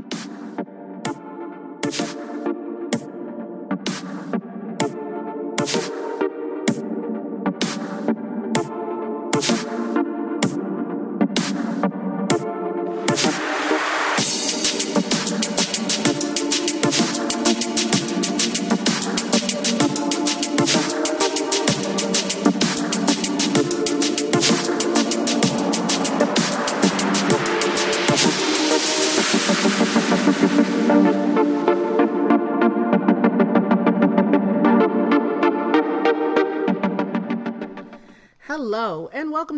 [0.00, 0.39] Welcome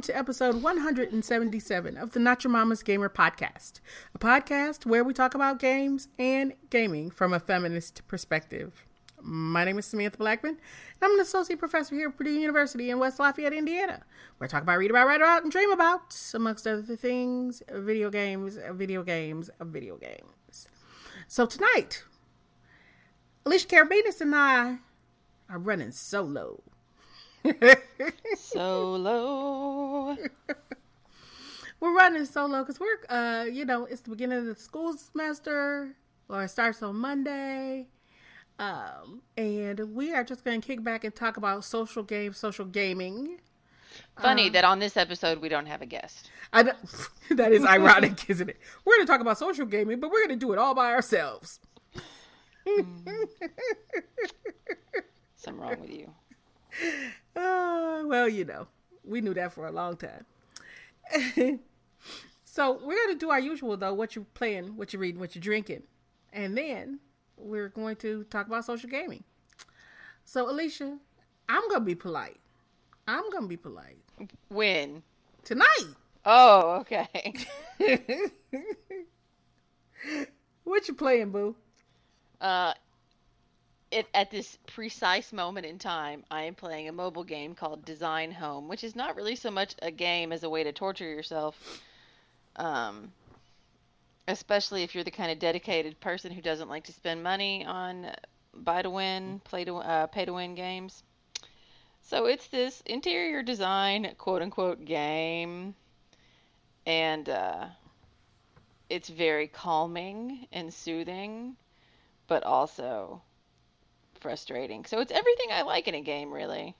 [0.03, 3.75] to episode 177 of the Not Your Mama's Gamer podcast,
[4.13, 8.85] a podcast where we talk about games and gaming from a feminist perspective.
[9.21, 10.59] My name is Samantha Blackmon, and
[11.01, 14.03] I'm an associate professor here at Purdue University in West Lafayette, Indiana,
[14.39, 18.11] where I talk about, read about, write about, and dream about, amongst other things, video
[18.11, 20.67] games, video games, video games.
[21.29, 22.03] So tonight,
[23.47, 24.79] Alisha Karabinus and I
[25.49, 26.65] are running solo.
[28.37, 30.17] Solo.
[31.81, 35.97] we're running solo because we're, uh, you know, it's the beginning of the school semester,
[36.29, 37.89] or it starts on Monday.
[38.59, 42.65] Um, and we are just going to kick back and talk about social games, social
[42.65, 43.41] gaming.
[44.21, 46.31] Funny that on this episode we don't have a guest.
[46.53, 46.63] I
[47.31, 48.59] that is ironic, isn't it?
[48.85, 50.93] We're going to talk about social gaming, but we're going to do it all by
[50.93, 51.61] ourselves.
[55.35, 56.11] Something wrong with you.
[57.35, 58.67] Uh, well, you know,
[59.05, 60.27] we knew that for a long time.
[62.45, 65.35] so we're going to do our usual, though, what you're playing, what you're reading, what
[65.35, 65.83] you're drinking.
[66.33, 67.01] And then
[67.37, 69.25] we're going to talk about social gaming.
[70.25, 70.99] So, Alisha,
[71.49, 72.39] I'm going to be polite.
[73.07, 73.99] I'm going to be polite.
[74.49, 75.03] When?
[75.45, 75.95] Tonight.
[76.25, 77.35] Oh, okay.
[80.65, 81.57] what you playing, boo?
[82.41, 82.75] Uh,
[84.15, 88.69] at this precise moment in time, I am playing a mobile game called Design Home,
[88.69, 91.81] which is not really so much a game as a way to torture yourself.
[92.57, 93.13] Um,
[94.29, 98.13] especially if you're the kind of dedicated person who doesn't like to spend money on
[98.55, 101.03] buy to win, play to uh, pay to win games.
[102.03, 105.75] So it's this interior design quote unquote game,
[106.87, 107.67] and uh,
[108.89, 111.57] it's very calming and soothing,
[112.27, 113.23] but also
[114.23, 114.85] frustrating.
[114.87, 116.75] So it's everything I like in a game, really.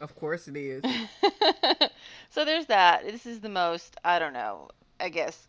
[0.00, 0.82] Of course it is.
[2.30, 3.04] so there's that.
[3.04, 4.68] This is the most, I don't know,
[5.00, 5.46] I guess,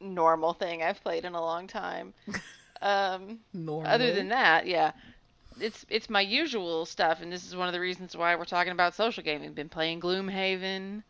[0.00, 2.14] normal thing I've played in a long time.
[2.82, 3.90] Um, Normal.
[3.90, 4.92] Other than that, yeah.
[5.58, 8.70] It's it's my usual stuff, and this is one of the reasons why we're talking
[8.72, 9.54] about social gaming.
[9.54, 11.02] Been playing Gloomhaven,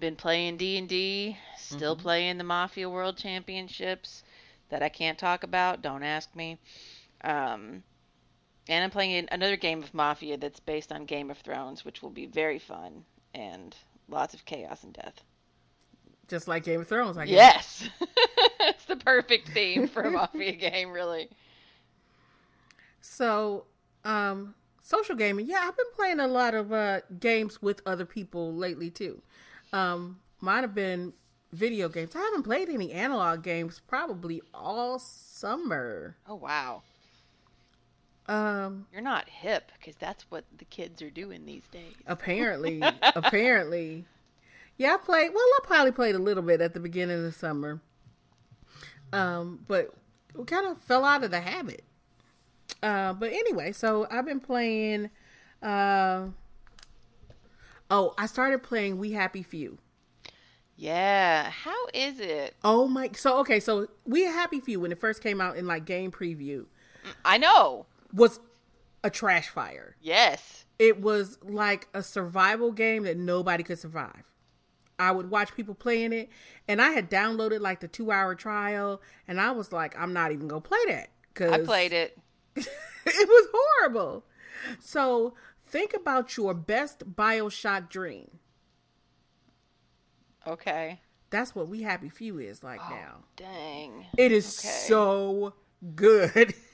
[0.00, 2.00] been playing D and D, still Mhm.
[2.00, 4.22] playing the Mafia World Championships
[4.70, 5.82] that I can't talk about.
[5.82, 6.56] Don't ask me.
[7.22, 7.82] Um,
[8.68, 12.10] and I'm playing another game of Mafia that's based on Game of Thrones, which will
[12.10, 13.74] be very fun and
[14.08, 15.22] lots of chaos and death.
[16.28, 17.88] Just like Game of Thrones, I guess.
[17.90, 18.08] Yes,
[18.60, 21.28] it's the perfect theme for a Mafia game, really.
[23.00, 23.64] So,
[24.04, 25.46] um, social gaming.
[25.46, 29.20] Yeah, I've been playing a lot of uh, games with other people lately too.
[29.72, 31.12] Um, mine have been
[31.52, 32.14] video games.
[32.14, 36.16] I haven't played any analog games probably all summer.
[36.26, 36.82] Oh wow,
[38.26, 41.94] Um, you're not hip because that's what the kids are doing these days.
[42.06, 42.80] apparently,
[43.16, 44.04] apparently,
[44.76, 45.30] yeah, I played.
[45.34, 47.80] Well, I probably played a little bit at the beginning of the summer.
[49.12, 49.92] Um, but
[50.34, 51.84] we kind of fell out of the habit.
[52.82, 55.10] Uh, but anyway, so I've been playing.
[55.62, 56.26] Uh,
[57.90, 59.78] oh, I started playing We Happy Few.
[60.76, 62.56] Yeah, how is it?
[62.64, 63.10] Oh my!
[63.14, 66.66] So okay, so We Happy Few when it first came out in like game preview
[67.24, 67.86] I know.
[68.12, 68.40] Was
[69.04, 69.96] a trash fire.
[70.00, 70.64] Yes.
[70.78, 74.24] it was like a survival game that nobody could survive.
[74.98, 76.28] I would watch people playing it,
[76.68, 80.30] and I had downloaded like the two hour trial, and I was like, I'm not
[80.32, 82.16] even gonna play that because I played it.
[82.56, 82.66] it
[83.28, 84.24] was horrible.
[84.78, 85.34] So
[85.66, 88.38] think about your best Bioshock dream.
[90.46, 91.00] Okay.
[91.30, 93.16] That's what We Happy Few is like Oh, now.
[93.36, 94.06] dang.
[94.18, 94.68] It is okay.
[94.68, 95.54] so
[95.94, 96.54] good.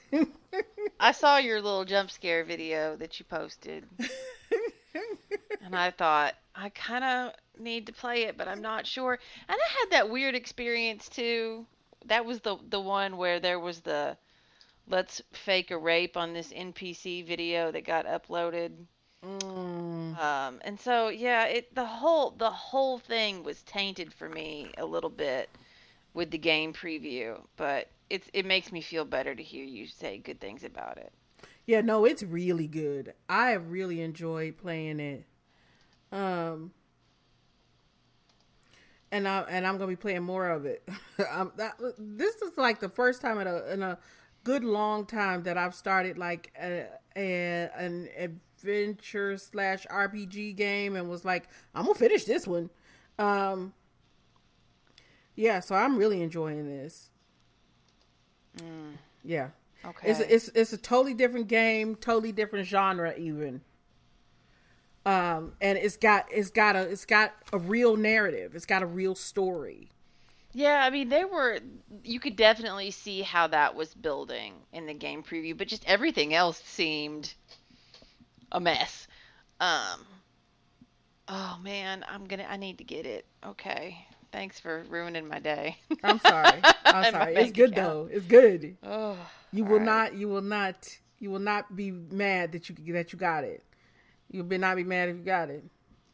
[0.99, 3.85] I saw your little jump scare video that you posted,
[5.63, 9.19] and I thought I kind of need to play it, but I'm not sure.
[9.47, 11.65] And I had that weird experience too.
[12.05, 14.17] That was the the one where there was the
[14.87, 18.71] let's fake a rape on this NPC video that got uploaded.
[19.23, 20.17] Mm.
[20.19, 24.85] Um, and so yeah, it the whole the whole thing was tainted for me a
[24.85, 25.49] little bit
[26.13, 30.17] with the game preview, but it's it makes me feel better to hear you say
[30.17, 31.13] good things about it.
[31.65, 33.13] Yeah, no, it's really good.
[33.27, 35.25] I really enjoyed playing it.
[36.11, 36.71] Um
[39.11, 40.87] and I and I'm gonna be playing more of it.
[41.17, 43.97] that, this is like the first time in a in a
[44.43, 51.09] good long time that I've started like a, a an adventure slash RPG game and
[51.09, 52.69] was like, I'm gonna finish this one.
[53.17, 53.73] Um,
[55.35, 57.08] yeah, so I'm really enjoying this.
[58.61, 58.97] Mm.
[59.23, 59.49] Yeah.
[59.85, 60.11] Okay.
[60.11, 63.61] It's a, it's it's a totally different game, totally different genre even.
[65.05, 68.55] Um, and it's got it's got a it's got a real narrative.
[68.55, 69.89] It's got a real story.
[70.51, 71.59] Yeah, I mean they were
[72.03, 76.33] you could definitely see how that was building in the game preview, but just everything
[76.33, 77.33] else seemed
[78.51, 79.07] a mess.
[79.59, 80.05] Um
[81.31, 83.25] Oh man, I'm going to I need to get it.
[83.45, 84.05] Okay.
[84.31, 85.77] Thanks for ruining my day.
[86.03, 86.61] I'm sorry.
[86.85, 87.35] I'm sorry.
[87.35, 88.09] It's good account.
[88.09, 88.09] though.
[88.11, 88.77] It's good.
[88.83, 89.17] Oh.
[89.51, 89.85] You will right.
[89.85, 90.87] not you will not
[91.19, 93.63] you will not be mad that you that you got it.
[94.31, 95.63] You'll be not be mad if you got it.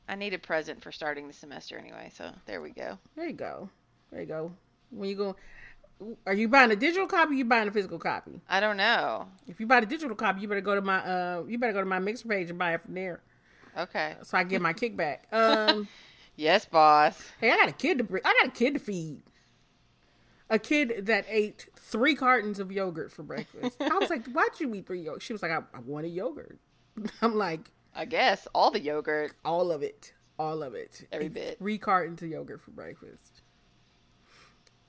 [0.08, 2.98] I need a present for starting the semester anyway, so there we go.
[3.16, 3.70] There you go.
[4.12, 4.52] There you go.
[4.92, 5.36] When you go,
[6.28, 7.32] are you buying a digital copy?
[7.32, 8.40] Or you buying a physical copy?
[8.48, 9.28] I don't know.
[9.48, 11.80] If you buy the digital copy, you better go to my uh, you better go
[11.82, 13.22] to my mixer page and buy it from there.
[13.78, 14.16] Okay.
[14.24, 15.20] So I get my kickback.
[15.32, 15.88] Um.
[16.36, 17.22] yes, boss.
[17.40, 19.22] Hey, I got a kid to I got a kid to feed.
[20.50, 23.82] A kid that ate three cartons of yogurt for breakfast.
[23.82, 26.60] I was like, "Why'd you eat three yogurt?" She was like, "I, I wanted yogurt."
[27.22, 31.58] I'm like, I guess all the yogurt, all of it, all of it, every bit.
[31.58, 33.42] Three cartons of yogurt for breakfast.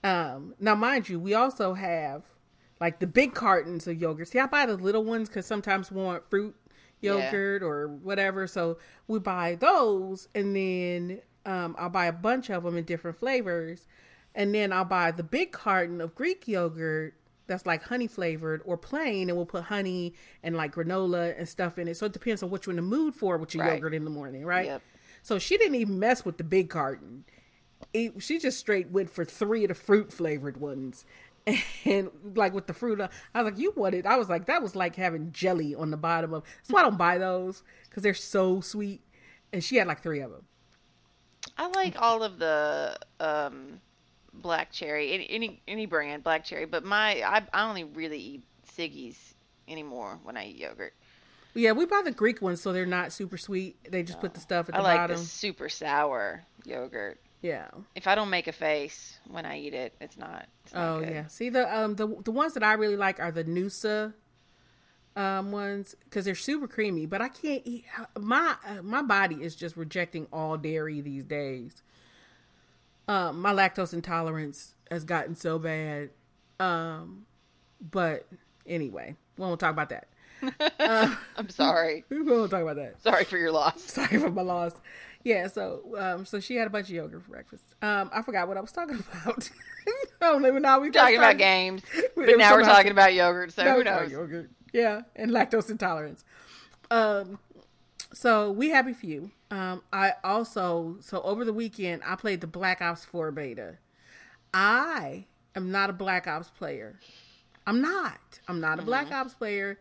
[0.05, 2.25] Um, now, mind you, we also have
[2.81, 4.29] like the big cartons of yogurt.
[4.29, 6.55] See, I buy the little ones because sometimes we want fruit
[7.01, 7.69] yogurt yeah.
[7.69, 8.47] or whatever.
[8.47, 8.79] So
[9.09, 13.87] we buy those, and then um, I'll buy a bunch of them in different flavors,
[14.35, 17.15] and then I'll buy the big carton of Greek yogurt
[17.47, 21.79] that's like honey flavored or plain, and we'll put honey and like granola and stuff
[21.79, 21.97] in it.
[21.97, 23.75] So it depends on what you're in the mood for with your right.
[23.75, 24.67] yogurt in the morning, right?
[24.67, 24.83] Yep.
[25.23, 27.25] So she didn't even mess with the big carton
[27.93, 31.05] it, she just straight went for three of the fruit flavored ones.
[31.85, 33.09] And like with the fruit, I
[33.41, 36.35] was like, "You wanted?" I was like, "That was like having jelly on the bottom
[36.35, 39.03] of." So I don't buy those because they're so sweet.
[39.53, 40.47] And she had like three of them.
[41.58, 43.81] I like all of the um,
[44.35, 48.43] black cherry, any, any any brand black cherry, but my I, I only really eat
[48.76, 49.35] Siggi's
[49.69, 50.94] anymore when I eat yogurt.
[51.55, 53.79] Yeah, we buy the Greek ones, so they're not super sweet.
[53.91, 54.23] They just no.
[54.23, 55.17] put the stuff at the I like bottom.
[55.17, 57.19] the super sour yogurt.
[57.41, 57.69] Yeah.
[57.94, 60.47] If I don't make a face when I eat it, it's not.
[60.64, 61.09] It's not oh good.
[61.09, 61.26] yeah.
[61.29, 64.12] See the um the the ones that I really like are the Noosa
[65.17, 67.07] um ones because they're super creamy.
[67.07, 67.85] But I can't eat
[68.19, 71.83] my uh, my body is just rejecting all dairy these days.
[73.09, 76.11] Um, my lactose intolerance has gotten so bad.
[76.59, 77.27] Um,
[77.81, 78.27] but
[78.67, 80.09] anyway, we won't talk about that.
[80.79, 82.05] Uh, I'm sorry.
[82.11, 83.03] We won't talk about that.
[83.03, 83.83] Sorry for your loss.
[83.91, 84.75] Sorry for my loss
[85.27, 87.65] yeah, so um, so she had a bunch of yogurt for breakfast.
[87.83, 89.51] Um, I forgot what I was talking about.
[90.23, 90.79] I don't even know.
[90.79, 91.83] We talking about games,
[92.15, 93.53] but now we're talking about yogurt.
[93.53, 94.12] So who knows?
[94.12, 96.23] Yogurt, yeah, and lactose intolerance.
[96.90, 97.38] Um,
[98.12, 99.31] so We Happy Few.
[99.50, 103.78] Um, I also so over the weekend I played the Black Ops Four beta.
[104.52, 105.25] I
[105.55, 107.00] am not a Black Ops player.
[107.67, 108.20] I'm not.
[108.49, 108.87] I'm not a mm-hmm.
[108.87, 109.78] Black Ops player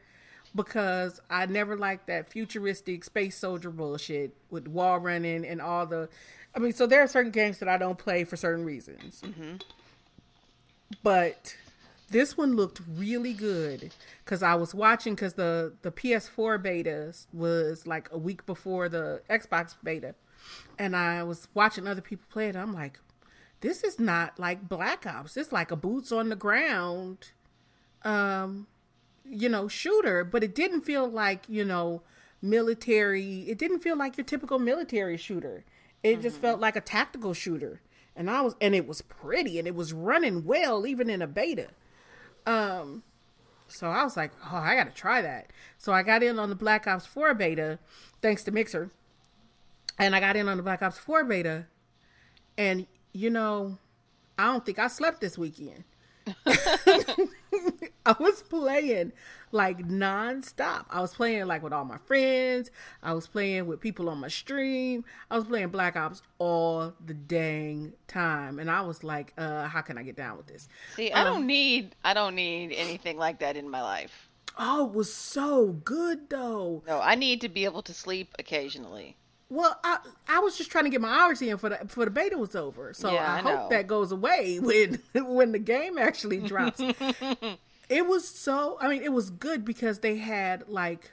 [0.55, 6.07] because I never liked that futuristic space soldier bullshit with wall running and all the.
[6.55, 9.21] I mean, so there are certain games that I don't play for certain reasons.
[9.25, 9.57] Mm-hmm.
[11.03, 11.57] But
[12.09, 13.93] this one looked really good
[14.23, 19.21] because I was watching because the the PS4 beta was like a week before the
[19.29, 20.15] Xbox beta,
[20.77, 22.55] and I was watching other people play it.
[22.55, 22.99] I'm like,
[23.61, 25.37] this is not like Black Ops.
[25.37, 27.31] It's like a boots on the ground,
[28.03, 28.67] um,
[29.27, 32.03] you know, shooter, but it didn't feel like, you know,
[32.41, 33.49] military.
[33.49, 35.63] It didn't feel like your typical military shooter.
[36.03, 36.21] It mm-hmm.
[36.21, 37.81] just felt like a tactical shooter.
[38.15, 41.27] And I was and it was pretty and it was running well even in a
[41.27, 41.69] beta.
[42.45, 43.03] Um
[43.67, 46.49] so I was like, "Oh, I got to try that." So I got in on
[46.49, 47.79] the Black Ops 4 beta
[48.21, 48.91] thanks to Mixer.
[49.97, 51.65] And I got in on the Black Ops 4 beta
[52.57, 53.77] and you know,
[54.37, 55.85] I don't think I slept this weekend.
[58.05, 59.11] I was playing
[59.51, 60.85] like nonstop.
[60.89, 62.71] I was playing like with all my friends.
[63.01, 65.05] I was playing with people on my stream.
[65.29, 69.81] I was playing Black Ops all the dang time, and I was like, uh, "How
[69.81, 73.17] can I get down with this?" See, I um, don't need, I don't need anything
[73.17, 74.29] like that in my life.
[74.57, 76.83] Oh, it was so good though.
[76.87, 79.17] No, I need to be able to sleep occasionally.
[79.55, 82.11] Well, I I was just trying to get my hours in for the for the
[82.11, 85.97] beta was over, so Yeah, I, I hope that goes away when when the game
[85.97, 86.81] actually drops.
[87.89, 88.77] it was so.
[88.81, 91.11] I mean, it was good because they had like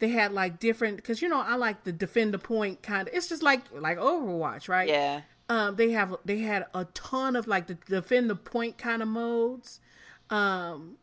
[0.00, 3.14] they had like different because you know I like the defend the point kind of.
[3.14, 4.88] It's just like like Overwatch, right?
[4.88, 5.22] Yeah.
[5.48, 9.08] um, they have they had a ton of like the defend the point kind of
[9.08, 9.80] modes,
[10.28, 10.96] um,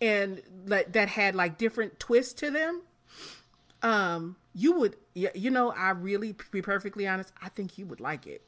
[0.00, 2.82] and like that had like different twists to them.
[3.84, 8.26] Um, you would, you know, I really, be perfectly honest, I think you would like
[8.26, 8.42] it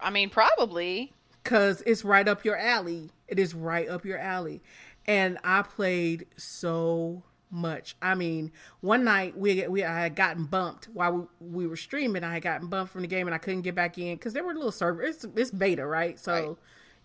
[0.00, 1.12] I mean, probably.
[1.44, 3.10] because it's right up your alley.
[3.28, 4.62] It is right up your alley,
[5.06, 7.94] and I played so much.
[8.00, 12.24] I mean, one night we we I had gotten bumped while we, we were streaming.
[12.24, 14.44] I had gotten bumped from the game, and I couldn't get back in because there
[14.44, 15.16] were little servers.
[15.16, 16.18] It's, it's beta, right?
[16.18, 16.32] So.
[16.32, 16.56] Right.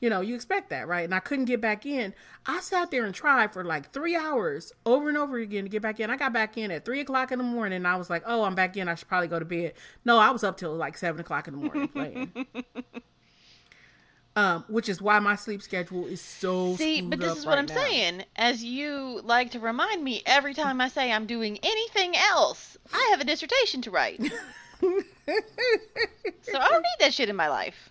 [0.06, 1.04] You know, you expect that, right?
[1.04, 2.14] And I couldn't get back in.
[2.46, 5.82] I sat there and tried for like three hours over and over again to get
[5.82, 6.12] back in.
[6.12, 7.78] I got back in at three o'clock in the morning.
[7.78, 8.88] And I was like, oh, I'm back in.
[8.88, 9.74] I should probably go to bed.
[10.06, 12.46] No, I was up till like seven o'clock in the morning playing.
[14.36, 17.68] um, which is why my sleep schedule is so See, but this is what right
[17.68, 17.82] I'm now.
[17.82, 18.26] saying.
[18.36, 23.08] As you like to remind me every time I say I'm doing anything else, I
[23.10, 24.22] have a dissertation to write.
[24.82, 27.90] so I don't need that shit in my life.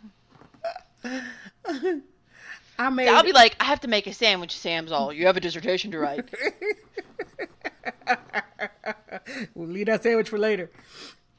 [2.78, 5.12] I made I'll be like, I have to make a sandwich, Sam's all.
[5.12, 6.28] You have a dissertation to write.
[9.54, 10.70] we'll leave that sandwich for later.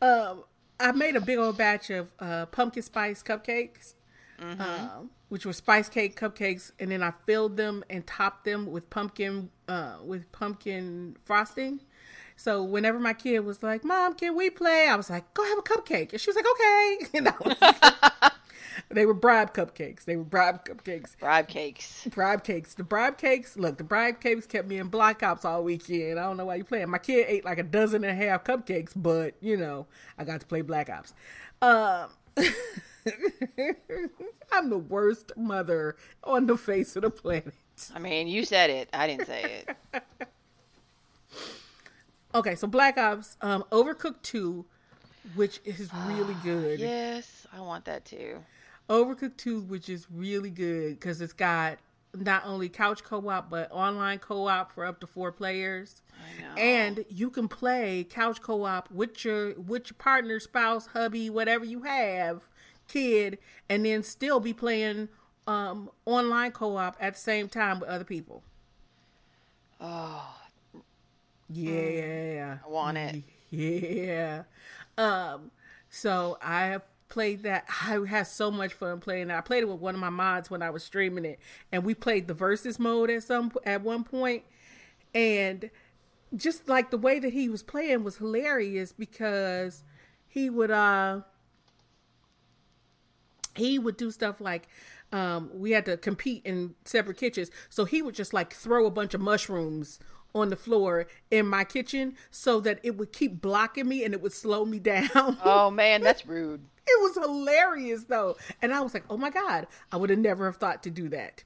[0.01, 0.43] Um,
[0.79, 3.93] I made a big old batch of uh, pumpkin spice cupcakes,
[4.39, 8.89] um, which were spice cake cupcakes, and then I filled them and topped them with
[8.89, 11.81] pumpkin uh, with pumpkin frosting.
[12.37, 15.57] So whenever my kid was like, "Mom, can we play?" I was like, "Go have
[15.57, 18.31] a cupcake," and she was like, "Okay." And I was
[18.95, 20.05] they were bribe cupcakes.
[20.05, 21.17] They were bribe cupcakes.
[21.19, 22.07] Bribe cakes.
[22.09, 22.73] Bribe cakes.
[22.73, 23.57] The bribe cakes.
[23.57, 26.19] Look, the bribe cakes kept me in Black Ops all weekend.
[26.19, 26.89] I don't know why you playing.
[26.89, 29.85] My kid ate like a dozen and a half cupcakes, but you know,
[30.17, 31.13] I got to play Black Ops.
[31.61, 32.09] Um,
[34.51, 37.53] I'm the worst mother on the face of the planet.
[37.93, 38.89] I mean, you said it.
[38.93, 40.03] I didn't say it.
[42.35, 44.65] Okay, so Black Ops, um, Overcooked Two,
[45.35, 46.81] which is really good.
[46.81, 48.43] Yes, I want that too.
[48.89, 51.79] Overcooked 2, which is really good because it's got
[52.13, 56.01] not only couch co-op but online co-op for up to four players.
[56.13, 56.61] I know.
[56.61, 61.83] And you can play couch co-op with your with your partner, spouse, hubby, whatever you
[61.83, 62.47] have,
[62.87, 63.37] kid,
[63.69, 65.09] and then still be playing
[65.47, 68.43] um, online co-op at the same time with other people.
[69.81, 70.35] oh,
[71.49, 72.57] Yeah.
[72.65, 73.23] I want it.
[73.51, 74.43] Yeah.
[74.97, 75.51] Um,
[75.89, 77.65] so I have played that.
[77.83, 79.37] I had so much fun playing that.
[79.37, 81.39] I played it with one of my mods when I was streaming it,
[81.71, 84.43] and we played the versus mode at some at one point,
[85.13, 85.69] and
[86.35, 89.83] just like the way that he was playing was hilarious because
[90.27, 91.21] he would uh
[93.55, 94.67] he would do stuff like
[95.13, 98.91] um we had to compete in separate kitchens so he would just like throw a
[98.91, 99.99] bunch of mushrooms
[100.33, 104.21] on the floor in my kitchen so that it would keep blocking me and it
[104.21, 106.65] would slow me down oh man, that's rude.
[106.87, 110.45] It was hilarious though and i was like oh my god i would have never
[110.45, 111.43] have thought to do that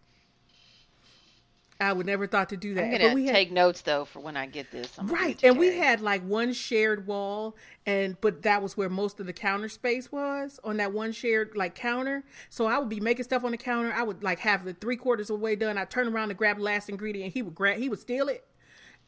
[1.82, 4.20] i would never thought to do that I'm gonna we had- take notes though for
[4.20, 4.92] when I get this.
[5.00, 5.42] I'm Right.
[5.44, 7.56] And we had like one shared wall
[7.86, 11.56] and but that was where most of the counter space was on that one shared
[11.56, 12.26] like counter.
[12.50, 13.94] So I would be making stuff on the counter.
[13.94, 15.78] I would like have the three quarters of the way done.
[15.78, 17.34] I'd turn around to grab the last ingredient.
[17.34, 18.46] He would grab he would steal it.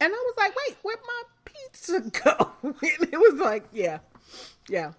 [0.00, 2.52] And I was like, wait, where'd my pizza go?
[2.62, 3.98] and it was like, yeah.
[4.70, 4.92] Yeah.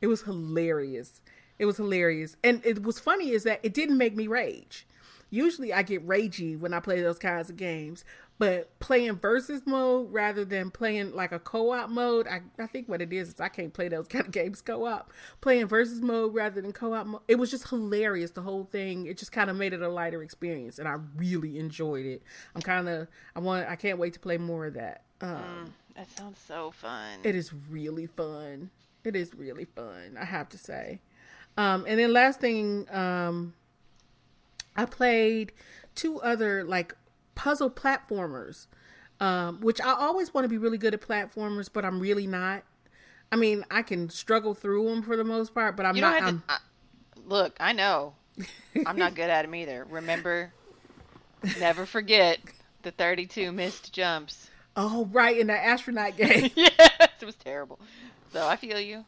[0.00, 1.20] It was hilarious.
[1.58, 2.36] It was hilarious.
[2.44, 4.86] And it was funny is that it didn't make me rage.
[5.30, 8.04] Usually I get ragey when I play those kinds of games,
[8.38, 13.02] but playing versus mode rather than playing like a co-op mode, I, I think what
[13.02, 15.12] it is is I can't play those kind of games co-op.
[15.40, 18.30] Playing versus mode rather than co-op mode, it was just hilarious.
[18.32, 21.58] The whole thing, it just kind of made it a lighter experience, and I really
[21.58, 22.22] enjoyed it.
[22.54, 25.02] I'm kind of, I want, I can't wait to play more of that.
[25.22, 27.18] Um, That sounds so fun.
[27.24, 28.70] it is really fun.
[29.06, 31.00] It is really fun, I have to say.
[31.56, 33.54] Um, and then last thing, um,
[34.76, 35.52] I played
[35.94, 36.92] two other like
[37.36, 38.66] puzzle platformers,
[39.20, 42.64] um, which I always want to be really good at platformers, but I'm really not.
[43.30, 46.22] I mean, I can struggle through them for the most part, but I'm not.
[46.22, 46.44] I'm, to.
[46.48, 46.58] I,
[47.24, 48.14] look, I know.
[48.84, 49.86] I'm not good at them either.
[49.88, 50.52] Remember,
[51.60, 52.40] never forget
[52.82, 54.50] the 32 missed jumps.
[54.74, 56.50] oh, right in the astronaut game.
[56.56, 57.78] yes, it was terrible.
[58.32, 59.04] So I feel you.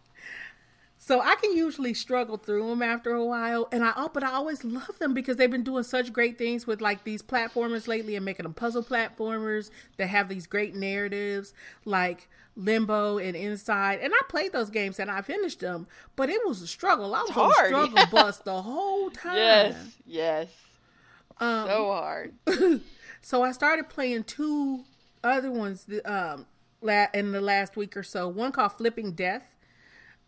[1.00, 4.32] So I can usually struggle through them after a while, and I oh, but I
[4.32, 8.16] always love them because they've been doing such great things with like these platformers lately
[8.16, 14.00] and making them puzzle platformers that have these great narratives, like Limbo and Inside.
[14.02, 15.86] And I played those games and I finished them,
[16.16, 17.14] but it was a struggle.
[17.14, 18.06] I was on a struggle yeah.
[18.10, 19.36] bus the whole time.
[19.36, 20.48] Yes, yes.
[21.40, 22.34] Um, so hard.
[23.20, 24.84] So I started playing two
[25.22, 26.46] other ones um,
[26.80, 28.28] la- in the last week or so.
[28.28, 29.56] One called Flipping Death,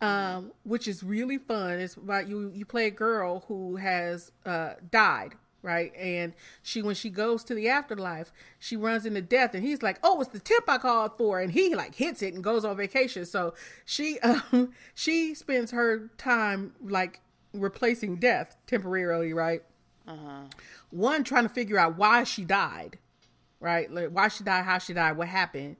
[0.01, 1.79] um, which is really fun.
[1.79, 2.51] It's about you.
[2.53, 5.93] You play a girl who has uh, died, right?
[5.95, 9.99] And she, when she goes to the afterlife, she runs into death, and he's like,
[10.03, 12.75] "Oh, it's the tip I called for," and he like hits it and goes on
[12.77, 13.25] vacation.
[13.25, 13.53] So
[13.85, 17.21] she, um, she spends her time like
[17.53, 19.61] replacing death temporarily, right?
[20.07, 20.45] Uh-huh.
[20.89, 22.97] one trying to figure out why she died
[23.59, 25.75] right like why she died how she died what happened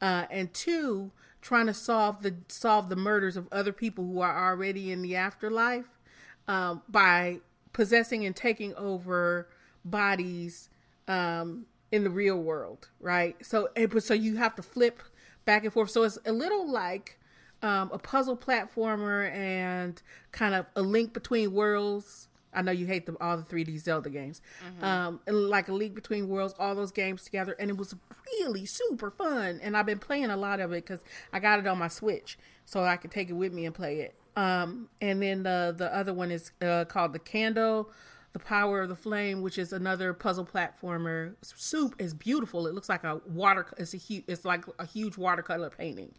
[0.00, 4.48] uh and two trying to solve the solve the murders of other people who are
[4.50, 5.98] already in the afterlife
[6.46, 7.38] um by
[7.72, 9.48] possessing and taking over
[9.84, 10.68] bodies
[11.06, 13.36] um in the real world right?
[13.44, 13.68] So
[14.00, 15.02] so you have to flip
[15.44, 15.90] back and forth.
[15.90, 17.18] So it's a little like
[17.62, 20.00] um a puzzle platformer and
[20.32, 22.27] kind of a link between worlds
[22.58, 24.42] I know you hate them all the 3D Zelda games.
[24.82, 27.94] Um, and like a Link Between Worlds, all those games together, and it was
[28.32, 29.60] really super fun.
[29.62, 32.36] And I've been playing a lot of it because I got it on my Switch,
[32.64, 34.16] so I could take it with me and play it.
[34.36, 37.90] Um, and then the the other one is uh, called the Candle,
[38.32, 41.34] the Power of the Flame, which is another puzzle platformer.
[41.42, 42.66] Soup is beautiful.
[42.66, 43.66] It looks like a water.
[43.76, 44.24] It's a huge.
[44.26, 46.12] It's like a huge watercolor painting.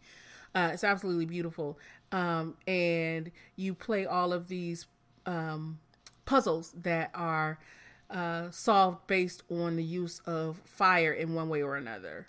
[0.54, 1.78] Uh, it's absolutely beautiful.
[2.12, 4.86] Um, and you play all of these
[5.26, 5.78] um,
[6.30, 7.58] puzzles that are
[8.08, 12.28] uh, solved based on the use of fire in one way or another.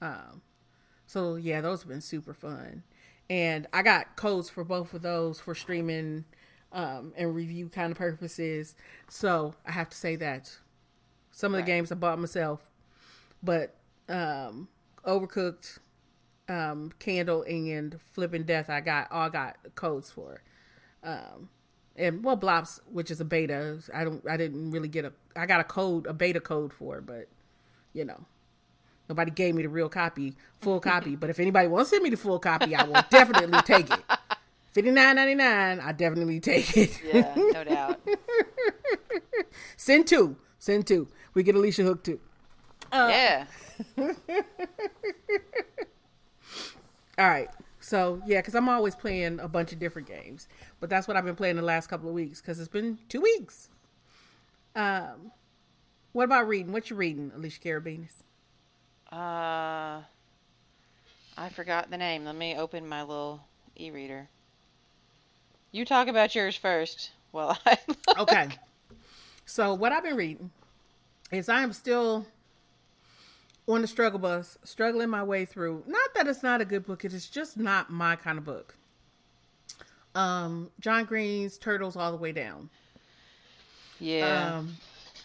[0.00, 0.42] Um,
[1.04, 2.84] so yeah, those have been super fun,
[3.28, 6.26] and I got codes for both of those for streaming
[6.72, 8.76] um, and review kind of purposes.
[9.08, 10.56] So I have to say that
[11.32, 12.70] some of the games I bought myself,
[13.42, 13.74] but
[14.08, 14.68] um,
[15.04, 15.80] Overcooked,
[16.48, 20.42] um, Candle, and Flipping Death, I got all got codes for.
[21.02, 21.48] Um,
[21.98, 25.46] and well, Blops, which is a beta, I don't, I didn't really get a, I
[25.46, 27.28] got a code, a beta code for, it, but
[27.92, 28.24] you know,
[29.08, 31.16] nobody gave me the real copy, full copy.
[31.16, 34.00] But if anybody wants to send me the full copy, I will definitely take it.
[34.72, 37.00] Fifty nine ninety nine, I definitely take it.
[37.02, 38.00] Yeah, no doubt.
[39.76, 41.08] Send two, send two.
[41.34, 42.20] We get Alisha Hook too.
[42.92, 43.46] Uh, yeah.
[47.18, 47.48] All right.
[47.88, 50.48] So yeah, because I'm always playing a bunch of different games,
[50.80, 53.20] but that's what I've been playing the last couple of weeks because it's been two
[53.20, 53.68] weeks.
[54.74, 55.32] Um,
[56.12, 56.72] what about reading?
[56.72, 58.22] What you reading, Alisha Karabinus?
[59.12, 60.02] Uh,
[61.36, 62.24] I forgot the name.
[62.24, 63.46] Let me open my little
[63.76, 64.28] e-reader.
[65.72, 67.12] You talk about yours first.
[67.32, 67.78] Well, I
[68.16, 68.52] Okay.
[69.44, 70.50] so what I've been reading
[71.30, 72.26] is I am still
[73.68, 75.84] on the struggle bus, struggling my way through.
[75.86, 78.76] Not that it's not a good book; it is just not my kind of book.
[80.14, 82.70] Um, John Green's Turtles All the Way Down.
[84.00, 84.56] yeah.
[84.56, 84.76] Um,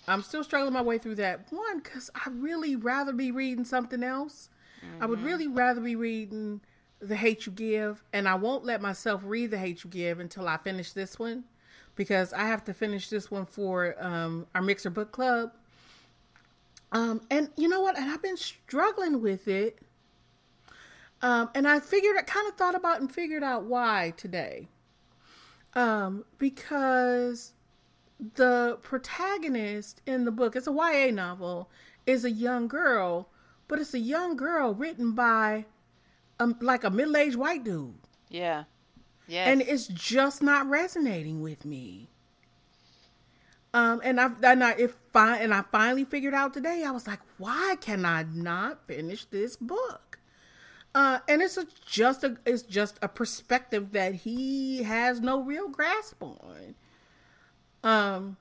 [0.05, 4.03] I'm still struggling my way through that one because I really rather be reading something
[4.03, 4.49] else.
[4.99, 6.59] I would really rather be reading
[6.99, 10.45] The Hate You Give, and I won't let myself read The Hate You Give until
[10.45, 11.45] I finish this one
[11.95, 15.53] because I have to finish this one for um, our Mixer Book Club.
[16.93, 17.97] Um, and you know what?
[17.97, 19.79] And I've been struggling with it.
[21.21, 24.67] Um, and I figured, I kind of thought about and figured out why today.
[25.73, 27.53] Um, because
[28.35, 31.69] the protagonist in the book, it's a YA novel,
[32.05, 33.29] is a young girl,
[33.67, 35.65] but it's a young girl written by
[36.39, 37.95] um, like a middle aged white dude.
[38.29, 38.65] yeah.
[39.27, 39.47] Yes.
[39.47, 42.09] And it's just not resonating with me.
[43.73, 46.83] Um, and I and I if fi- and I finally figured out today.
[46.85, 50.19] I was like, why can I not finish this book?
[50.95, 55.67] Uh, and it's a, just a it's just a perspective that he has no real
[55.69, 56.75] grasp on.
[57.83, 58.37] Um,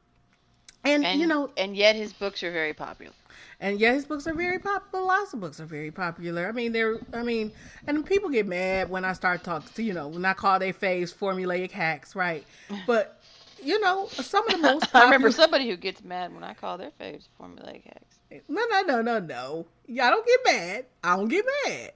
[0.85, 3.15] and, and you know, and yet his books are very popular.
[3.61, 5.05] and yet his books are very popular.
[5.05, 6.49] Lots of books are very popular.
[6.49, 7.53] I mean, they're, I mean,
[7.87, 10.73] and people get mad when I start talking to, you know, when I call their
[10.73, 12.45] faves formulaic hacks, right?
[12.87, 13.22] But,
[13.63, 16.79] you know, some of the most I remember somebody who gets mad when I call
[16.79, 18.19] their faves formulaic hacks.
[18.49, 19.67] No, no, no, no, no.
[19.87, 20.87] Y'all don't get mad.
[21.05, 21.93] I don't get mad.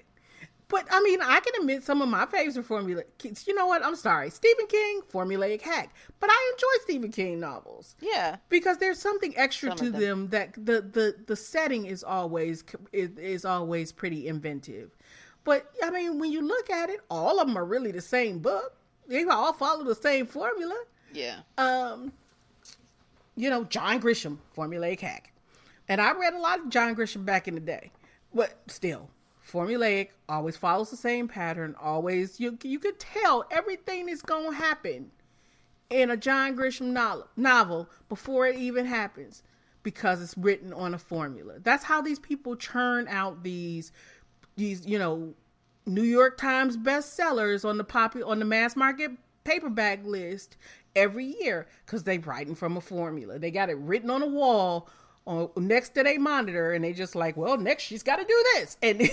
[0.68, 3.46] But I mean, I can admit some of my faves are formulaic.
[3.46, 3.84] You know what?
[3.84, 5.94] I'm sorry, Stephen King, formulaic hack.
[6.18, 7.94] But I enjoy Stephen King novels.
[8.00, 8.36] Yeah.
[8.48, 10.00] because there's something extra Some to them.
[10.00, 10.28] them.
[10.30, 14.90] that the, the the setting is always is, is always pretty inventive
[15.44, 18.40] but i mean when you look at it all of them are really the same
[18.40, 18.76] book
[19.08, 20.76] they all follow the same formula.
[21.12, 21.40] Yeah.
[21.58, 22.12] Um,
[23.36, 25.32] you know, John Grisham, formulaic hack.
[25.88, 27.92] And I read a lot of John Grisham back in the day,
[28.34, 29.08] but still,
[29.46, 31.76] formulaic always follows the same pattern.
[31.80, 35.12] Always, you you could tell everything is gonna happen
[35.90, 39.42] in a John Grisham novel, novel before it even happens
[39.82, 41.60] because it's written on a formula.
[41.60, 43.92] That's how these people churn out these
[44.56, 45.34] these you know
[45.86, 49.12] New York Times bestsellers on the popular on the mass market
[49.44, 50.56] paperback list
[50.96, 53.38] every year because they writing from a formula.
[53.38, 54.88] They got it written on a wall
[55.26, 58.44] on next to their monitor, and they just like, well, next she's got to do
[58.54, 59.08] this, and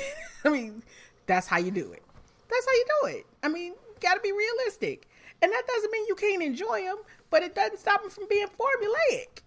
[0.45, 0.81] I mean,
[1.27, 2.03] that's how you do it.
[2.49, 3.25] That's how you do it.
[3.43, 5.07] I mean, got to be realistic,
[5.41, 6.97] and that doesn't mean you can't enjoy them,
[7.29, 9.41] but it doesn't stop them from being formulaic.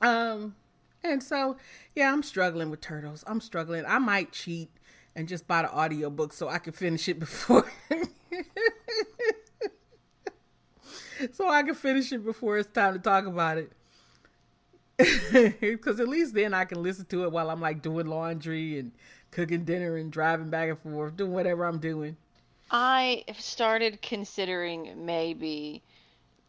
[0.00, 0.54] Um,
[1.02, 1.56] and so
[1.94, 3.24] yeah, I'm struggling with turtles.
[3.26, 3.84] I'm struggling.
[3.86, 4.70] I might cheat
[5.16, 7.70] and just buy the audiobook so I can finish it before
[11.32, 13.72] so I can finish it before it's time to talk about it.
[15.60, 18.90] Because at least then I can listen to it while I'm like doing laundry and
[19.30, 22.16] cooking dinner and driving back and forth, doing whatever I'm doing.
[22.70, 25.82] I started considering maybe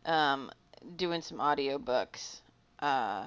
[0.05, 0.51] um,
[0.95, 2.41] doing some audiobooks.
[2.79, 3.25] Uh,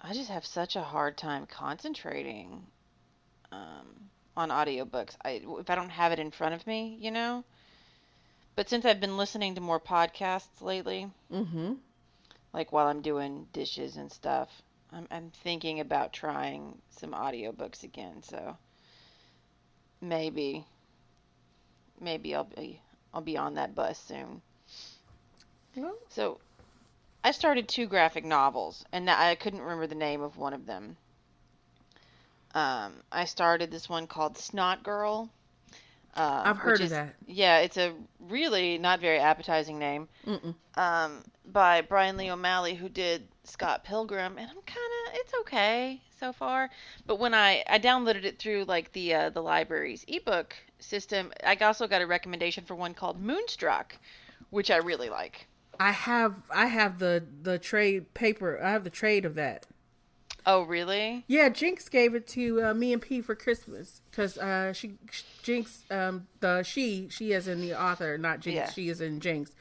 [0.00, 2.62] I just have such a hard time concentrating
[3.50, 3.86] um,
[4.36, 5.16] on audiobooks.
[5.24, 7.44] I if I don't have it in front of me, you know.
[8.56, 11.74] But since I've been listening to more podcasts lately, Mm-hmm.
[12.52, 14.62] like while I'm doing dishes and stuff,
[14.92, 18.22] I'm, I'm thinking about trying some audiobooks again.
[18.22, 18.56] So
[20.00, 20.66] maybe,
[22.00, 22.80] maybe I'll be
[23.12, 24.42] I'll be on that bus soon.
[25.76, 26.40] Well, So
[27.24, 30.96] I started two graphic novels, and I couldn't remember the name of one of them.
[32.54, 35.30] Um, I started this one called Snot Girl.
[36.14, 37.14] Uh, I've heard which of is- that.
[37.26, 40.08] Yeah, it's a really not very appetizing name.
[40.76, 46.00] Um, by Brian Lee O'Malley, who did Scott Pilgrim, and I'm kind of it's okay
[46.18, 46.70] so far.
[47.06, 51.56] But when I I downloaded it through like the uh, the library's ebook system, I
[51.56, 53.96] also got a recommendation for one called Moonstruck,
[54.50, 55.46] which I really like.
[55.80, 58.60] I have I have the the trade paper.
[58.62, 59.66] I have the trade of that.
[60.46, 61.24] Oh, really?
[61.26, 64.94] Yeah, Jinx gave it to uh, me and P for Christmas because uh, she
[65.42, 68.70] Jinx um the she she is in the author not Jinx Yeah.
[68.70, 69.52] she is in Jinx.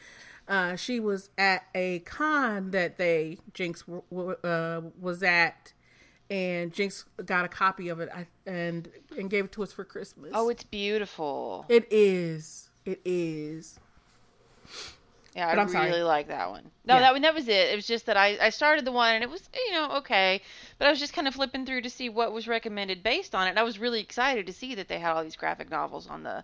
[0.45, 5.71] Uh, she was at a con that they Jinx w- w- uh, was at,
[6.29, 8.09] and Jinx got a copy of it
[8.45, 10.31] and and gave it to us for Christmas.
[10.33, 11.65] Oh, it's beautiful.
[11.69, 12.69] it is.
[12.85, 13.79] It is.
[15.35, 15.89] Yeah, But I sorry.
[15.89, 16.69] really like that one.
[16.85, 16.99] No, Yeah.
[16.99, 17.71] that one that was it.
[17.71, 20.41] It was just that I I started the one and it was you know okay,
[20.77, 23.47] but I was just kind of flipping through to see what was recommended based on
[23.47, 23.51] it.
[23.51, 26.23] And I was really excited to see that they had all these graphic novels on
[26.23, 26.43] the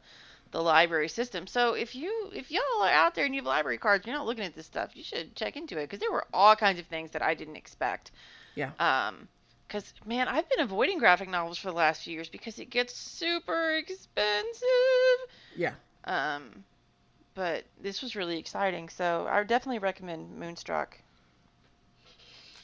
[0.51, 1.45] the library system.
[1.45, 4.25] So if you if y'all are out there and you have library cards, you're not
[4.25, 6.87] looking at this stuff, you should check into it because there were all kinds of
[6.87, 8.11] things that I didn't expect.
[8.55, 8.71] Yeah.
[8.79, 9.27] Um,
[9.67, 12.95] because man, I've been avoiding graphic novels for the last few years because it gets
[12.95, 15.19] super expensive.
[15.55, 15.73] Yeah.
[16.05, 16.63] Um,
[17.39, 20.99] but this was really exciting, so I would definitely recommend Moonstruck.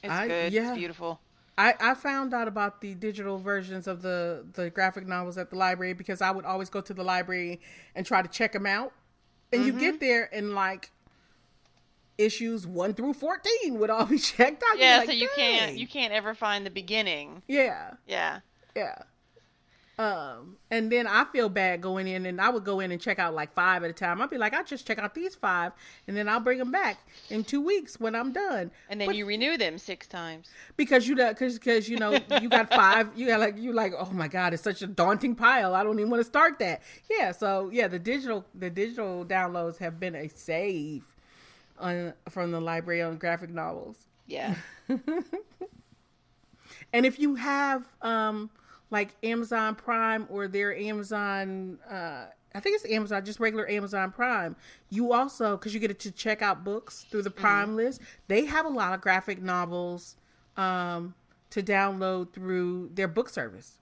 [0.04, 0.52] It's I- good.
[0.52, 0.72] yeah.
[0.72, 1.22] It's beautiful.
[1.58, 5.56] I, I found out about the digital versions of the, the graphic novels at the
[5.56, 7.62] library because I would always go to the library
[7.96, 8.92] and try to check them out.
[9.54, 10.06] And you get mm-hmm.
[10.06, 10.92] there and like
[12.18, 14.78] issues one through fourteen would all be checked out.
[14.78, 17.42] Yeah, like, so you can't you can't ever find the beginning.
[17.48, 18.40] Yeah, Yeah.
[18.76, 19.04] yeah.
[19.98, 23.18] Um, and then I feel bad going in, and I would go in and check
[23.18, 24.22] out like five at a time.
[24.22, 25.72] I'd be like, I'll just check out these five,
[26.08, 26.98] and then I'll bring them back
[27.30, 28.72] in two weeks when I'm done.
[28.90, 30.50] And then But- you renew them six times.
[30.76, 34.12] because you because because you know you got five you got like you like oh
[34.12, 37.32] my god it's such a daunting pile i don't even want to start that yeah
[37.32, 41.04] so yeah the digital the digital downloads have been a save
[41.80, 44.56] on from the library on graphic novels Yeah.
[46.94, 48.50] and if you have um
[48.92, 54.56] like amazon prime or their amazon uh I think it's Amazon, just regular Amazon Prime.
[54.90, 58.46] You also, because you get it to check out books through the Prime list, they
[58.46, 60.16] have a lot of graphic novels
[60.56, 61.16] um,
[61.50, 63.80] to download through their book service.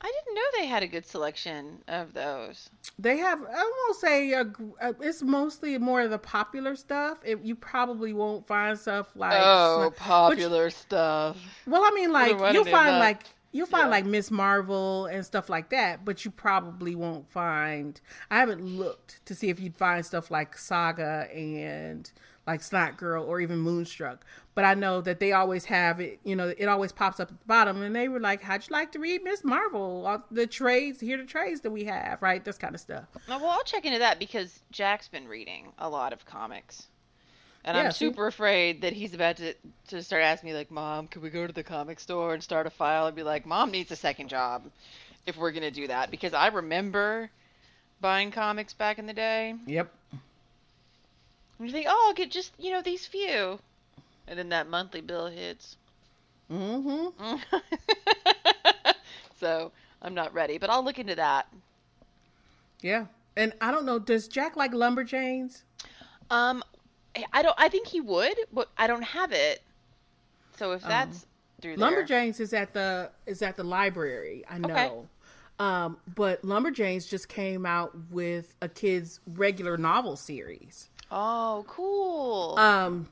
[0.00, 2.68] I didn't know they had a good selection of those.
[2.98, 7.18] They have, I won't say a, gr- uh, it's mostly more of the popular stuff.
[7.24, 9.40] It, you probably won't find stuff like.
[9.40, 11.38] oh, popular stuff.
[11.66, 13.22] Well, I mean, like you'll find like
[13.54, 13.90] you'll find yeah.
[13.90, 18.00] like Miss Marvel and stuff like that, but you probably won't find.
[18.30, 22.10] I haven't looked to see if you'd find stuff like Saga and
[22.46, 24.26] like Snot Girl or even Moonstruck.
[24.56, 27.38] But I know that they always have it, you know, it always pops up at
[27.38, 27.80] the bottom.
[27.80, 30.22] And they were like, How'd you like to read Miss Marvel?
[30.32, 32.44] The trades, here the trades that we have, right?
[32.44, 33.04] This kind of stuff.
[33.28, 36.88] Well, I'll check into that because Jack's been reading a lot of comics.
[37.64, 38.06] And Yeah, I'm see?
[38.06, 39.54] super afraid that he's about to,
[39.88, 42.66] to start asking me, like, Mom, can we go to the comic store and start
[42.66, 43.06] a file?
[43.06, 44.64] I'd be like, Mom needs a second job
[45.26, 46.10] if we're going to do that.
[46.10, 47.30] Because I remember
[48.00, 49.54] buying comics back in the day.
[49.66, 49.90] Yep.
[51.58, 53.58] And you think, oh, I'll get just, you know, these few.
[54.28, 55.76] And then that monthly bill hits.
[56.52, 57.36] Mm-hmm.
[59.40, 59.72] so
[60.02, 61.46] I'm not ready, but I'll look into that.
[62.82, 63.06] Yeah.
[63.36, 65.62] And I don't know, does Jack like Lumberjanes?
[66.30, 66.62] Um,
[67.32, 67.54] I don't.
[67.58, 69.62] I think he would, but I don't have it.
[70.56, 71.26] So if that's
[71.60, 74.44] through there, Lumberjanes is at the is at the library.
[74.48, 75.08] I know.
[75.58, 80.90] Um, but Lumberjanes just came out with a kids regular novel series.
[81.10, 82.58] Oh, cool.
[82.58, 83.08] Um,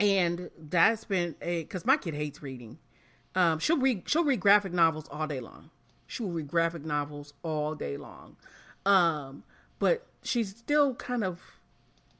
[0.00, 2.78] and that's been a because my kid hates reading.
[3.36, 5.70] Um, she'll read she'll read graphic novels all day long.
[6.06, 8.36] She will read graphic novels all day long.
[8.84, 9.44] Um,
[9.78, 11.40] but she's still kind of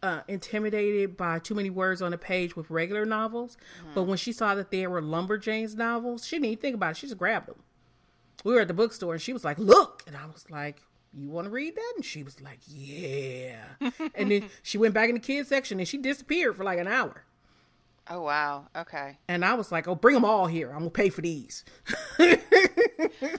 [0.05, 3.57] uh, intimidated by too many words on a page with regular novels.
[3.95, 6.97] But when she saw that there were Lumberjanes novels, she didn't even think about it.
[6.99, 7.63] She just grabbed them.
[8.45, 10.83] We were at the bookstore and she was like, "Look," and I was like.
[11.17, 11.93] You want to read that?
[11.95, 13.61] And she was like, "Yeah."
[14.17, 16.89] and then she went back in the kids section and she disappeared for like an
[16.89, 17.23] hour.
[18.11, 18.67] oh wow.
[18.75, 19.17] Okay.
[19.29, 20.73] And I was like, "Oh, bring them all here.
[20.73, 21.65] I'm gonna pay for these."
[22.19, 22.41] I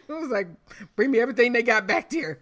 [0.08, 0.48] was like,
[0.96, 2.40] "Bring me everything they got back there."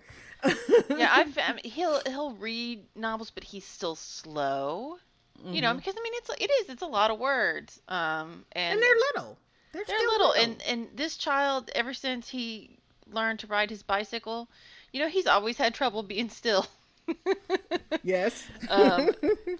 [0.89, 4.97] Yeah, I've I mean, he'll he'll read novels, but he's still slow.
[5.45, 7.82] You know, because I mean, it's it is it's a lot of words.
[7.89, 9.38] Um, and, and they're little.
[9.73, 12.77] They're, they're still little, and and this child, ever since he
[13.12, 14.47] learned to ride his bicycle,
[14.93, 16.65] you know, he's always had trouble being still.
[18.03, 18.47] yes.
[18.69, 19.10] Um,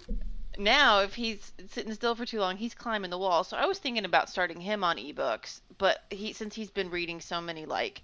[0.58, 3.78] now if he's sitting still for too long he's climbing the wall so i was
[3.78, 8.02] thinking about starting him on ebooks but he since he's been reading so many like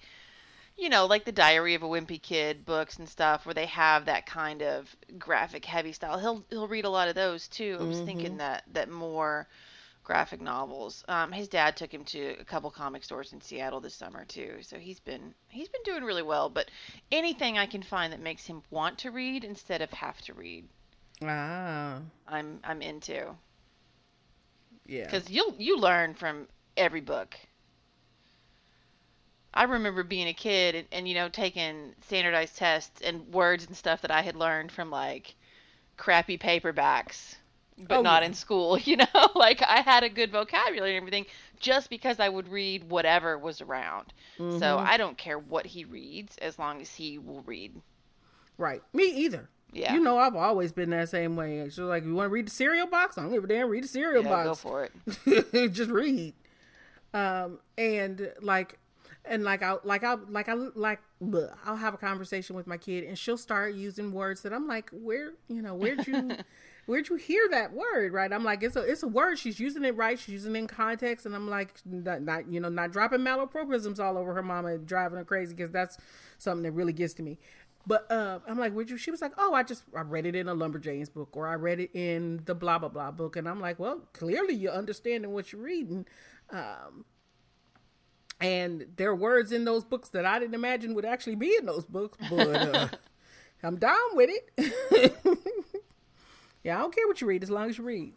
[0.81, 4.07] you know like the diary of a wimpy kid books and stuff where they have
[4.07, 6.19] that kind of graphic heavy style.
[6.19, 7.77] He'll he'll read a lot of those too.
[7.79, 9.47] I was thinking that that more
[10.03, 11.05] graphic novels.
[11.07, 14.57] Um, his dad took him to a couple comic stores in seattle this summer too.
[14.63, 16.49] So he's been he's been doing really well.
[16.49, 16.71] But
[17.13, 20.67] anything i can find that makes him want to read instead of have to read
[21.23, 22.01] ah.
[22.27, 23.35] I'm I'm into.
[24.87, 25.05] Yeah.
[25.05, 27.37] because you'll you learn from every book.
[29.53, 33.77] I remember being a kid and, and you know taking standardized tests and words and
[33.77, 35.35] stuff that I had learned from like
[35.97, 37.35] crappy paperbacks,
[37.79, 38.79] but Oh, not in school.
[38.85, 41.27] You know, like I had a good vocabulary and everything
[41.59, 44.13] just because I would read whatever was around.
[44.39, 44.87] So Mhm.
[44.87, 47.73] I don't care what he reads as long as he will read.
[48.57, 48.83] Right.
[48.93, 49.49] Me either.
[49.73, 51.69] Yeah, You know, I've always been that same way.
[51.71, 53.17] So, like, you want to read the cereal box?
[53.17, 53.69] I don't give a damn.
[53.69, 54.61] Read the cereal yeah, go box.
[54.61, 55.73] for it.
[55.73, 56.35] just read
[57.15, 58.79] um and like
[59.25, 62.77] and like i like i like i like bleh, i'll have a conversation with my
[62.77, 66.31] kid and she'll start using words that i'm like where you know where'd you
[66.91, 68.13] where'd you hear that word?
[68.13, 68.33] Right?
[68.33, 69.39] I'm like it's a it's a word.
[69.39, 70.19] She's using it right.
[70.19, 71.25] She's using it in context.
[71.25, 74.87] And i'm like not, not you know not dropping malapropisms all over her mama and
[74.87, 75.97] driving her crazy because that's
[76.39, 77.39] something that really gets to me.
[77.87, 78.99] But uh, I'm like, would you?
[78.99, 81.55] She was like, oh, I just I read it in a Lumberjanes book, or I
[81.55, 85.31] read it in the blah blah blah book, and I'm like, well, clearly you're understanding
[85.31, 86.05] what you're reading,
[86.51, 87.07] um,
[88.41, 91.67] and there are words in those books that I didn't imagine would actually be in
[91.67, 92.89] those books, but uh,
[93.63, 95.15] I'm down with it.
[96.65, 98.13] yeah, I don't care what you read as long as you read,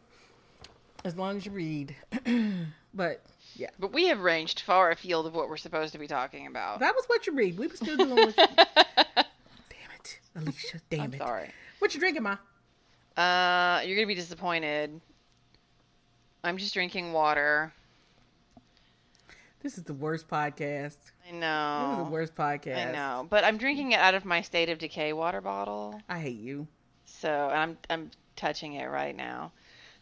[1.03, 1.95] as long as you read.
[2.93, 3.21] but
[3.55, 6.79] yeah, But we have ranged far afield of what we're supposed to be talking about.
[6.79, 7.57] that was what you read.
[7.57, 8.15] We were still doing.
[8.15, 8.45] What you...
[8.55, 10.79] Damn it, Alisha.
[10.89, 11.17] Damn I'm it.
[11.19, 11.49] sorry.
[11.79, 12.37] What you drinking, ma?
[13.15, 14.99] Uh, you're gonna be disappointed.
[16.43, 17.71] I'm just drinking water.
[19.63, 20.97] This is the worst podcast.
[21.25, 21.87] I know.
[21.87, 22.89] This is the worst podcast.
[22.89, 26.01] I know, but I'm drinking it out of my State of Decay water bottle.
[26.09, 26.67] I hate you.
[27.05, 29.53] So I'm I'm touching it right now.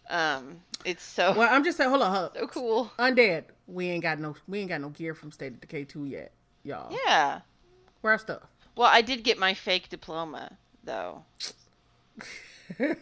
[0.10, 1.92] Um, it's so Well, I'm just saying.
[1.92, 2.92] Hold on, hold so cool.
[2.98, 3.44] Undead.
[3.68, 4.36] We ain't got no.
[4.48, 6.32] We ain't got no gear from State of Decay two yet,
[6.64, 6.92] y'all.
[7.06, 7.42] Yeah.
[8.02, 8.42] Where our stuff?
[8.76, 11.24] Well, I did get my fake diploma though.
[12.80, 12.96] I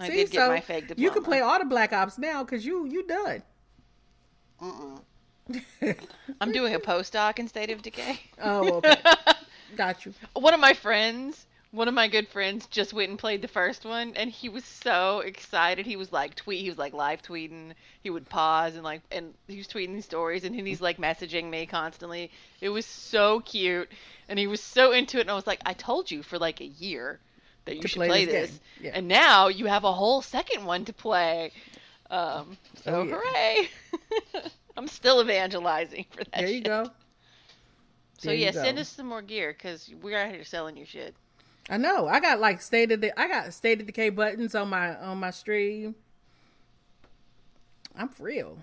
[0.00, 1.00] See, did get so my fake diploma.
[1.04, 3.44] You can play all the Black Ops now because you you done.
[6.40, 8.20] I'm doing a postdoc in State of Decay.
[8.42, 8.96] Oh, okay.
[9.76, 10.14] got you.
[10.34, 13.84] one of my friends, one of my good friends, just went and played the first
[13.84, 15.86] one, and he was so excited.
[15.86, 17.72] He was like tweet, he was like live tweeting.
[18.02, 21.50] He would pause and like, and he was tweeting stories, and then he's like messaging
[21.50, 22.30] me constantly.
[22.60, 23.90] It was so cute,
[24.28, 25.22] and he was so into it.
[25.22, 27.18] And I was like, I told you for like a year
[27.64, 28.60] that you should play play, this this.
[28.80, 28.90] Yeah.
[28.94, 31.52] And now you have a whole second one to play.
[32.10, 33.14] Um, so Oh, yeah.
[33.16, 33.68] hooray!
[34.76, 36.32] I'm still evangelizing for that.
[36.34, 36.64] There you shit.
[36.64, 36.84] go.
[38.18, 38.82] So There yeah, send go.
[38.82, 41.14] us some more gear because we're out here selling you shit.
[41.70, 42.06] I know.
[42.08, 45.18] I got like state of the I got state of decay buttons on my on
[45.18, 45.94] my stream.
[47.96, 48.58] I'm for real.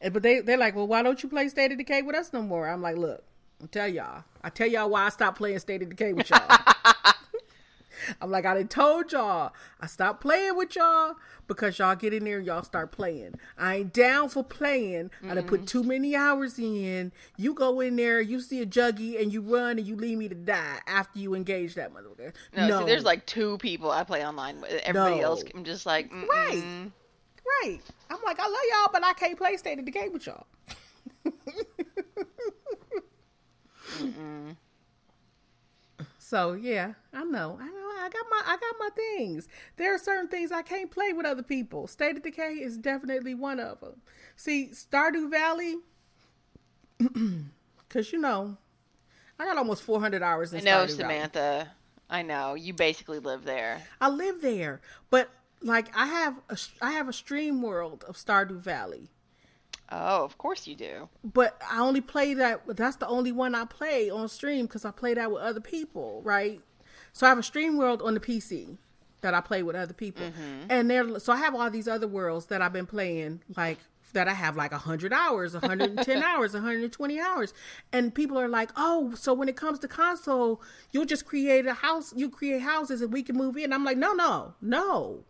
[0.00, 2.32] And- But they they're like, well, why don't you play State of Decay with us
[2.32, 2.68] no more?
[2.68, 3.22] I'm like, look,
[3.60, 4.24] I'll tell y'all.
[4.42, 6.40] I tell y'all why I stopped playing State of Decay with y'all.
[8.20, 9.52] I'm like, I done told y'all.
[9.80, 11.14] I stopped playing with y'all
[11.46, 13.34] because y'all get in there and y'all start playing.
[13.58, 15.10] I ain't down for playing.
[15.28, 17.12] I done put too many hours in.
[17.36, 20.28] You go in there, you see a juggy, and you run and you leave me
[20.28, 22.32] to die after you engage that motherfucker.
[22.54, 24.72] No, see, there's like two people I play online with.
[24.84, 25.22] Everybody No.
[25.22, 26.90] else, I'm just like, mm Right.
[27.62, 27.80] Right.
[28.08, 30.46] I'm like, I love y'all, but I can't play State of the game with y'all.
[36.18, 37.58] so yeah, I know.
[37.60, 37.81] I know.
[38.02, 39.48] I got my I got my things.
[39.76, 41.86] There are certain things I can't play with other people.
[41.86, 44.02] State of Decay is definitely one of them.
[44.36, 45.76] See, Stardew Valley,
[46.98, 48.56] because you know,
[49.38, 50.96] I got almost 400 hours in I know, Stardew Valley.
[50.96, 51.70] Samantha.
[52.10, 52.54] I know.
[52.54, 53.82] You basically live there.
[54.00, 55.30] I live there, but
[55.62, 59.08] like I have a I have a stream world of Stardew Valley.
[59.94, 61.08] Oh, of course you do.
[61.22, 62.62] but I only play that.
[62.66, 66.22] That's the only one I play on stream because I play that with other people,
[66.24, 66.62] right?
[67.12, 68.78] So I have a stream world on the PC
[69.20, 70.66] that I play with other people, mm-hmm.
[70.68, 71.18] and there.
[71.18, 73.78] So I have all these other worlds that I've been playing, like
[74.12, 77.54] that I have like hundred hours, hundred and ten hours, hundred and twenty hours,
[77.92, 81.74] and people are like, "Oh, so when it comes to console, you'll just create a
[81.74, 85.24] house, you create houses, and we can move in." I'm like, "No, no, no,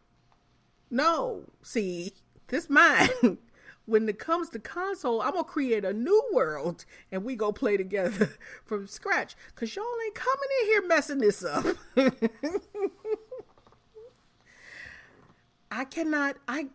[0.91, 1.45] no.
[1.63, 2.13] See,
[2.49, 3.11] this mine."
[3.93, 7.77] when it comes to console, I'm gonna create a new world and we go play
[7.77, 8.31] together
[8.65, 9.37] from scratch.
[9.55, 11.67] Cause y'all ain't coming in here messing this up.
[15.71, 16.69] I cannot I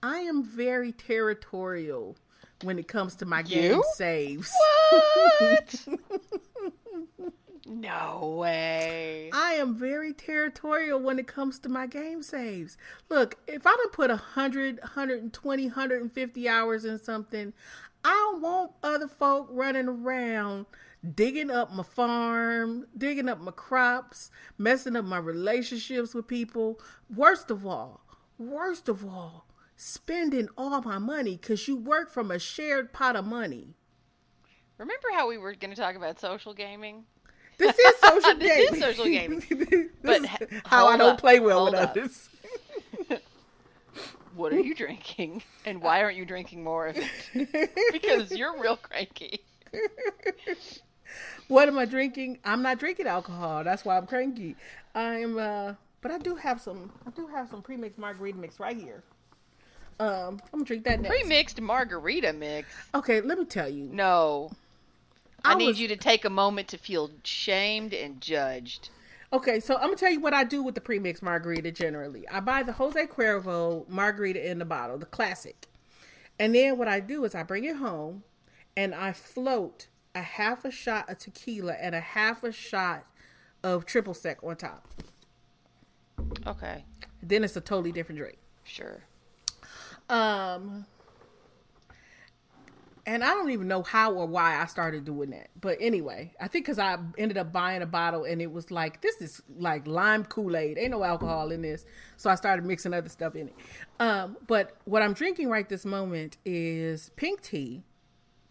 [0.00, 2.16] I am very territorial
[2.62, 4.52] when it comes to my game saves.
[5.40, 5.84] What?
[7.80, 9.30] no way.
[9.32, 12.76] I am very territorial when it comes to my game saves.
[13.08, 17.52] Look, if I don't put 100, 120, 150 hours in something,
[18.04, 20.66] I don't want other folk running around
[21.14, 26.80] digging up my farm, digging up my crops, messing up my relationships with people.
[27.14, 28.02] Worst of all,
[28.38, 33.26] worst of all, spending all my money because you work from a shared pot of
[33.26, 33.74] money.
[34.78, 37.04] Remember how we were going to talk about social gaming?
[37.58, 38.80] This is social This is gaming.
[38.80, 39.90] social gaming.
[40.02, 40.26] But is
[40.66, 41.90] how I don't up, play well with up.
[41.90, 42.28] others.
[44.34, 45.42] What are you drinking?
[45.66, 47.70] And why aren't you drinking more of it?
[47.92, 49.40] because you're real cranky.
[51.48, 52.38] What am I drinking?
[52.42, 53.62] I'm not drinking alcohol.
[53.62, 54.56] That's why I'm cranky.
[54.94, 58.76] I'm uh but I do have some I do have some pre-mixed margarita mix right
[58.76, 59.02] here.
[60.00, 61.14] Um I'm gonna drink that next.
[61.14, 62.68] Pre-mixed margarita mix.
[62.94, 63.84] okay, let me tell you.
[63.92, 64.50] No.
[65.44, 68.88] I, I need was- you to take a moment to feel shamed and judged.
[69.32, 72.28] Okay, so I'm gonna tell you what I do with the pre-mixed margarita generally.
[72.28, 75.68] I buy the Jose Cuervo margarita in the bottle, the classic.
[76.38, 78.24] And then what I do is I bring it home
[78.76, 83.06] and I float a half a shot of tequila and a half a shot
[83.62, 84.86] of triple sec on top.
[86.46, 86.84] Okay.
[87.22, 88.38] Then it's a totally different drink.
[88.64, 89.00] Sure.
[90.08, 90.84] Um,
[93.04, 95.50] and I don't even know how or why I started doing that.
[95.60, 99.00] But anyway, I think because I ended up buying a bottle and it was like,
[99.00, 100.78] this is like lime Kool Aid.
[100.78, 101.84] Ain't no alcohol in this.
[102.16, 103.54] So I started mixing other stuff in it.
[103.98, 107.82] Um, but what I'm drinking right this moment is pink tea,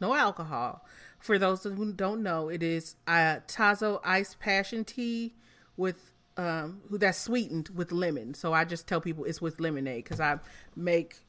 [0.02, 0.86] no alcohol.
[1.20, 5.36] For those who don't know, it is uh, Tazo iced passion tea
[5.78, 8.34] with um that's sweetened with lemon.
[8.34, 10.40] So I just tell people it's with lemonade because I
[10.76, 11.22] make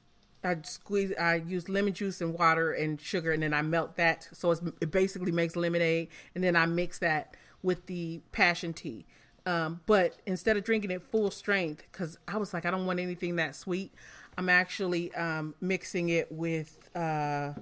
[0.44, 4.28] I squeeze I use lemon juice and water and sugar and then I melt that
[4.32, 9.06] so it's, it basically makes lemonade and then I mix that with the passion tea.
[9.44, 13.00] Um, but instead of drinking it full strength, because I was like, I don't want
[13.00, 13.92] anything that sweet,
[14.38, 17.52] I'm actually um, mixing it with uh,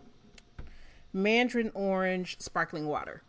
[1.13, 3.23] mandarin orange sparkling water.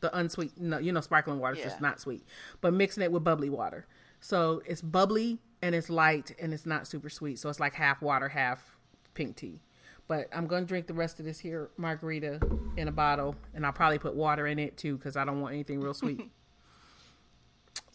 [0.00, 2.24] The unsweet, no, you know, sparkling water is just not sweet,
[2.60, 3.86] but mixing it with bubbly water.
[4.20, 7.38] So it's bubbly and it's light and it's not super sweet.
[7.38, 8.78] So it's like half water, half
[9.14, 9.60] pink tea.
[10.06, 12.40] But I'm going to drink the rest of this here margarita
[12.76, 15.54] in a bottle and I'll probably put water in it too because I don't want
[15.54, 16.20] anything real sweet.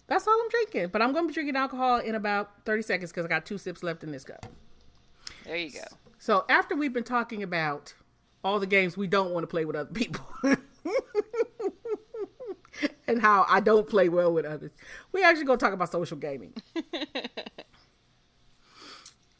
[0.07, 0.89] That's all I'm drinking.
[0.89, 3.57] But I'm going to be drinking alcohol in about 30 seconds because I got two
[3.57, 4.45] sips left in this cup.
[5.45, 5.85] There you go.
[6.19, 7.93] So after we've been talking about
[8.43, 10.25] all the games we don't want to play with other people,
[13.07, 14.71] and how I don't play well with others.
[15.11, 16.53] We actually gonna talk about social gaming.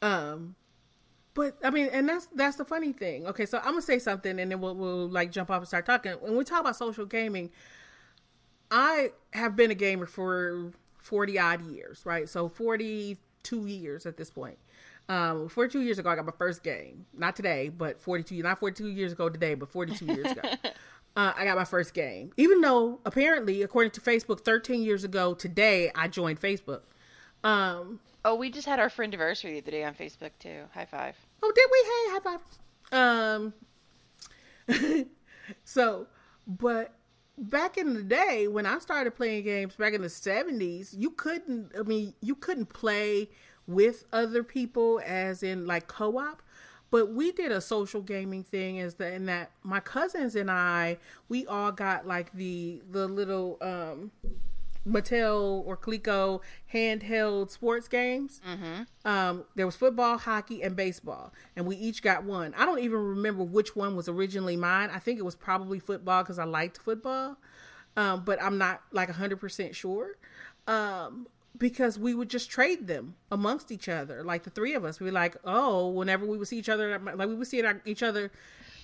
[0.04, 0.54] um,
[1.32, 3.26] but I mean, and that's that's the funny thing.
[3.26, 5.86] Okay, so I'm gonna say something, and then we'll, we'll like jump off and start
[5.86, 6.12] talking.
[6.12, 7.50] When we talk about social gaming,
[8.70, 12.28] I have been a gamer for forty odd years, right?
[12.28, 14.58] So forty two years at this point.
[15.06, 17.04] Um, 42 years ago, I got my first game.
[17.12, 20.42] Not today, but 42, not 42 years ago today, but 42 years ago.
[21.16, 22.32] Uh, I got my first game.
[22.36, 26.80] Even though, apparently, according to Facebook, 13 years ago today, I joined Facebook.
[27.44, 30.64] Um, oh, we just had our friend anniversary the other day on Facebook, too.
[30.72, 31.16] High five.
[31.42, 31.78] Oh, did we?
[31.84, 32.40] Hey, high five.
[34.68, 35.06] Um,
[35.64, 36.06] so,
[36.46, 36.92] but
[37.36, 41.72] back in the day when I started playing games back in the 70s, you couldn't,
[41.78, 43.28] I mean, you couldn't play
[43.66, 46.42] with other people as in like co-op
[46.94, 50.98] but we did a social gaming thing is that in that my cousins and I
[51.28, 54.12] we all got like the the little um
[54.86, 56.40] Mattel or Coleco
[56.72, 58.40] handheld sports games.
[58.46, 58.82] Mm-hmm.
[59.08, 62.54] Um, there was football, hockey, and baseball, and we each got one.
[62.56, 64.90] I don't even remember which one was originally mine.
[64.92, 67.36] I think it was probably football because I liked football,
[67.96, 70.16] um, but I'm not like hundred percent sure.
[70.66, 71.26] Um,
[71.56, 74.24] because we would just trade them amongst each other.
[74.24, 76.98] Like the three of us, we were like, oh, whenever we would see each other,
[76.98, 78.32] like we would see each other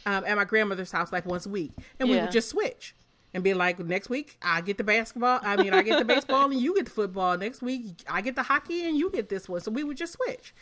[0.07, 2.15] um, at my grandmother's house like once a week, and yeah.
[2.15, 2.95] we would just switch
[3.33, 5.41] and be like, next week I get the basketball.
[5.43, 7.37] I mean, I get the baseball and you get the football.
[7.39, 9.61] Next week I get the hockey and you get this one.
[9.61, 10.55] So we would just switch.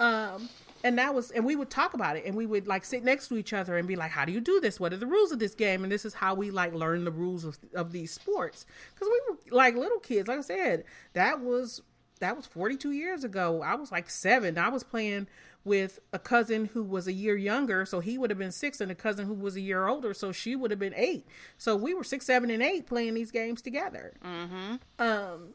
[0.00, 0.48] Um,
[0.84, 3.28] and that was and we would talk about it and we would like sit next
[3.28, 5.32] to each other and be like how do you do this what are the rules
[5.32, 8.12] of this game and this is how we like learn the rules of, of these
[8.12, 11.82] sports because we were like little kids like i said that was
[12.20, 15.26] that was 42 years ago i was like seven i was playing
[15.64, 18.90] with a cousin who was a year younger so he would have been six and
[18.90, 21.24] a cousin who was a year older so she would have been eight.
[21.58, 24.12] So we were six seven and eight playing these games together.
[24.24, 24.74] Mm-hmm.
[24.98, 25.54] um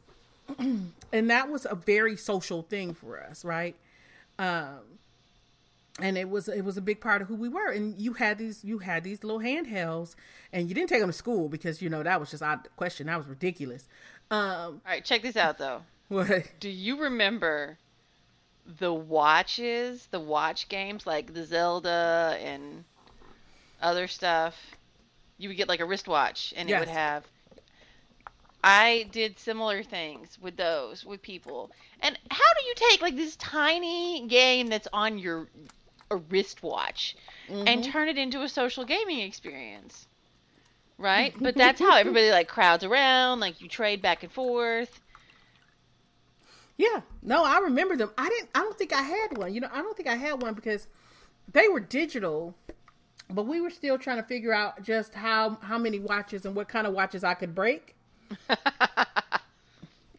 [1.12, 3.76] and that was a very social thing for us right?
[4.38, 4.80] Um
[6.00, 7.70] and it was it was a big part of who we were.
[7.70, 10.14] And you had these you had these little handhelds
[10.52, 13.08] and you didn't take them to school because you know that was just odd question.
[13.08, 13.88] That was ridiculous.
[14.30, 15.82] Um all right check this out though.
[16.08, 16.52] What?
[16.58, 17.76] Do you remember
[18.78, 22.84] the watches the watch games like the zelda and
[23.80, 24.54] other stuff
[25.38, 26.76] you would get like a wristwatch and yes.
[26.76, 27.24] it would have
[28.62, 31.70] I did similar things with those with people.
[32.00, 35.46] And how do you take like this tiny game that's on your
[36.10, 37.16] a wristwatch
[37.48, 37.68] mm-hmm.
[37.68, 40.06] and turn it into a social gaming experience.
[40.96, 41.32] Right?
[41.38, 45.00] but that's how everybody like crowds around, like you trade back and forth.
[46.78, 47.02] Yeah.
[47.22, 48.10] No, I remember them.
[48.16, 49.52] I didn't I don't think I had one.
[49.52, 50.86] You know, I don't think I had one because
[51.52, 52.54] they were digital,
[53.28, 56.68] but we were still trying to figure out just how how many watches and what
[56.68, 57.94] kind of watches I could break.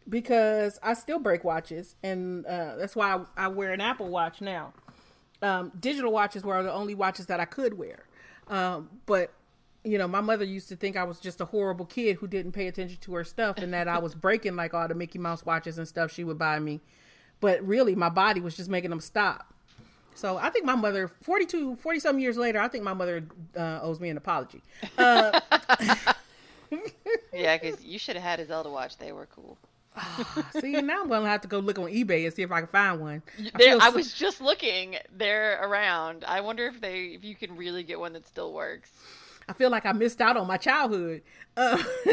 [0.08, 4.40] because I still break watches, and uh, that's why I, I, wear an Apple Watch
[4.40, 4.72] now
[5.42, 8.04] um, digital watches were the only watches that I could wear.
[8.48, 9.32] Um, but
[9.84, 12.52] you know, my mother used to think I was just a horrible kid who didn't
[12.52, 15.44] pay attention to her stuff and that I was breaking like all the Mickey Mouse
[15.44, 16.80] watches and stuff she would buy me.
[17.40, 19.54] But really, my body was just making them stop.
[20.14, 23.24] So I think my mother, 42, 40 some years later, I think my mother
[23.56, 24.60] uh, owes me an apology.
[24.98, 25.40] Uh,
[27.32, 28.98] yeah, because you should have had a Zelda watch.
[28.98, 29.56] They were cool.
[30.60, 32.68] see, now I'm gonna have to go look on eBay and see if I can
[32.68, 33.22] find one.
[33.38, 34.96] I, there, I was just looking.
[35.16, 36.24] They're around.
[36.26, 38.92] I wonder if they, if you can really get one that still works.
[39.50, 41.22] I feel like I missed out on my childhood.
[41.56, 41.82] Uh,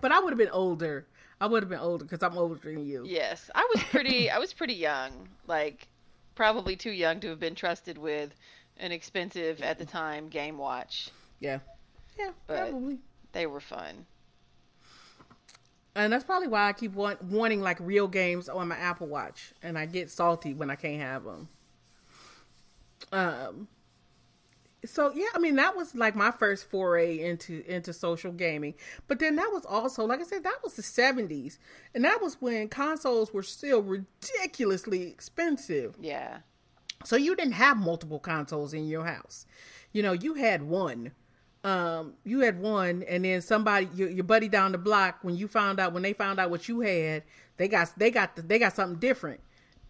[0.00, 1.06] but I would have been older.
[1.42, 3.04] I would have been older because I'm older than you.
[3.06, 4.30] Yes, I was pretty.
[4.30, 5.28] I was pretty young.
[5.46, 5.88] Like,
[6.34, 8.34] probably too young to have been trusted with
[8.78, 11.10] an expensive at the time game watch.
[11.38, 11.58] Yeah.
[12.18, 12.96] Yeah, but probably.
[13.32, 14.06] They were fun
[15.94, 19.52] and that's probably why I keep want, wanting like real games on my Apple Watch,
[19.64, 21.48] and I get salty when I can't have them.
[23.10, 23.68] Um.
[24.84, 28.74] So yeah, I mean that was like my first foray into into social gaming.
[29.06, 31.58] But then that was also, like I said, that was the seventies,
[31.94, 35.96] and that was when consoles were still ridiculously expensive.
[36.00, 36.38] Yeah.
[37.04, 39.46] So you didn't have multiple consoles in your house.
[39.92, 41.12] You know, you had one
[41.64, 45.48] um, you had one, and then somebody, your, your, buddy down the block, when you
[45.48, 47.24] found out, when they found out what you had,
[47.56, 49.40] they got they got the, they got something different,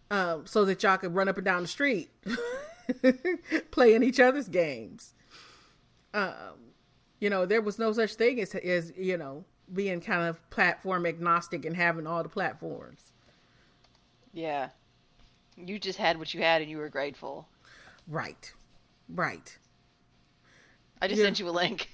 [0.09, 2.09] um, so that y'all could run up and down the street,
[3.71, 5.13] playing each other's games.
[6.13, 6.73] Um,
[7.19, 11.05] you know, there was no such thing as as you know being kind of platform
[11.05, 13.11] agnostic and having all the platforms.
[14.33, 14.69] Yeah,
[15.55, 17.47] you just had what you had, and you were grateful.
[18.07, 18.51] Right,
[19.07, 19.57] right.
[21.01, 21.25] I just yeah.
[21.25, 21.89] sent you a link.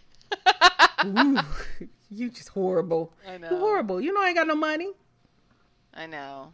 [1.05, 1.37] Ooh,
[2.09, 3.13] you just horrible.
[3.27, 3.49] I know.
[3.49, 4.01] Horrible.
[4.01, 4.91] You know I ain't got no money.
[5.93, 6.53] I know.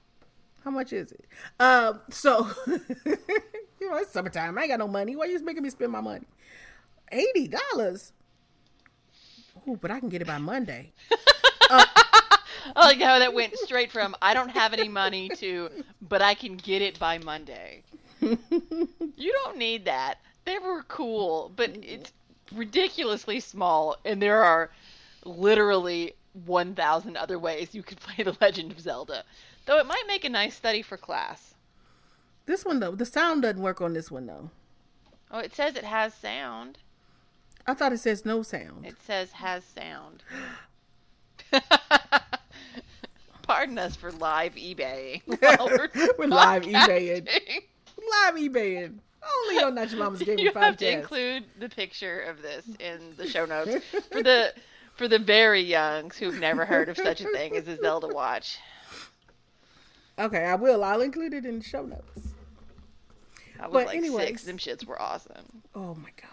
[0.63, 1.25] How much is it?
[1.59, 4.57] Um, so you know it's summertime.
[4.57, 5.15] I ain't got no money.
[5.15, 6.25] Why are you just making me spend my money?
[7.11, 8.13] Eighty dollars.
[9.67, 10.91] Oh, but I can get it by Monday.
[11.69, 15.69] I like how that went straight from I don't have any money to
[16.01, 17.83] but I can get it by Monday.
[18.21, 20.15] you don't need that.
[20.45, 22.11] They were cool, but it's
[22.53, 24.69] ridiculously small and there are
[25.25, 26.13] literally
[26.45, 29.23] 1000 other ways you could play The Legend of Zelda.
[29.65, 31.53] Though it might make a nice study for class.
[32.45, 34.49] This one though, the sound doesn't work on this one though.
[35.29, 36.79] Oh, it says it has sound.
[37.67, 38.85] I thought it says no sound.
[38.85, 40.23] It says has sound.
[43.43, 45.21] Pardon us for live eBay.
[45.27, 47.27] we're We're live eBaying.
[47.27, 48.99] Live eBaying.
[49.23, 52.99] Only on Not Your Mama's Gaming You have to include the picture of this in
[53.17, 54.53] the show notes for the
[54.95, 58.57] for the very youngs who've never heard of such a thing as a Zelda watch.
[60.21, 60.83] Okay, I will.
[60.83, 62.33] I'll include it in the show notes.
[63.59, 64.27] I was But like anyways.
[64.27, 64.43] six.
[64.43, 65.63] Them shits were awesome.
[65.75, 66.29] Oh my god.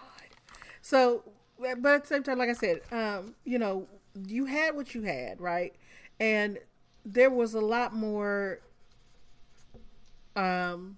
[0.81, 1.23] So,
[1.59, 3.87] but at the same time, like I said, um, you know,
[4.27, 5.75] you had what you had, right?
[6.19, 6.57] And
[7.05, 8.59] there was a lot more.
[10.35, 10.97] Um,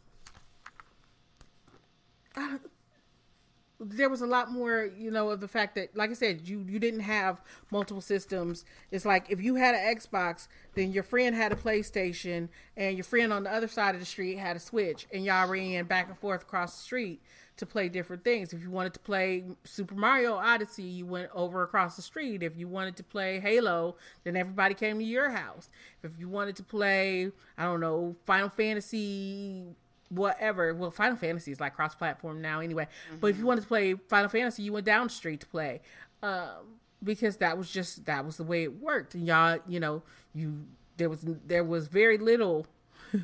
[3.83, 6.63] there was a lot more, you know, of the fact that, like I said, you
[6.67, 8.63] you didn't have multiple systems.
[8.91, 13.03] It's like if you had an Xbox, then your friend had a PlayStation, and your
[13.03, 16.07] friend on the other side of the street had a Switch, and y'all ran back
[16.07, 17.21] and forth across the street
[17.57, 18.53] to play different things.
[18.53, 22.43] If you wanted to play Super Mario Odyssey, you went over across the street.
[22.43, 25.69] If you wanted to play Halo, then everybody came to your house.
[26.03, 29.75] If you wanted to play, I don't know, Final Fantasy
[30.11, 30.73] whatever.
[30.75, 32.87] Well, Final Fantasy is like cross platform now anyway.
[33.19, 35.81] But if you wanted to play Final Fantasy, you went down the street to play.
[36.21, 39.15] Um, because that was just that was the way it worked.
[39.15, 40.03] And y'all, you know,
[40.35, 40.65] you
[40.97, 42.67] there was there was very little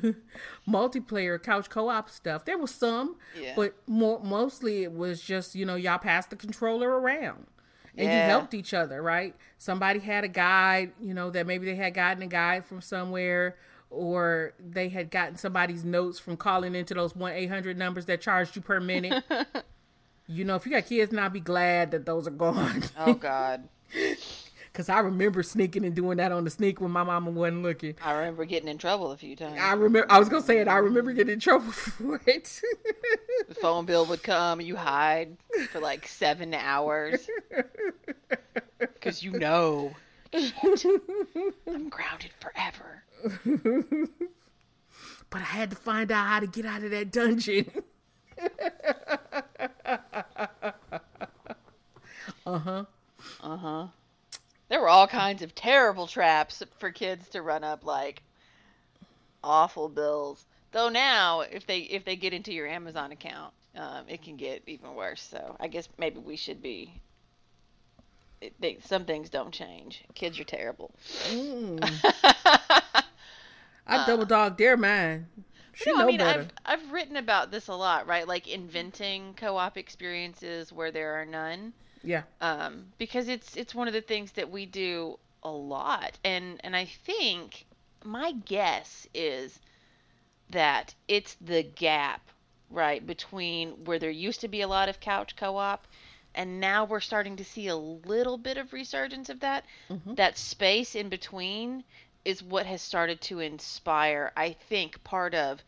[0.68, 2.44] multiplayer couch co-op stuff.
[2.44, 3.52] There was some, Yeah.
[3.56, 7.46] but more mostly it was just, you know, y'all passed the controller around.
[7.96, 9.34] And you helped each other, right?
[9.58, 13.56] Somebody had a guide, you know, that maybe they had gotten a guide from somewhere
[13.90, 18.62] or they had gotten somebody's notes from calling into those 1-800 numbers that charged you
[18.62, 19.24] per minute.
[20.26, 22.84] you know, if you got kids now, be glad that those are gone.
[22.98, 23.68] Oh God.
[24.70, 27.96] Because I remember sneaking and doing that on the sneak when my mama wasn't looking.
[28.04, 29.58] I remember getting in trouble a few times.
[29.60, 32.60] I remember, I was going to say it, I remember getting in trouble for it.
[33.48, 35.36] The phone bill would come, you hide
[35.72, 37.28] for like seven hours.
[38.78, 39.96] Because you know,
[40.32, 43.02] I'm grounded forever.
[45.30, 47.70] but I had to find out how to get out of that dungeon.
[52.46, 52.84] uh huh.
[53.42, 53.86] Uh huh.
[54.68, 58.22] There were all kinds of terrible traps for kids to run up, like
[59.42, 60.44] awful bills.
[60.72, 64.62] Though now, if they if they get into your Amazon account, um, it can get
[64.66, 65.22] even worse.
[65.22, 66.92] So I guess maybe we should be.
[68.40, 70.04] It, they, some things don't change.
[70.14, 70.92] Kids are terrible.
[73.88, 75.26] I double dog dare mine.
[75.74, 76.48] She no, I mean better.
[76.64, 78.26] I've I've written about this a lot, right?
[78.26, 81.72] Like inventing co-op experiences where there are none.
[82.02, 82.22] Yeah.
[82.40, 86.76] um, because it's it's one of the things that we do a lot, and and
[86.76, 87.66] I think
[88.04, 89.58] my guess is
[90.50, 92.22] that it's the gap
[92.70, 95.86] right between where there used to be a lot of couch co-op
[96.34, 99.64] and now we're starting to see a little bit of resurgence of that
[100.16, 101.82] that space in between
[102.28, 105.62] is what has started to inspire i think part of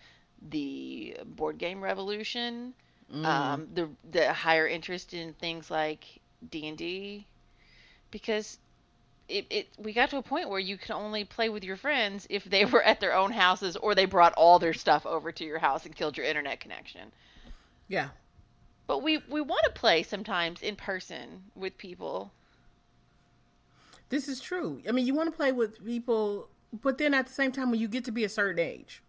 [0.51, 2.75] the board game revolution
[3.13, 6.05] um, the the higher interest in things like
[6.49, 7.27] D and D,
[8.11, 8.59] because
[9.29, 12.27] it, it we got to a point where you could only play with your friends
[12.31, 15.45] if they were at their own houses or they brought all their stuff over to
[15.45, 17.11] your house and killed your internet connection.
[17.89, 18.09] Yeah.
[18.87, 22.33] But we we want to play sometimes in person with people.
[24.11, 24.83] This is true.
[24.89, 26.49] I mean, you want to play with people,
[26.83, 29.03] but then at the same time, when you get to be a certain age,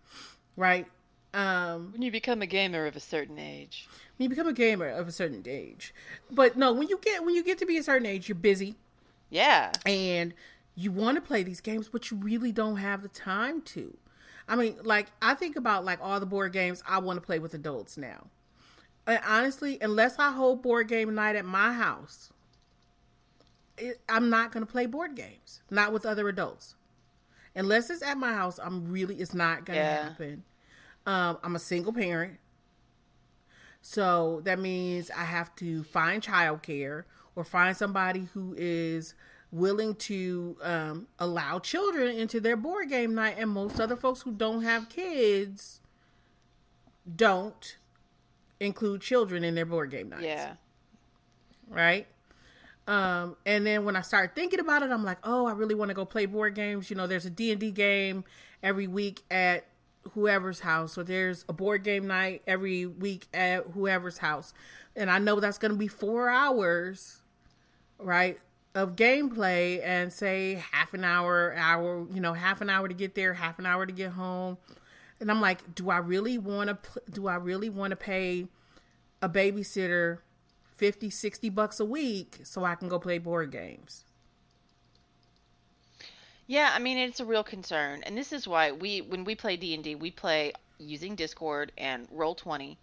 [0.56, 0.88] right?
[1.34, 3.88] Um, When you become a gamer of a certain age.
[4.18, 5.94] when you become a gamer of a certain age,
[6.30, 8.76] but no, when you get when you get to be a certain age, you're busy
[9.30, 9.72] Yeah.
[9.86, 10.34] and
[10.76, 13.98] you want to play these games, but you really don't have the time to.
[14.48, 17.40] I mean, like I think about like all the board games I want to play
[17.40, 18.28] with adults now.
[19.08, 22.32] And honestly, unless I hold board game night at my house,
[24.10, 25.62] I'm not going to play board games.
[25.70, 26.76] Not with other adults.
[27.56, 30.04] Unless it's at my house, I'm really it's not going to Yeah.
[30.10, 30.44] happen.
[31.06, 32.38] Um, I'm a single parent,
[33.82, 37.04] so that means I have to find childcare,
[37.36, 39.16] or find somebody who is
[39.52, 43.36] willing to um, allow children into their board game night.
[43.38, 45.82] And most other folks who don't have kids
[47.16, 47.78] don't
[48.60, 50.24] include children in their board game nights.
[50.24, 50.54] Yeah.
[51.68, 52.08] Right.
[52.92, 55.88] Um, and then when I start thinking about it, I'm like, oh, I really want
[55.90, 56.90] to go play board games.
[56.90, 58.26] You know, there's a D&D game
[58.62, 59.66] every week at
[60.12, 64.54] whoever's house, or there's a board game night every week at whoever's house.
[64.94, 67.22] And I know that's going to be four hours,
[67.98, 68.38] right,
[68.76, 73.16] of gameplay and say half an hour, hour, you know, half an hour to get
[73.16, 74.58] there, half an hour to get home.
[75.22, 78.48] And I'm like, do I really want to, do I really want to pay
[79.22, 80.18] a babysitter
[80.82, 84.04] 50, 60 bucks a week so I can go play board games?
[86.48, 89.58] Yeah, I mean it's a real concern, and this is why we when we play
[89.58, 92.80] D and D, we play using Discord and Roll Twenty,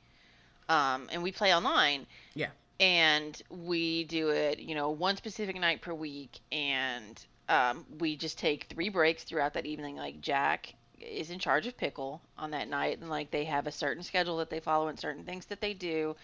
[0.68, 2.06] um, and we play online.
[2.34, 8.14] Yeah, and we do it, you know, one specific night per week, and um, we
[8.16, 9.96] just take three breaks throughout that evening.
[9.96, 13.72] Like Jack is in charge of pickle on that night, and like they have a
[13.72, 16.14] certain schedule that they follow and certain things that they do.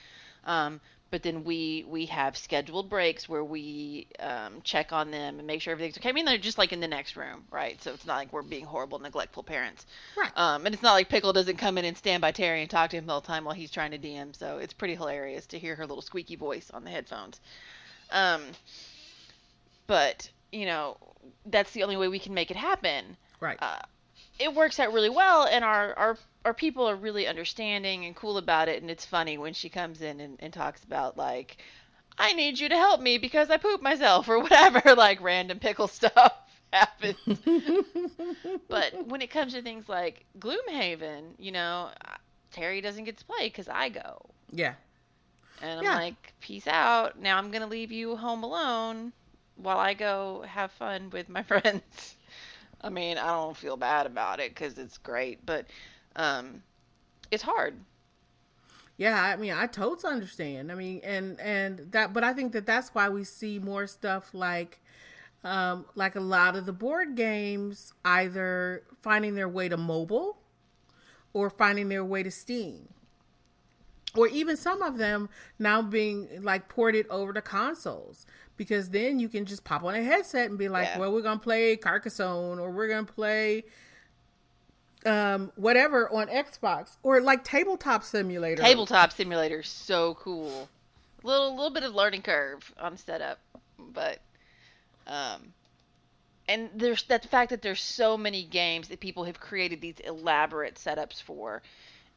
[0.47, 0.81] Um,
[1.15, 5.61] but then we we have scheduled breaks where we um, check on them and make
[5.61, 6.09] sure everything's okay.
[6.09, 7.81] I mean, they're just like in the next room, right?
[7.81, 9.87] So it's not like we're being horrible, neglectful parents,
[10.17, 10.33] right?
[10.35, 12.91] Um, and it's not like Pickle doesn't come in and stand by Terry and talk
[12.91, 14.35] to him the whole time while he's trying to DM.
[14.35, 17.41] So it's pretty hilarious to hear her little squeaky voice on the headphones.
[18.11, 18.43] Um,
[19.87, 20.97] but you know,
[21.47, 23.59] that's the only way we can make it happen, right?
[23.63, 23.79] Uh,
[24.41, 28.39] it works out really well, and our our our people are really understanding and cool
[28.39, 31.59] about it and it's funny when she comes in and, and talks about like
[32.19, 35.89] i need you to help me because i poop myself or whatever like random pickle
[36.01, 36.33] stuff
[36.73, 37.17] happens.
[38.69, 41.91] But when it comes to things like gloomhaven you know
[42.51, 44.35] terry doesn't get to play because i go.
[44.53, 44.75] Yeah.
[45.61, 45.93] And i'm Yeah.
[45.93, 47.19] like peace out.
[47.19, 49.13] Now i'm gonna leave you home alone
[49.57, 52.17] while i go have fun with my friends.
[52.81, 55.67] I mean i don't feel bad about it because it's great but
[56.17, 56.63] um
[57.31, 57.75] it's hard
[58.97, 60.71] Yeah, I mean, I totally understand.
[60.71, 64.33] I mean, and and that, but I think that that's why we see more stuff
[64.33, 64.79] like,
[65.43, 70.39] um, like a lot of the board games either finding their way to mobile,
[71.33, 72.89] or finding their way to Steam,
[74.15, 79.29] or even some of them now being like ported over to consoles because then you
[79.29, 80.99] can just pop on a headset and be like, Yeah.
[81.01, 83.65] well, we're gonna play Carcassonne or we're gonna play.
[85.07, 88.63] Um, whatever on Xbox or like tabletop simulator.
[88.63, 90.69] tabletop simulator so cool
[91.23, 93.39] little little bit of learning curve on setup
[93.79, 94.21] but
[95.07, 95.53] um
[96.49, 99.99] and there's that the fact that there's so many games that people have created these
[100.01, 101.61] elaborate setups for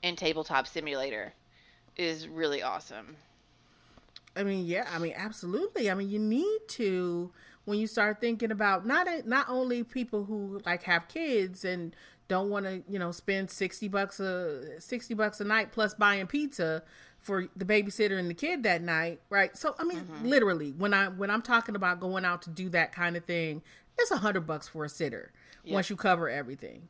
[0.02, 1.34] in tabletop simulator
[1.98, 3.18] is really awesome
[4.38, 5.90] I mean, yeah, I mean, absolutely.
[5.90, 7.32] I mean, you need to
[7.66, 11.96] when you start thinking about not not only people who like have kids and
[12.28, 16.28] don't want to, you know, spend sixty bucks a sixty bucks a night plus buying
[16.28, 16.84] pizza
[17.20, 19.56] for the babysitter and the kid that night, right?
[19.58, 22.92] So, I mean, literally, when I when I'm talking about going out to do that
[22.92, 23.62] kind of thing,
[23.98, 25.32] it's a hundred bucks for a sitter
[25.74, 26.88] once you cover everything.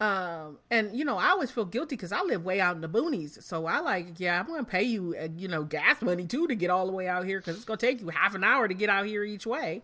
[0.00, 2.88] Um, and you know, I always feel guilty because I live way out in the
[2.88, 3.42] boonies.
[3.42, 6.54] So I like, yeah, I'm gonna pay you, uh, you know, gas money too to
[6.54, 8.72] get all the way out here because it's gonna take you half an hour to
[8.72, 9.82] get out here each way.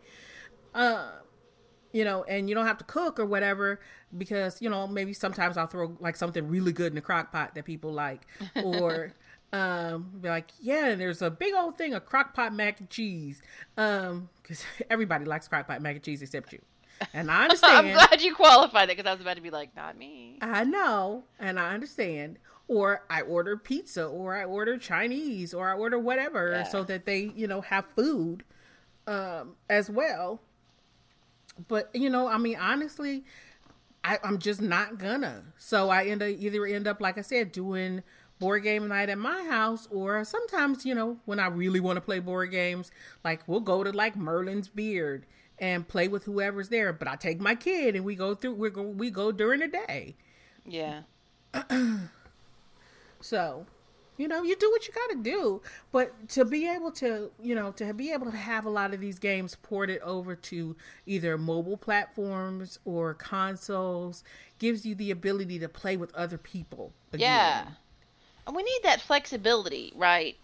[0.74, 1.08] Uh,
[1.96, 3.80] you know, and you don't have to cook or whatever
[4.16, 7.54] because you know maybe sometimes I'll throw like something really good in the crock pot
[7.54, 8.22] that people like,
[8.64, 9.12] or
[9.52, 13.40] um, be like, yeah, there's a big old thing of crock pot mac and cheese,
[13.78, 16.60] um, because everybody likes crock pot mac and cheese except you.
[17.14, 17.86] And I understand.
[17.88, 20.64] i'm glad you qualified that because i was about to be like not me I
[20.64, 22.38] know, and I understand.
[22.68, 26.62] Or I order pizza, or I order Chinese, or I order whatever, Yeah.
[26.64, 28.42] so that they, you know, have food
[29.06, 30.40] um, as well.
[31.68, 33.24] But you know, I mean, honestly,
[34.04, 35.42] I, I'm just not gonna.
[35.58, 38.02] So I end up either end up, like I said, doing
[38.38, 42.00] board game night at my house, or sometimes, you know, when I really want to
[42.02, 42.90] play board games,
[43.24, 45.26] like we'll go to like Merlin's Beard
[45.58, 46.92] and play with whoever's there.
[46.92, 48.54] But I take my kid and we go through.
[48.54, 50.14] We go we go during the day.
[50.66, 51.02] yeah
[53.20, 53.66] So,
[54.16, 55.62] you know, you do what you got to do.
[55.92, 59.00] But to be able to, you know, to be able to have a lot of
[59.00, 64.24] these games ported over to either mobile platforms or consoles
[64.58, 66.92] gives you the ability to play with other people.
[67.12, 67.20] again.
[67.20, 67.66] Yeah.
[68.46, 70.36] And we need that flexibility, right?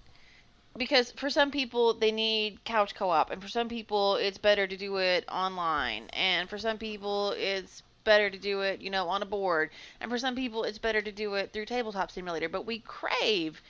[0.77, 4.67] Because for some people, they need couch co op, and for some people, it's better
[4.67, 9.09] to do it online, and for some people, it's better to do it, you know,
[9.09, 12.49] on a board, and for some people, it's better to do it through Tabletop Simulator.
[12.49, 13.61] But we crave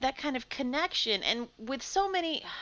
[0.00, 2.44] that kind of connection, and with so many.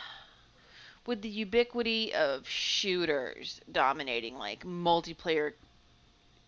[1.07, 5.53] with the ubiquity of shooters dominating like multiplayer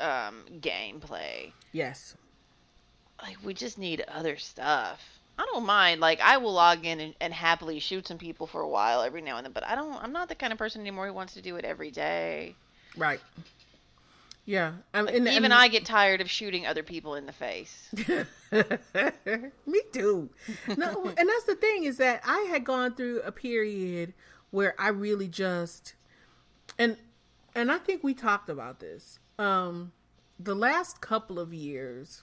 [0.01, 2.16] um, gameplay, Yes.
[3.22, 5.01] like we just need other stuff.
[5.39, 6.01] I don't mind.
[6.01, 9.22] Like I will log in and, and happily shoot some people for a while every
[9.22, 9.95] now and then, but I don't.
[10.03, 12.57] I'm not the kind of person anymore who wants to do it every day.
[12.97, 13.20] Right.
[14.49, 14.73] Yeah.
[14.95, 17.91] I Like, and, even and- I get tired of shooting other people in the face.
[19.67, 20.31] Me too.
[20.75, 24.15] No, and that's the thing is that I had gone through a period
[24.51, 25.95] where I really just
[26.79, 26.97] and
[27.55, 29.19] and I think we talked about this.
[29.39, 29.93] Um
[30.41, 32.23] the last couple of years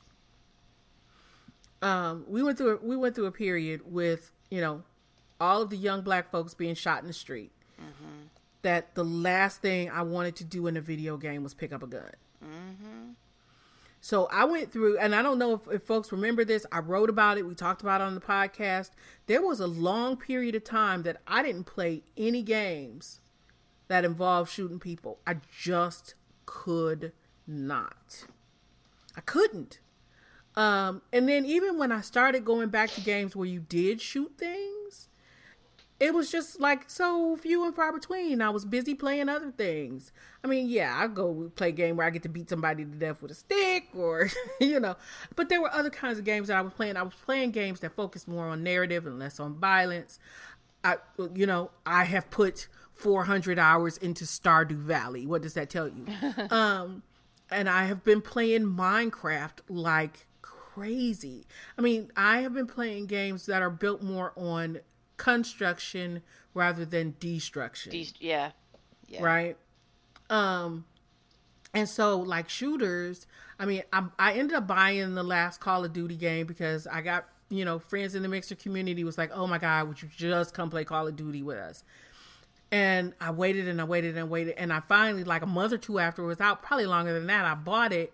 [1.84, 4.82] um we went through a, we went through a period with, you know,
[5.40, 7.52] all of the young black folks being shot in the street.
[8.66, 11.84] That the last thing I wanted to do in a video game was pick up
[11.84, 12.10] a gun.
[14.02, 16.66] So I went through, and I don't know if, if folks remember this.
[16.72, 17.46] I wrote about it.
[17.48, 18.90] We talked about it on the podcast.
[19.28, 23.20] There was a long period of time that I didn't play any games
[23.88, 25.20] that involved shooting people.
[25.28, 26.16] I just
[26.48, 27.14] could
[27.48, 28.26] not.
[29.16, 29.80] I couldn't.
[30.56, 34.34] Um, and then even when I started going back to games where you did shoot
[34.38, 34.85] things,
[36.06, 38.40] it was just like so few and far between.
[38.40, 40.12] I was busy playing other things.
[40.44, 42.92] I mean, yeah, I go play a game where I get to beat somebody to
[42.92, 44.30] death with a stick or,
[44.60, 44.96] you know,
[45.36, 46.96] but there were other kinds of games that I was playing.
[46.96, 50.20] I was playing games that focused more on narrative and less on violence.
[50.84, 50.98] I,
[51.34, 55.26] you know, I have put 400 hours into Stardew Valley.
[55.26, 56.06] What does that tell you?
[56.52, 57.02] um,
[57.50, 61.48] and I have been playing Minecraft like crazy.
[61.80, 64.82] I mean, I have been playing games that are built more on
[65.18, 66.22] construction
[66.54, 67.92] rather than destruction.
[67.92, 68.52] These, yeah,
[69.08, 69.24] yeah.
[69.24, 69.58] right?
[70.30, 70.86] Um
[71.76, 73.28] and so like shooters
[73.60, 77.02] i mean I, I ended up buying the last call of duty game because i
[77.02, 80.10] got you know friends in the mixer community was like oh my god would you
[80.16, 81.84] just come play call of duty with us?
[82.72, 85.78] And i waited and i waited and waited and i finally like a month or
[85.78, 88.14] two after it was out probably longer than that i bought it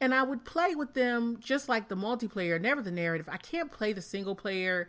[0.00, 3.28] and i would play with them just like the multiplayer never the narrative.
[3.30, 4.88] I can't play the single player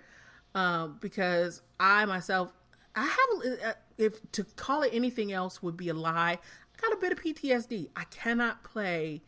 [0.56, 2.51] um, because I myself,
[2.95, 6.38] I have, uh, if to call it anything else would be a lie.
[6.39, 7.89] I got a bit of PTSD.
[7.95, 9.22] I cannot play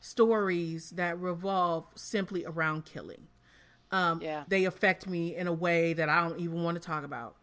[0.00, 3.26] stories that revolve simply around killing.
[3.90, 4.44] Um, Yeah.
[4.48, 7.36] They affect me in a way that I don't even want to talk about.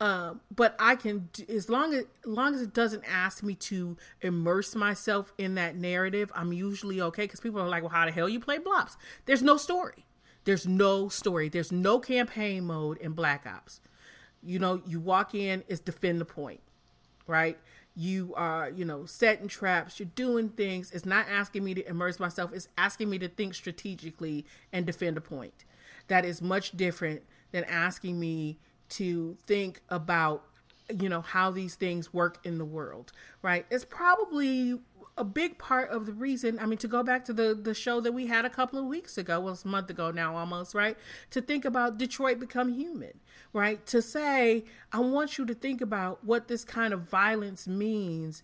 [0.00, 3.96] Um, but I can, as long as, as long as it doesn't ask me to
[4.22, 7.22] immerse myself in that narrative, I'm usually okay.
[7.22, 10.04] Because people are like, "Well, how the hell you play Blops?" There's no story.
[10.44, 11.48] There's no story.
[11.48, 13.80] There's no campaign mode in Black Ops.
[14.42, 16.60] You know, you walk in, it's defend the point,
[17.26, 17.58] right?
[17.96, 20.90] You are, you know, setting traps, you're doing things.
[20.90, 25.16] It's not asking me to immerse myself, it's asking me to think strategically and defend
[25.16, 25.64] a point.
[26.08, 27.22] That is much different
[27.52, 28.58] than asking me
[28.90, 30.44] to think about,
[31.00, 33.64] you know, how these things work in the world, right?
[33.70, 34.78] It's probably
[35.16, 38.00] a big part of the reason i mean to go back to the the show
[38.00, 40.74] that we had a couple of weeks ago well it's a month ago now almost
[40.74, 40.96] right?
[41.30, 43.20] To think about detroit become human
[43.52, 43.84] right?
[43.86, 48.42] To say i want you to think about what this kind of violence means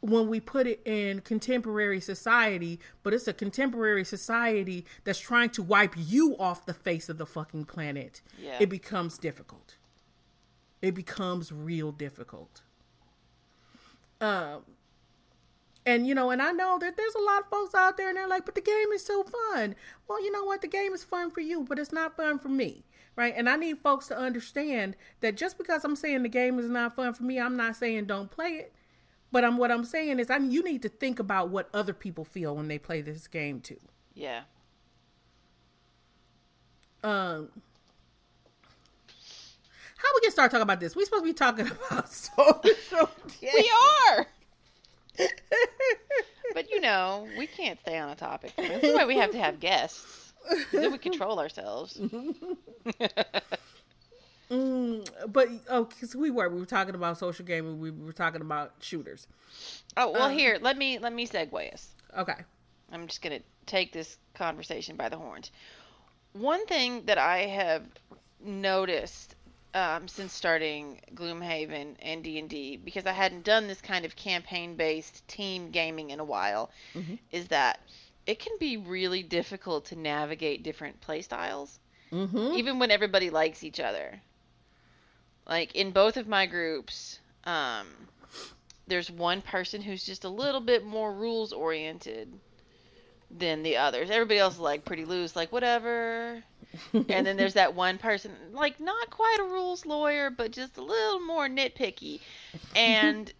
[0.00, 5.62] when we put it in contemporary society but it's a contemporary society that's trying to
[5.62, 8.20] wipe you off the face of the fucking planet.
[8.38, 8.58] Yeah.
[8.60, 9.76] it becomes difficult.
[10.82, 12.60] It becomes real difficult.
[14.20, 14.62] Um
[15.86, 18.16] and you know, and I know that there's a lot of folks out there and
[18.16, 19.76] they're like, but the game is so fun.
[20.08, 20.60] Well, you know what?
[20.60, 22.84] The game is fun for you, but it's not fun for me.
[23.14, 23.32] Right.
[23.34, 26.96] And I need folks to understand that just because I'm saying the game is not
[26.96, 28.74] fun for me, I'm not saying don't play it.
[29.30, 31.94] But I'm what I'm saying is I mean, you need to think about what other
[31.94, 33.80] people feel when they play this game too.
[34.12, 34.42] Yeah.
[37.04, 37.48] Um
[39.96, 40.94] how we get started talking about this?
[40.94, 43.08] We supposed to be talking about social
[43.40, 43.70] We
[44.10, 44.26] are.
[46.54, 48.52] But you know, we can't stay on a topic.
[48.56, 50.32] That's why we have to have guests.
[50.72, 52.00] Then we control ourselves.
[54.50, 58.40] Mm, but oh, because we were we were talking about social gaming, we were talking
[58.40, 59.26] about shooters.
[59.96, 61.88] Oh well, Uh, here let me let me segue us.
[62.16, 62.36] Okay.
[62.92, 65.50] I'm just gonna take this conversation by the horns.
[66.32, 67.82] One thing that I have
[68.40, 69.34] noticed
[69.76, 74.16] um, since starting Gloomhaven and D and D, because I hadn't done this kind of
[74.16, 77.18] campaign-based team gaming in a while, Mhm.
[77.30, 77.78] is that
[78.26, 81.78] it can be really difficult to navigate different playstyles,
[82.10, 82.54] Mm-hmm.
[82.54, 84.20] even when everybody likes each other.
[85.46, 87.86] Like in both of my groups, um,
[88.86, 92.32] there's one person who's just a little bit more rules oriented
[93.30, 94.08] than the others.
[94.08, 96.42] Everybody else is like pretty loose, like whatever.
[96.92, 100.82] And then there's that one person, like not quite a rules lawyer, but just a
[100.82, 102.20] little more nitpicky.
[102.74, 103.32] And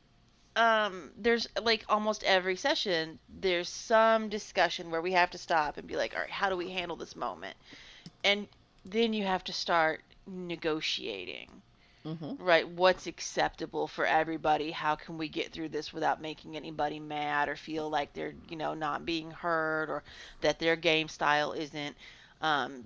[0.56, 5.86] um, there's like almost every session, there's some discussion where we have to stop and
[5.86, 7.56] be like, all right, how do we handle this moment?
[8.24, 8.48] And
[8.84, 11.50] then you have to start negotiating.
[12.06, 12.42] Mm-hmm.
[12.42, 14.70] Right, what's acceptable for everybody?
[14.70, 18.54] How can we get through this without making anybody mad or feel like they're, you
[18.54, 20.04] know, not being heard or
[20.40, 21.96] that their game style isn't
[22.40, 22.84] um,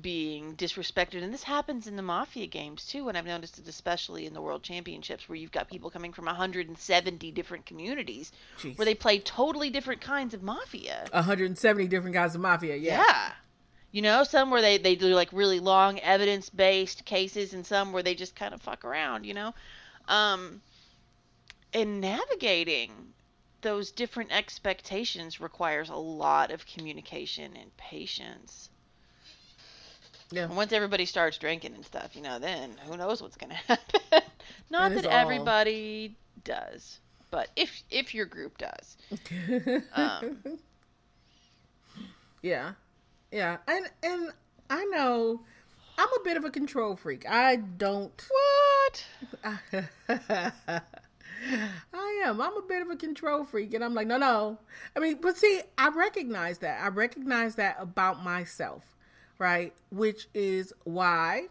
[0.00, 4.24] being disrespected and this happens in the mafia games too and i've noticed it especially
[4.24, 8.30] in the world championships where you've got people coming from 170 different communities
[8.60, 8.78] Jeez.
[8.78, 11.06] where they play totally different kinds of mafia.
[11.10, 13.02] 170 different kinds of mafia yeah.
[13.04, 13.32] Yeah.
[13.90, 17.92] You know some where they, they do like really long evidence based cases and some
[17.92, 19.54] where they just kind of fuck around you know?
[20.06, 20.62] Um
[21.74, 22.92] and navigating
[23.62, 28.69] those different expectations requires a lot of communication and patience
[30.32, 30.44] yeah.
[30.44, 33.56] And once everybody starts drinking and stuff, you know, then who knows what's going to
[33.56, 34.22] happen.
[34.70, 37.00] Not that, that everybody does,
[37.30, 38.96] but if if your group does.
[39.94, 40.58] um,
[42.42, 42.72] yeah,
[43.32, 44.30] yeah, and and
[44.68, 45.40] I know
[45.98, 47.28] I'm a bit of a control freak.
[47.28, 48.24] I don't.
[48.30, 49.06] What?
[51.92, 52.40] I am.
[52.40, 54.58] I'm a bit of a control freak, and I'm like, no, no.
[54.96, 56.82] I mean, but see, I recognize that.
[56.82, 58.94] I recognize that about myself
[59.40, 59.72] right?
[59.90, 61.46] Which is why,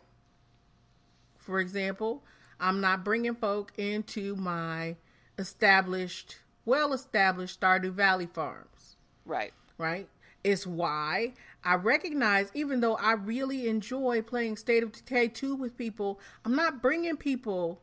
[1.37, 2.23] for example,
[2.59, 4.95] I'm not bringing folk into my
[5.37, 8.95] established, well established Stardew Valley farms.
[9.25, 9.53] Right.
[9.77, 10.07] Right.
[10.43, 11.33] It's why
[11.63, 16.55] I recognize, even though I really enjoy playing State of Decay 2 with people, I'm
[16.55, 17.81] not bringing people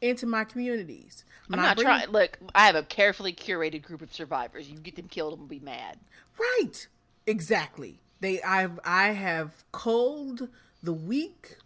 [0.00, 1.24] into my communities.
[1.48, 1.92] I'm, I'm not, bringing...
[1.92, 2.10] trying.
[2.10, 4.70] Look, I have a carefully curated group of survivors.
[4.70, 5.98] You get them killed, and be mad.
[6.38, 6.86] Right.
[7.26, 8.00] Exactly.
[8.20, 10.48] They I've I have culled
[10.82, 11.56] the weak.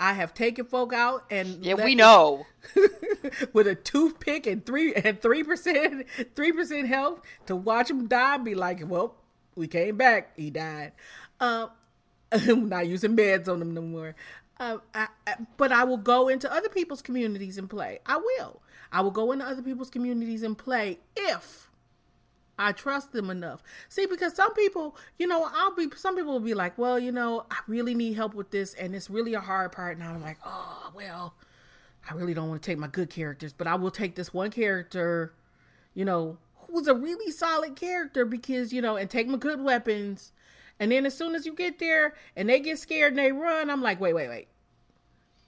[0.00, 2.46] I have taken folk out and yeah, we know
[3.52, 6.06] with a toothpick and three and three percent
[6.36, 8.36] three percent health to watch him die.
[8.36, 9.16] And be like, well,
[9.56, 10.36] we came back.
[10.36, 10.92] He died.
[11.40, 11.68] Uh,
[12.30, 14.14] I'm not using meds on him no more.
[14.60, 18.00] Uh, I, I, but I will go into other people's communities and play.
[18.06, 18.60] I will.
[18.90, 21.67] I will go into other people's communities and play if
[22.58, 23.62] I trust them enough.
[23.88, 27.12] See, because some people, you know, I'll be, some people will be like, well, you
[27.12, 29.96] know, I really need help with this, and it's really a hard part.
[29.96, 31.34] And I'm like, oh, well,
[32.10, 34.50] I really don't want to take my good characters, but I will take this one
[34.50, 35.32] character,
[35.94, 36.38] you know,
[36.68, 40.32] who's a really solid character because, you know, and take my good weapons.
[40.80, 43.70] And then as soon as you get there and they get scared and they run,
[43.70, 44.48] I'm like, wait, wait, wait.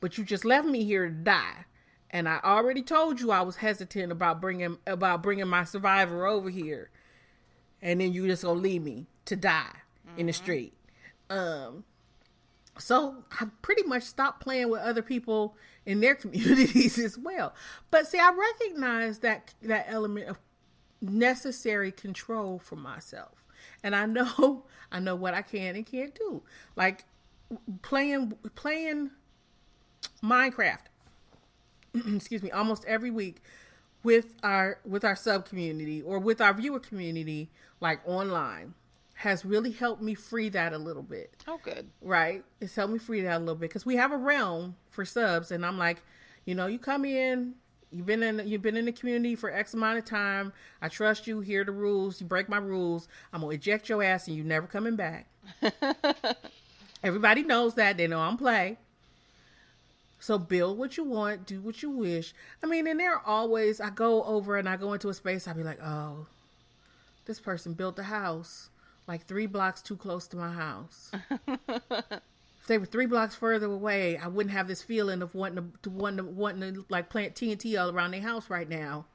[0.01, 1.67] But you just left me here to die.
[2.11, 6.51] And I already told you I was hesitant about bringing about bringing my survivor over
[6.51, 6.91] here
[7.83, 9.77] and then you just gonna leave me to die
[10.07, 10.21] mm-hmm.
[10.21, 10.43] in the mm-hmm.
[10.43, 10.75] street.
[11.29, 11.85] Um,
[12.79, 15.57] so I pretty much stopped playing with other people
[15.87, 17.55] in their communities as well.
[17.91, 20.39] But see, I recognize that that element of
[21.01, 23.45] necessary control for myself,
[23.83, 26.43] and I know I know what I can and can't do.
[26.77, 27.05] Like
[27.83, 29.11] playing playing
[30.23, 30.79] Minecraft.
[32.15, 33.43] excuse me, almost every week
[34.03, 38.75] with our with our sub community or with our viewer community like online
[39.21, 41.45] has really helped me free that a little bit.
[41.47, 41.91] Oh, good.
[42.01, 42.43] Right?
[42.59, 45.51] It's helped me free that a little bit because we have a realm for subs,
[45.51, 46.03] and I'm like,
[46.47, 47.55] you know, you come in,
[47.91, 50.55] you've been in, you've been in the community for X amount of time.
[50.81, 51.41] I trust you.
[51.41, 52.19] Here the rules.
[52.19, 55.27] You break my rules, I'm gonna eject your ass, and you never coming back.
[57.03, 57.99] Everybody knows that.
[57.99, 58.79] They know I'm play.
[60.21, 62.35] So build what you want, do what you wish.
[62.63, 65.49] I mean, and there are always I go over and I go into a space.
[65.49, 66.27] I'll be like, oh,
[67.25, 68.71] this person built a house
[69.11, 71.11] like three blocks too close to my house.
[71.59, 75.79] if they were three blocks further away, I wouldn't have this feeling of wanting to,
[75.83, 79.07] to wanting to, wanting to like plant TNT all around their house right now.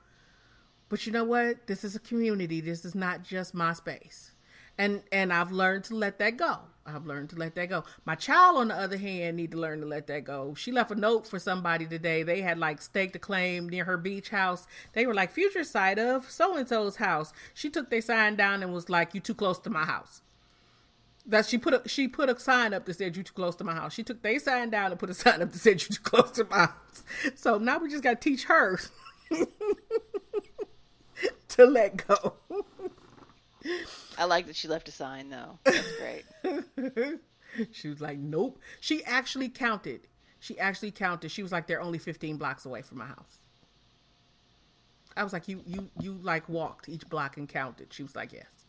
[0.90, 1.68] But you know what?
[1.68, 2.60] This is a community.
[2.60, 4.32] This is not just my space.
[4.78, 6.60] And and I've learned to let that go.
[6.86, 7.84] I've learned to let that go.
[8.06, 10.54] My child, on the other hand, need to learn to let that go.
[10.54, 12.22] She left a note for somebody today.
[12.22, 14.68] They had like staked a claim near her beach house.
[14.94, 17.34] They were like future site of so and so's house.
[17.56, 20.22] She took their sign down and was like, "You too close to my house."
[21.26, 23.64] That she put a she put a sign up that said you too close to
[23.64, 23.94] my house.
[23.94, 26.30] She took their sign down and put a sign up that said you too close
[26.32, 27.04] to my house.
[27.34, 28.80] So now we just got to teach her
[31.50, 32.34] to let go.
[34.18, 35.60] I like that she left a sign though.
[35.64, 37.20] That's great.
[37.72, 40.02] she was like, "Nope." She actually counted.
[40.40, 41.32] She actually counted.
[41.32, 43.40] She was like, "They're only 15 blocks away from my house."
[45.18, 48.34] I was like, "You you you like walked each block and counted." She was like,
[48.34, 48.66] "Yes."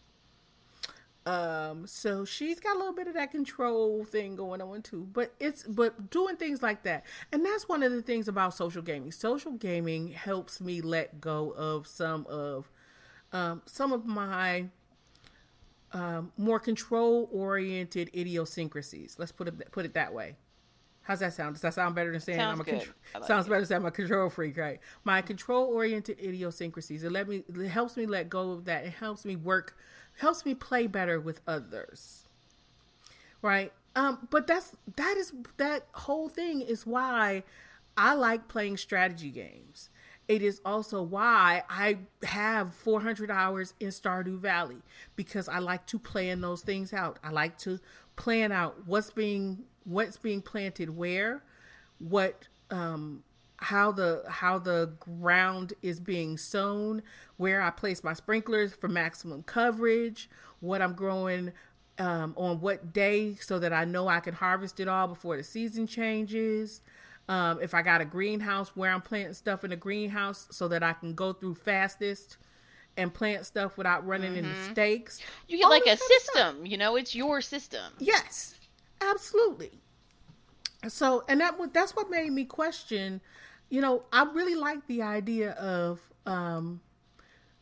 [1.26, 5.08] Um, so she's got a little bit of that control thing going on too.
[5.12, 7.04] But it's but doing things like that.
[7.32, 9.10] And that's one of the things about social gaming.
[9.10, 12.70] Social gaming helps me let go of some of
[13.32, 14.66] um some of my
[15.92, 19.16] um, more control oriented idiosyncrasies.
[19.18, 20.36] Let's put it put it that way.
[21.02, 21.54] How's that sound?
[21.54, 23.48] Does that sound better than saying Sounds I'm a contr- like sounds it.
[23.48, 24.80] better than saying I'm a control freak, right?
[25.04, 27.04] My control oriented idiosyncrasies.
[27.04, 28.84] It let me it helps me let go of that.
[28.84, 29.76] It helps me work
[30.18, 32.24] helps me play better with others.
[33.40, 33.72] Right?
[33.94, 37.44] Um, but that's that is that whole thing is why
[37.96, 39.88] I like playing strategy games.
[40.28, 44.78] It is also why I have 400 hours in Stardew Valley
[45.14, 47.18] because I like to plan those things out.
[47.22, 47.78] I like to
[48.16, 51.44] plan out what's being what's being planted where,
[51.98, 53.22] what um
[53.58, 57.02] how the how the ground is being sown,
[57.36, 60.28] where I place my sprinklers for maximum coverage,
[60.60, 61.52] what I'm growing
[61.98, 65.42] um, on what day so that I know I can harvest it all before the
[65.42, 66.82] season changes.
[67.28, 70.84] Um, if I got a greenhouse where I'm planting stuff in the greenhouse so that
[70.84, 72.36] I can go through fastest
[72.96, 75.20] and plant stuff without running into stakes.
[75.48, 77.92] You get All like a system, you know, it's your system.
[77.98, 78.54] Yes,
[79.00, 79.72] absolutely.
[80.88, 83.20] So, and that that's what made me question.
[83.68, 86.80] You know, I really like the idea of um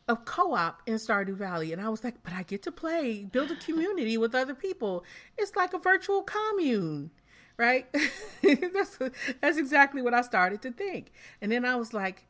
[0.06, 3.50] of co-op in Stardew Valley, and I was like, but I get to play, build
[3.50, 5.04] a community with other people.
[5.38, 7.10] It's like a virtual commune,
[7.56, 7.86] right?
[8.42, 8.98] that's
[9.40, 12.26] that's exactly what I started to think, and then I was like,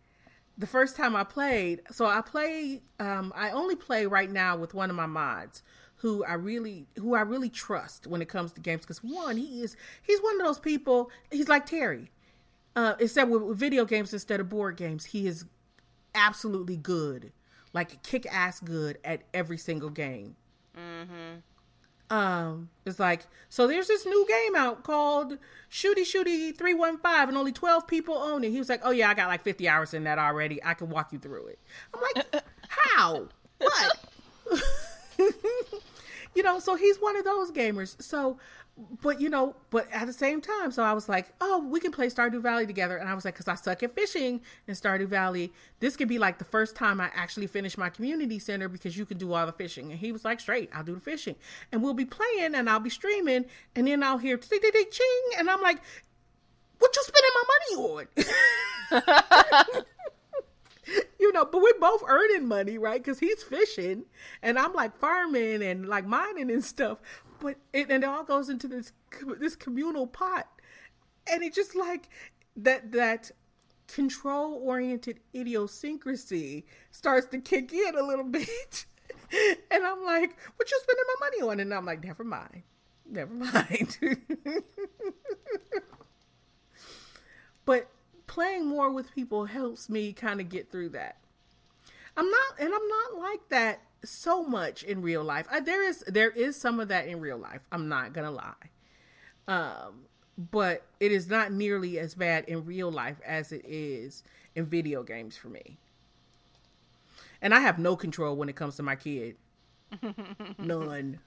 [0.56, 4.74] the first time I played, so I play um I only play right now with
[4.74, 5.62] one of my mods
[5.96, 9.62] who I really who I really trust when it comes to games cuz one he
[9.62, 12.10] is he's one of those people he's like Terry.
[12.76, 15.44] Uh except with, video games instead of board games, he is
[16.14, 17.32] absolutely good.
[17.72, 20.36] Like kick ass good at every single game.
[22.10, 23.66] Um, it's like so.
[23.66, 25.38] There's this new game out called
[25.70, 28.50] Shooty Shooty Three One Five, and only twelve people own it.
[28.50, 30.62] He was like, "Oh yeah, I got like fifty hours in that already.
[30.62, 31.58] I can walk you through it."
[31.94, 33.28] I'm like, "How?
[33.58, 33.96] What?"
[36.34, 36.58] you know.
[36.58, 38.00] So he's one of those gamers.
[38.02, 38.38] So,
[38.76, 41.92] but you know, but at the same time, so I was like, "Oh, we can
[41.92, 45.06] play Stardew Valley together." And I was like, "Cause I suck at fishing in Stardew
[45.06, 45.52] Valley.
[45.78, 49.06] This could be like the first time I actually finish my community center because you
[49.06, 51.36] can do all the fishing." And he was like, "Straight, I'll do the fishing."
[51.70, 53.46] And we'll be playing, and I'll be streaming,
[53.76, 55.80] and then I'll hear ding ding ding ching, and I'm like,
[56.78, 58.06] "What you spending my money
[59.76, 59.84] on?"
[61.18, 63.02] you know, but we're both earning money, right?
[63.02, 64.04] Because he's fishing
[64.42, 66.98] and I'm like farming and like mining and stuff.
[67.44, 68.92] But it and it all goes into this
[69.38, 70.48] this communal pot,
[71.30, 72.08] and it just like
[72.56, 73.30] that that
[73.86, 78.86] control oriented idiosyncrasy starts to kick in a little bit,
[79.70, 82.62] and I'm like, "What you spending my money on?" And I'm like, "Never mind,
[83.04, 83.98] never mind."
[87.66, 87.90] but
[88.26, 91.18] playing more with people helps me kind of get through that.
[92.16, 95.46] I'm not, and I'm not like that so much in real life.
[95.50, 97.62] I, there is there is some of that in real life.
[97.72, 98.70] I'm not gonna lie,
[99.48, 100.04] um,
[100.38, 104.22] but it is not nearly as bad in real life as it is
[104.54, 105.78] in video games for me.
[107.42, 109.36] And I have no control when it comes to my kid.
[110.58, 111.18] None.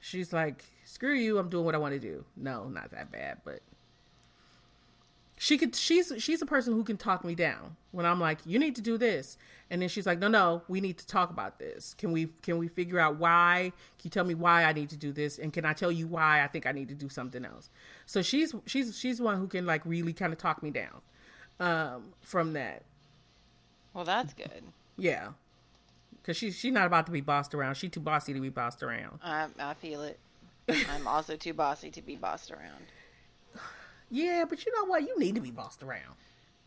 [0.00, 2.24] She's like, screw you, I'm doing what I want to do.
[2.36, 3.60] No, not that bad, but
[5.42, 8.58] she could she's she's a person who can talk me down when I'm like, you
[8.58, 9.38] need to do this.
[9.70, 11.94] And then she's like, no, no, we need to talk about this.
[11.94, 13.72] Can we can we figure out why?
[13.96, 15.38] Can you tell me why I need to do this?
[15.38, 17.70] And can I tell you why I think I need to do something else?
[18.04, 21.00] So she's she's she's one who can like really kind of talk me down
[21.58, 22.82] um from that.
[23.94, 24.62] Well, that's good.
[24.98, 25.28] Yeah.
[26.22, 27.76] Cause she's she's not about to be bossed around.
[27.76, 29.20] She's too bossy to be bossed around.
[29.22, 30.20] I, I feel it.
[30.68, 32.84] I'm also too bossy to be bossed around.
[34.10, 35.02] Yeah, but you know what?
[35.02, 36.16] You need to be bossed around.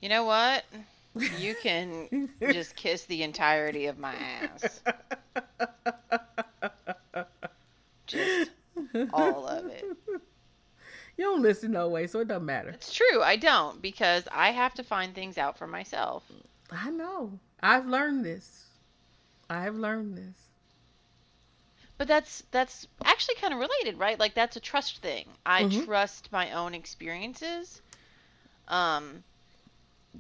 [0.01, 0.63] You know what?
[1.37, 4.81] You can just kiss the entirety of my ass.
[8.07, 8.51] Just
[9.13, 9.85] all of it.
[11.17, 12.69] You don't listen no way, so it doesn't matter.
[12.69, 16.23] It's true, I don't because I have to find things out for myself.
[16.71, 17.39] I know.
[17.61, 18.65] I've learned this.
[19.49, 20.52] I have learned this.
[21.97, 24.19] But that's that's actually kind of related, right?
[24.19, 25.37] Like that's a trust thing.
[25.45, 25.65] I Mhm.
[25.65, 27.81] trust my own experiences.
[28.67, 29.23] Um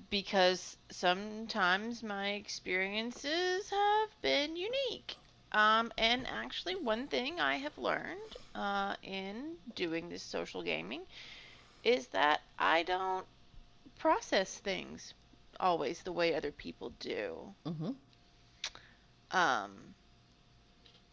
[0.09, 5.17] because sometimes my experiences have been unique.
[5.51, 11.05] Um and actually one thing I have learned uh in doing this social gaming
[11.83, 13.27] is that I don't
[13.97, 15.13] process things
[15.59, 17.55] always the way other people do.
[17.65, 17.91] Mm-hmm.
[19.31, 19.95] Um,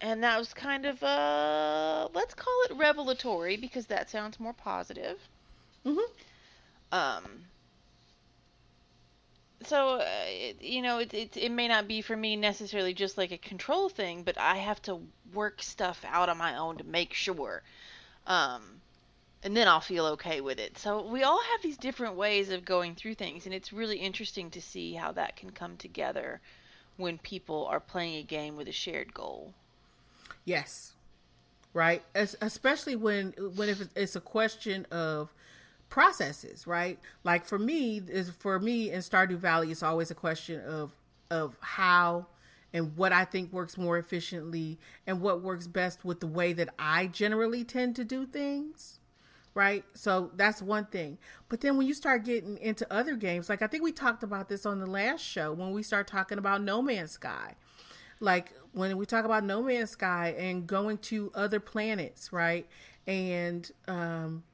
[0.01, 5.19] and that was kind of uh let's call it revelatory because that sounds more positive.
[5.85, 5.99] Mm-hmm.
[6.93, 7.25] Um.
[9.63, 13.19] So uh, it, you know, it, it it may not be for me necessarily just
[13.19, 15.01] like a control thing, but I have to
[15.35, 17.63] work stuff out on my own to make sure.
[18.27, 18.81] Um,
[19.43, 20.79] and then I'll feel okay with it.
[20.79, 24.51] So we all have these different ways of going through things, and it's really interesting
[24.51, 26.41] to see how that can come together
[26.97, 29.55] when people are playing a game with a shared goal.
[30.45, 30.95] Yes.
[31.73, 32.03] Right.
[32.15, 35.33] As, especially when when if it's a question of
[35.89, 36.99] processes, right?
[37.25, 40.93] Like for me, is for me in Stardew Valley, it's always a question of
[41.31, 42.27] of how
[42.73, 46.71] and what I think works more efficiently and what works best with the way that
[46.79, 48.99] I generally tend to do things.
[49.55, 49.85] Right.
[49.95, 51.19] So that's one thing.
[51.49, 54.49] But then when you start getting into other games, like I think we talked about
[54.49, 57.55] this on the last show when we start talking about No Man's Sky.
[58.21, 62.67] Like when we talk about No Man's Sky and going to other planets, right?
[63.07, 64.45] And um,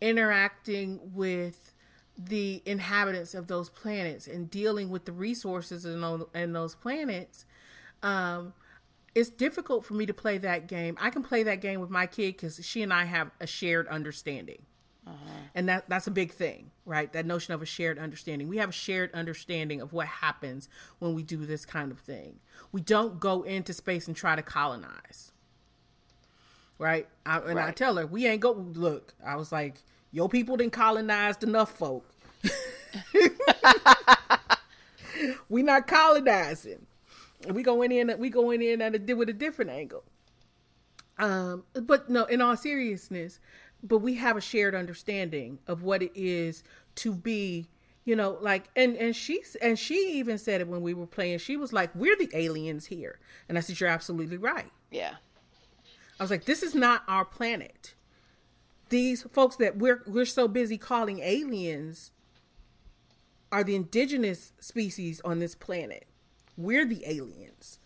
[0.00, 1.74] interacting with
[2.18, 7.44] the inhabitants of those planets and dealing with the resources in, in those planets,
[8.02, 8.52] um,
[9.14, 10.96] it's difficult for me to play that game.
[11.00, 13.86] I can play that game with my kid because she and I have a shared
[13.88, 14.62] understanding.
[15.06, 15.16] Uh-huh.
[15.54, 17.12] And that that's a big thing, right?
[17.12, 18.48] That notion of a shared understanding.
[18.48, 20.68] We have a shared understanding of what happens
[21.00, 22.38] when we do this kind of thing.
[22.70, 25.32] We don't go into space and try to colonize.
[26.78, 27.08] Right?
[27.26, 27.68] I, and right.
[27.68, 31.72] I tell her, we ain't go look, I was like, your people didn't colonize enough
[31.76, 32.08] folk.
[35.48, 36.86] we not colonizing.
[37.48, 40.04] We going in we going in at a with a different angle.
[41.18, 43.38] Um, but no, in all seriousness,
[43.82, 46.62] but we have a shared understanding of what it is
[46.96, 47.66] to be
[48.04, 51.38] you know like and and she and she even said it when we were playing
[51.38, 53.18] she was like we're the aliens here.
[53.48, 54.70] And i said you're absolutely right.
[54.90, 55.14] Yeah.
[56.18, 57.94] I was like this is not our planet.
[58.88, 62.12] These folks that we're we're so busy calling aliens
[63.50, 66.06] are the indigenous species on this planet.
[66.56, 67.78] We're the aliens.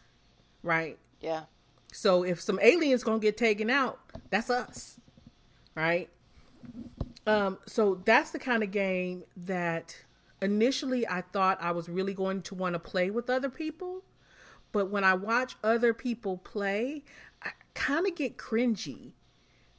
[0.62, 0.99] Right?
[1.20, 1.44] Yeah.
[1.92, 4.99] So if some aliens gonna get taken out that's us
[5.77, 6.09] right?
[7.27, 9.97] Um, so that's the kind of game that
[10.43, 14.03] initially I thought I was really going to want to play with other people.
[14.72, 17.05] But when I watch other people play,
[17.43, 19.12] I kind of get cringy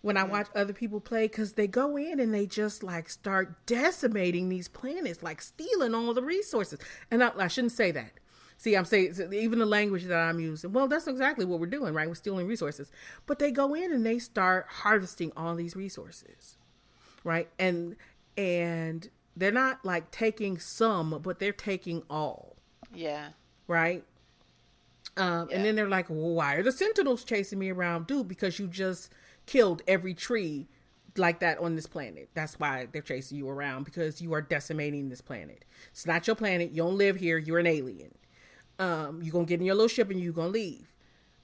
[0.01, 3.65] when I watch other people play because they go in and they just like start
[3.65, 6.79] decimating these planets, like stealing all the resources.
[7.11, 8.11] And I, I shouldn't say that.
[8.57, 10.73] See, I'm saying even the language that I'm using.
[10.73, 12.07] Well, that's exactly what we're doing, right?
[12.07, 12.91] We're stealing resources.
[13.27, 16.57] But they go in and they start harvesting all these resources,
[17.23, 17.49] right?
[17.59, 17.95] And
[18.35, 22.55] and they're not like taking some, but they're taking all.
[22.93, 23.29] Yeah.
[23.67, 24.03] Right.
[25.15, 25.57] Um, yeah.
[25.57, 28.27] And then they're like, well, "Why are the Sentinels chasing me around, dude?
[28.27, 29.11] Because you just
[29.45, 30.67] killed every tree
[31.15, 32.29] like that on this planet.
[32.33, 35.65] That's why they're chasing you around because you are decimating this planet.
[35.91, 36.71] It's not your planet.
[36.71, 37.37] You don't live here.
[37.37, 38.13] You're an alien.
[38.79, 40.93] Um, you're gonna get in your little ship and you're gonna leave.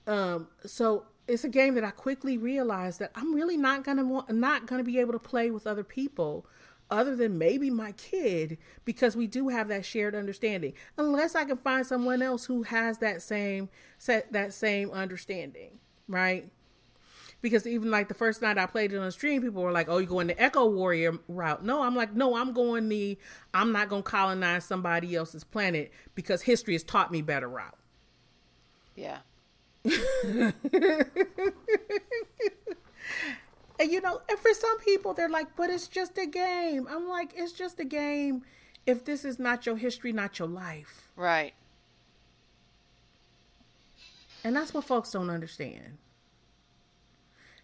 [0.05, 4.29] Um, so it's a game that I quickly realized that I'm really not gonna want,
[4.29, 6.45] not gonna be able to play with other people,
[6.91, 10.73] other than maybe my kid, because we do have that shared understanding.
[10.97, 16.51] Unless I can find someone else who has that same set that same understanding, right?
[17.43, 19.97] Because even like the first night I played it on stream, people were like, "Oh,
[19.97, 23.19] you're going the Echo Warrior route?" No, I'm like, no, I'm going the
[23.53, 27.77] I'm not going to colonize somebody else's planet because history has taught me better route.
[28.95, 29.17] Yeah.
[29.83, 30.53] and
[33.81, 37.33] you know, and for some people, they're like, "But it's just a game." I'm like,
[37.35, 38.43] "It's just a game."
[38.85, 41.53] If this is not your history, not your life, right?
[44.45, 45.97] And that's what folks don't understand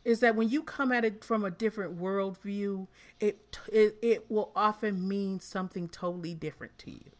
[0.06, 2.88] is that when you come at it from a different worldview,
[3.20, 7.12] it, it it will often mean something totally different to you.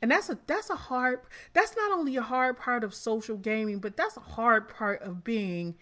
[0.00, 1.20] And that's a that's a hard
[1.52, 5.24] that's not only a hard part of social gaming, but that's a hard part of
[5.24, 5.76] being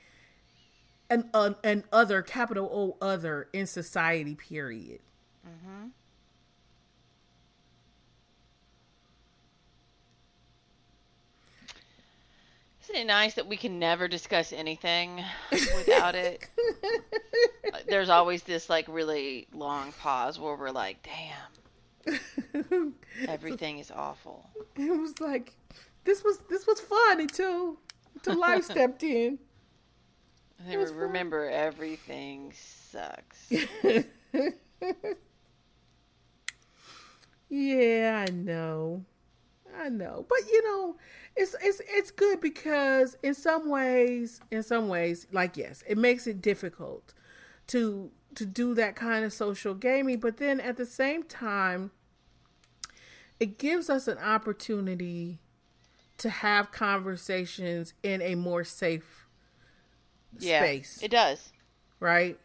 [1.10, 4.34] an an, an other capital O other in society.
[4.34, 5.00] Period.
[5.46, 5.88] Mm-hmm.
[12.92, 16.46] Isn't it nice that we can never discuss anything without it?
[17.88, 20.98] There's always this like really long pause where we're like,
[22.04, 22.94] "Damn,
[23.26, 25.54] everything is awful." It was like,
[26.04, 27.78] this was this was fun until
[28.14, 29.38] until life stepped in.
[30.66, 31.58] Then remember, fun.
[31.58, 33.50] everything sucks.
[37.48, 39.04] yeah, I know.
[39.78, 40.96] I know, but you know,
[41.36, 46.26] it's it's it's good because in some ways, in some ways, like yes, it makes
[46.26, 47.14] it difficult
[47.68, 51.90] to to do that kind of social gaming, but then at the same time,
[53.40, 55.38] it gives us an opportunity
[56.18, 59.26] to have conversations in a more safe
[60.38, 61.50] Yeah, space, it does.
[62.00, 62.38] right?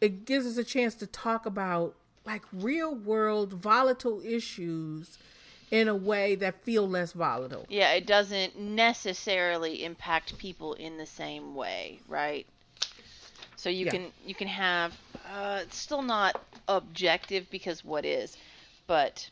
[0.00, 5.18] It gives us a chance to talk about like real world volatile issues
[5.70, 7.66] in a way that feel less volatile.
[7.68, 12.46] Yeah, it doesn't necessarily impact people in the same way, right?
[13.56, 13.92] So you Yeah.
[13.92, 14.96] can you can have
[15.26, 16.36] uh, it's still not
[16.68, 18.36] objective because what is,
[18.86, 19.28] but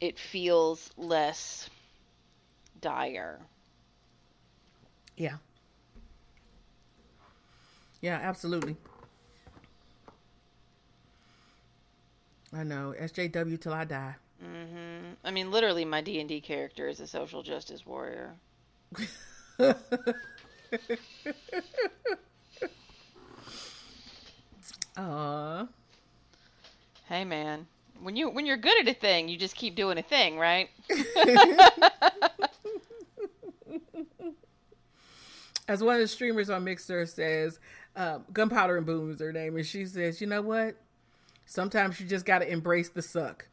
[0.00, 1.68] it feels less
[2.80, 3.40] dire.
[5.16, 5.36] Yeah.
[8.00, 8.76] Yeah, absolutely.
[12.52, 12.94] I know.
[12.98, 14.16] SJW till I die.
[14.40, 18.34] Hmm I mean, literally, my D and D character is a social justice warrior.
[24.96, 25.66] Aw.
[27.08, 27.66] Hey, man,
[28.00, 30.68] when you when you're good at a thing, you just keep doing a thing, right?
[35.68, 37.58] As one of the streamers on Mixer says,
[37.94, 40.76] um, Gunpowder and Boom is her name, and she says, you know what?
[41.46, 43.48] Sometimes you just got to embrace the suck.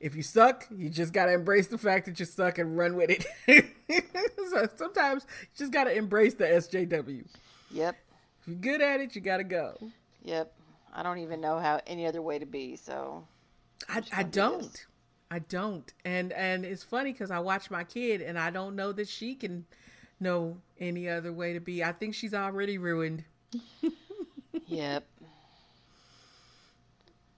[0.00, 2.94] If you suck, you just got to embrace the fact that you suck and run
[2.94, 3.66] with it.
[4.50, 7.24] so sometimes you just got to embrace the SJW.
[7.70, 7.96] Yep,
[8.40, 9.76] If you're good at it, you got to go.
[10.22, 10.52] yep.
[10.94, 12.76] I don't even know how any other way to be.
[12.76, 13.26] So
[13.88, 14.86] I, I do don't.
[15.30, 15.92] I don't.
[16.04, 19.34] And and it's funny because I watch my kid and I don't know that she
[19.34, 19.66] can
[20.18, 21.84] know any other way to be.
[21.84, 23.24] I think she's already ruined.
[24.66, 25.06] Yep.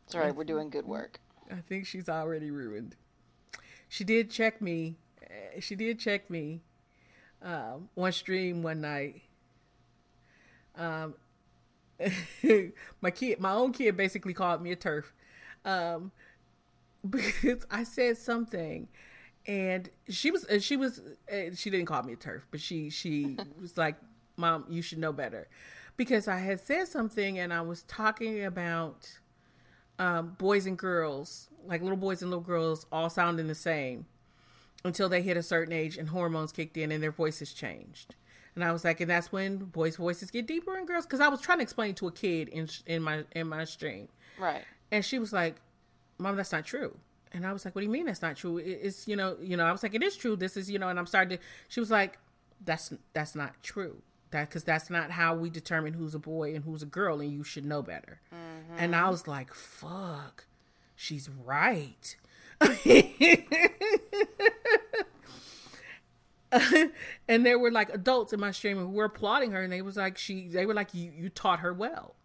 [0.07, 0.35] It's all right.
[0.35, 1.20] We're doing good work.
[1.51, 2.97] I think she's already ruined.
[3.89, 4.97] She did check me.
[5.31, 6.63] eh, She did check me
[7.43, 9.23] um, on stream one night.
[10.77, 11.15] Um,
[13.01, 15.05] my kid, my own kid, basically called me a TERF
[15.65, 16.13] um,
[17.11, 18.89] because I said something,
[19.47, 21.03] and she was she was
[21.57, 23.97] she didn't call me a TERF, but she she was like,
[24.37, 25.49] "Mom, you should know better,"
[25.97, 29.20] because I had said something and I was talking about
[30.01, 34.07] um, boys and girls, like little boys and little girls, all sounding the same
[34.85, 38.15] until they hit a certain age and hormones kicked in and their voices changed.
[38.57, 41.29] And I was like, and that's when boys' voices get deeper and girls, because I
[41.29, 44.09] was trying to explain to a kid in in my in my stream,
[44.39, 44.65] Right.
[44.91, 45.55] and she was like,
[46.19, 46.97] "Mom, that's not true."
[47.33, 48.59] And I was like, "What do you mean that's not true?
[48.59, 50.35] It's you know, you know." I was like, "It is true.
[50.35, 51.45] This is you know." And I'm starting to.
[51.69, 52.19] She was like,
[52.65, 54.03] "That's that's not true.
[54.31, 57.32] That because that's not how we determine who's a boy and who's a girl, and
[57.32, 58.20] you should know better."
[58.78, 60.47] And I was like, "Fuck,
[60.94, 62.16] she's right."
[67.28, 69.97] and there were like adults in my stream who were applauding her, and they was
[69.97, 72.16] like, "She," they were like, "You you taught her well."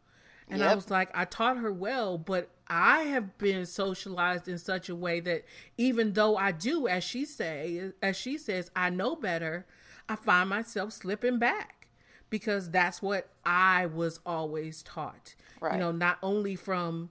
[0.47, 4.89] And I was like, I taught her well, but I have been socialized in such
[4.89, 5.43] a way that
[5.77, 9.65] even though I do, as she say, as she says, I know better,
[10.07, 11.84] I find myself slipping back
[12.29, 15.35] because that's what I was always taught.
[15.59, 15.73] Right.
[15.73, 17.09] You know, not only from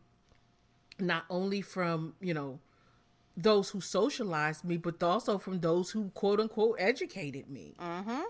[0.98, 2.60] not only from, you know,
[3.36, 7.74] those who socialized me, but also from those who quote unquote educated me.
[7.80, 8.22] Mm-hmm.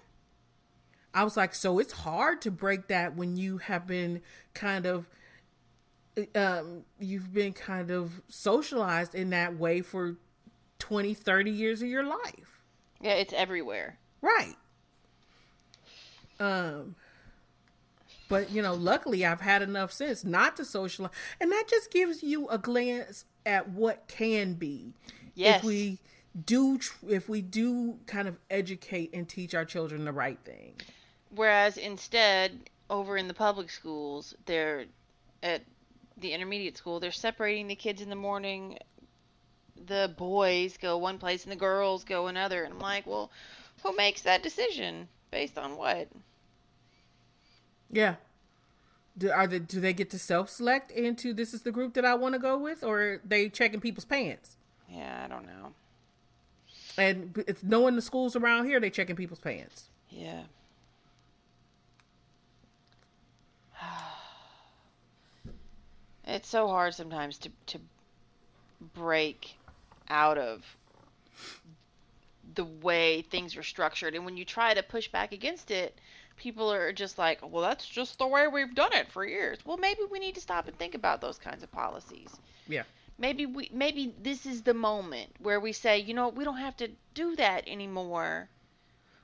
[1.12, 4.20] I was like, so it's hard to break that when you have been
[4.52, 5.08] kind of
[6.34, 10.16] um you've been kind of socialized in that way for
[10.78, 12.60] 20, 30 years of your life.
[13.00, 13.98] Yeah, it's everywhere.
[14.20, 14.56] Right.
[16.40, 16.96] Um
[18.28, 21.12] but you know, luckily I've had enough sense not to socialize.
[21.40, 24.94] And that just gives you a glance at what can be
[25.34, 25.58] Yes.
[25.58, 25.98] if we
[26.46, 26.78] do
[27.08, 30.74] if we do kind of educate and teach our children the right thing.
[31.30, 34.86] Whereas instead, over in the public schools, they're
[35.42, 35.62] at
[36.16, 38.78] the intermediate school, they're separating the kids in the morning.
[39.86, 42.62] The boys go one place and the girls go another.
[42.64, 43.30] And I'm like, well,
[43.82, 45.08] who makes that decision?
[45.34, 46.06] Based on what?
[47.90, 48.14] Yeah.
[49.18, 52.04] Do, are they, do they get to self select into this is the group that
[52.04, 54.56] I want to go with, or are they checking people's pants?
[54.88, 55.72] Yeah, I don't know.
[56.96, 59.88] And it's knowing the schools around here, they checking people's pants.
[60.08, 60.42] Yeah.
[66.26, 67.80] It's so hard sometimes to to
[68.94, 69.58] break
[70.08, 70.64] out of
[72.54, 75.98] the way things are structured and when you try to push back against it,
[76.36, 79.76] people are just like, "Well, that's just the way we've done it for years." Well,
[79.78, 82.84] maybe we need to stop and think about those kinds of policies Yeah.
[83.18, 86.76] maybe we maybe this is the moment where we say, you know, we don't have
[86.78, 88.48] to do that anymore.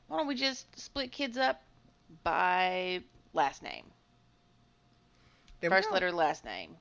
[0.09, 1.62] Why don't we just split kids up
[2.23, 3.02] by
[3.32, 3.93] last name?
[5.61, 6.78] There First letter, last name.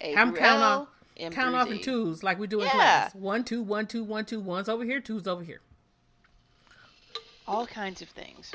[0.00, 2.66] A I'm through count L, off, M count off in twos like we do in
[2.66, 2.72] Yeah.
[2.72, 3.14] class.
[3.14, 4.40] One, two, one, two, one, two.
[4.40, 5.60] One's over here, two's over here.
[7.46, 8.52] All kinds of things.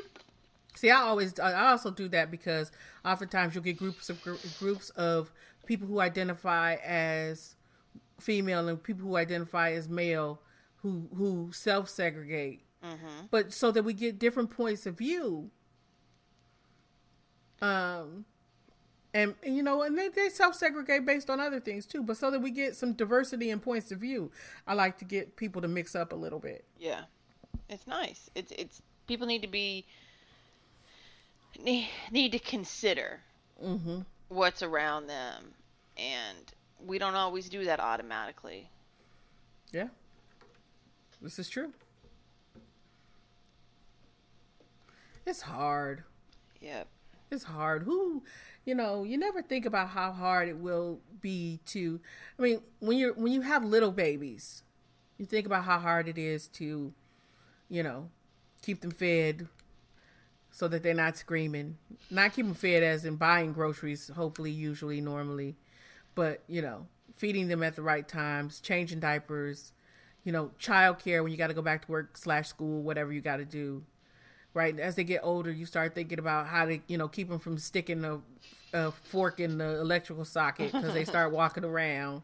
[0.76, 2.72] See, I always, I also do that because
[3.06, 5.32] oftentimes you'll get groups of gr- groups of
[5.66, 7.56] people who identify as
[8.20, 10.42] female and people who identify as male
[10.78, 12.96] who who self segregate, hmm
[13.30, 15.52] but so that we get different points of view.
[17.62, 18.26] Um,
[19.14, 22.18] and, and, you know, and they, they self segregate based on other things too, but
[22.18, 24.32] so that we get some diversity and points of view,
[24.68, 26.64] I like to get people to mix up a little bit.
[26.80, 27.02] Yeah,
[27.70, 28.30] it's nice.
[28.36, 29.86] It's it's people need to be
[31.64, 33.22] ne- need to consider
[33.64, 34.00] Mm-hmm.
[34.30, 35.54] what's around them,
[35.98, 36.38] and
[36.86, 38.70] we don't always do that automatically.
[39.74, 39.88] Yeah,
[41.22, 41.74] this is true.
[45.26, 46.04] It's hard.
[46.62, 46.88] Yep.
[47.32, 47.84] It's hard.
[47.84, 48.24] Who,
[48.66, 52.00] you know, you never think about how hard it will be to.
[52.38, 54.64] I mean, when you're when you have little babies,
[55.18, 56.94] you think about how hard it is to,
[57.70, 58.10] you know,
[58.62, 59.48] keep them fed,
[60.52, 61.78] so that they're not screaming.
[62.10, 64.10] Not keep them fed as in buying groceries.
[64.16, 65.56] Hopefully, usually, normally,
[66.16, 69.72] but you know, feeding them at the right times, changing diapers,
[70.24, 73.22] you know, childcare when you got to go back to work slash school, whatever you
[73.22, 73.84] got to do
[74.54, 74.78] right?
[74.80, 77.58] As they get older, you start thinking about how to, you know, keep them from
[77.58, 78.20] sticking a,
[78.74, 82.24] a fork in the electrical socket because they start walking around.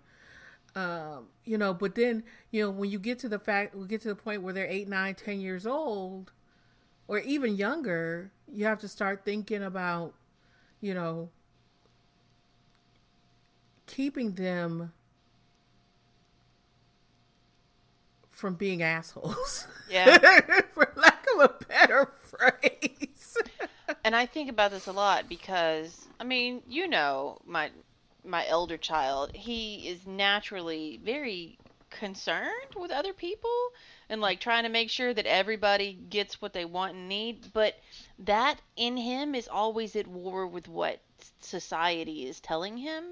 [0.75, 4.01] Um, you know, but then, you know, when you get to the fact, we get
[4.01, 6.31] to the point where they're eight, nine, ten years old,
[7.07, 10.13] or even younger, you have to start thinking about,
[10.81, 11.29] you know,
[13.87, 14.91] keeping them
[18.31, 19.67] from being assholes.
[19.89, 20.17] Yeah.
[20.73, 23.37] For lack a better phrase.
[24.03, 27.71] and I think about this a lot because I mean, you know, my
[28.23, 31.57] my elder child, he is naturally very
[31.89, 33.69] concerned with other people
[34.09, 37.75] and like trying to make sure that everybody gets what they want and need, but
[38.19, 40.99] that in him is always at war with what
[41.39, 43.03] society is telling him.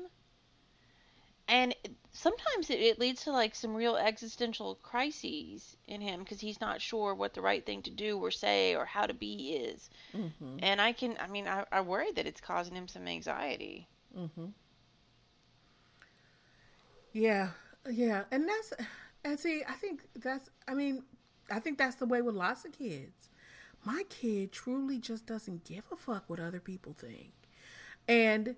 [1.48, 1.76] And
[2.14, 6.80] sometimes it, it leads to like some real existential crises in him because he's not
[6.80, 9.90] sure what the right thing to do or say or how to be is.
[10.16, 10.58] Mm-hmm.
[10.60, 13.88] And I can, I mean, I, I worry that it's causing him some anxiety.
[14.18, 14.46] Mm-hmm.
[17.14, 17.50] Yeah,
[17.90, 18.74] yeah, and that's
[19.24, 20.50] and see, I think that's.
[20.68, 21.04] I mean,
[21.52, 23.30] I think that's the way with lots of kids.
[23.86, 27.34] My kid truly just doesn't give a fuck what other people think,
[28.08, 28.56] and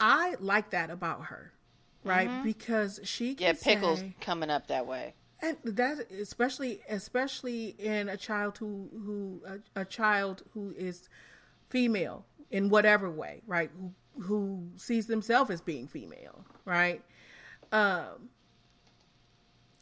[0.00, 1.52] I like that about her,
[2.04, 2.40] right?
[2.42, 5.14] Because she can Yeah, pickles say, coming up that way.
[5.42, 9.42] and that especially especially in a child who who
[9.74, 11.08] a, a child who is
[11.68, 13.70] female in whatever way right?
[13.78, 17.02] Who who sees themselves as being female right?
[17.72, 18.30] Um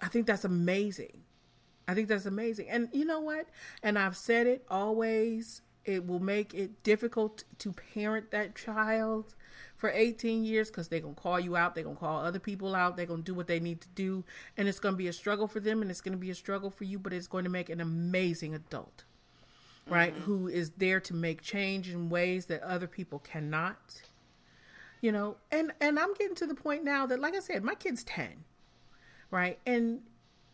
[0.00, 1.22] i think that's amazing.
[1.88, 2.68] I think that's amazing.
[2.70, 3.46] And you know what?
[3.82, 9.34] And i've said it always it will make it difficult to parent that child
[9.78, 11.74] for 18 years because they're going to call you out.
[11.74, 12.96] They're going to call other people out.
[12.96, 14.24] They're going to do what they need to do.
[14.56, 16.34] And it's going to be a struggle for them and it's going to be a
[16.34, 19.04] struggle for you, but it's going to make an amazing adult,
[19.86, 20.12] right?
[20.12, 20.24] Mm-hmm.
[20.24, 24.02] Who is there to make change in ways that other people cannot.
[25.00, 27.76] You know, and and I'm getting to the point now that like I said, my
[27.76, 28.44] kid's 10.
[29.30, 29.60] Right?
[29.64, 30.00] And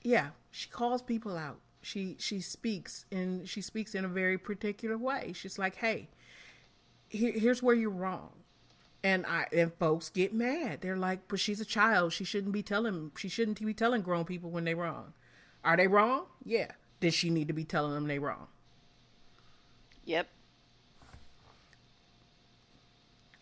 [0.03, 1.61] yeah, she calls people out.
[1.81, 5.33] She she speaks and she speaks in a very particular way.
[5.35, 6.09] She's like, "Hey,
[7.09, 8.44] here, here's where you're wrong."
[9.05, 10.81] And I and folks get mad.
[10.81, 12.13] They're like, "But she's a child.
[12.13, 13.13] She shouldn't be telling.
[13.17, 15.13] She shouldn't be telling grown people when they're wrong.
[15.65, 16.25] Are they wrong?
[16.45, 16.73] Yeah.
[17.01, 18.49] Did she need to be telling them they're wrong?
[20.07, 20.29] Yep.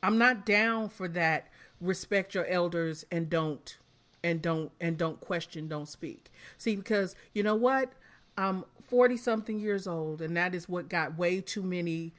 [0.02, 1.48] I'm not down for that.
[1.80, 3.78] Respect your elders and don't
[4.24, 6.30] and don't and don't question, don't speak.
[6.58, 7.92] See, because you know what?
[8.36, 12.12] I'm 40 something years old, and that is what got way too many,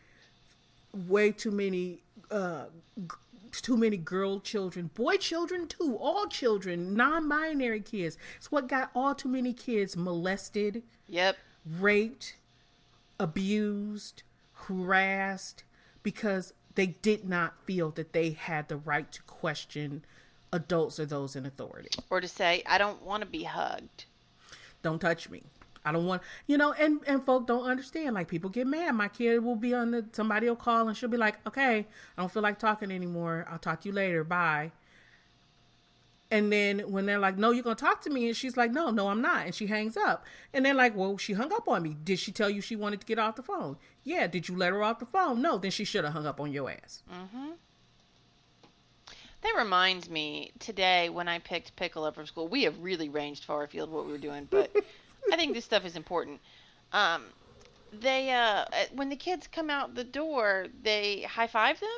[1.07, 1.99] way too many,
[2.29, 2.65] uh,
[3.61, 8.17] too many girl children, boy children too, all children, non-binary kids.
[8.37, 11.37] It's what got all too many kids molested, Yep.
[11.79, 12.35] raped,
[13.19, 14.23] abused,
[14.53, 15.63] harassed
[16.01, 20.03] because they did not feel that they had the right to question
[20.51, 21.89] adults or those in authority.
[22.09, 24.05] Or to say, I don't want to be hugged.
[24.81, 25.43] Don't touch me.
[25.85, 28.15] I don't want, you know, and and folk don't understand.
[28.15, 28.93] Like people get mad.
[28.95, 31.79] My kid will be on the somebody will call and she'll be like, "Okay,
[32.17, 33.45] I don't feel like talking anymore.
[33.49, 34.23] I'll talk to you later.
[34.23, 34.71] Bye."
[36.33, 38.25] And then when they're like, no, you're going to talk to me.
[38.25, 39.45] And she's like, no, no, I'm not.
[39.45, 40.25] And she hangs up.
[40.51, 41.95] And they're like, well, she hung up on me.
[42.03, 43.77] Did she tell you she wanted to get off the phone?
[44.03, 44.25] Yeah.
[44.25, 45.43] Did you let her off the phone?
[45.43, 45.59] No.
[45.59, 47.03] Then she should have hung up on your ass.
[47.13, 47.51] Mm-hmm.
[49.43, 52.47] That reminds me today when I picked Pickle up from school.
[52.47, 54.75] We have really ranged far afield what we were doing, but
[55.31, 56.39] I think this stuff is important.
[56.91, 57.23] Um,
[57.91, 61.89] they uh, when the kids come out the door, they high five them,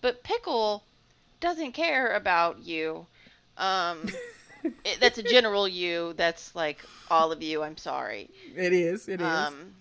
[0.00, 0.82] but Pickle
[1.40, 3.06] doesn't care about you.
[3.58, 4.08] Um,
[4.64, 6.14] it, that's a general you.
[6.14, 7.62] That's like all of you.
[7.62, 8.30] I'm sorry.
[8.56, 9.08] It is.
[9.08, 9.26] It is.
[9.26, 9.74] Um,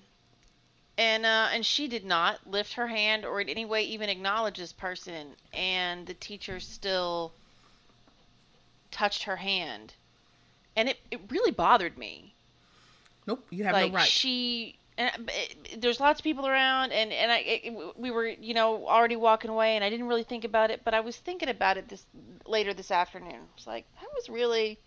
[0.98, 4.58] and uh, and she did not lift her hand or in any way even acknowledge
[4.58, 7.32] this person, and the teacher still
[8.92, 9.94] touched her hand,
[10.76, 12.36] and it it really bothered me.
[13.28, 14.08] Nope, you have like no right.
[14.08, 14.78] she.
[14.98, 18.54] And uh, it, there's lots of people around, and and I it, we were you
[18.54, 21.50] know already walking away, and I didn't really think about it, but I was thinking
[21.50, 22.06] about it this
[22.46, 23.42] later this afternoon.
[23.56, 24.80] It's like that was really.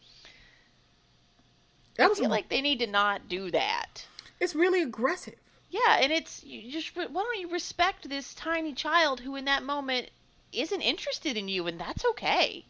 [1.96, 4.06] That I feel a- like they need to not do that.
[4.40, 5.36] It's really aggressive.
[5.70, 9.64] Yeah, and it's you just why don't you respect this tiny child who in that
[9.64, 10.10] moment
[10.52, 12.66] isn't interested in you and that's okay.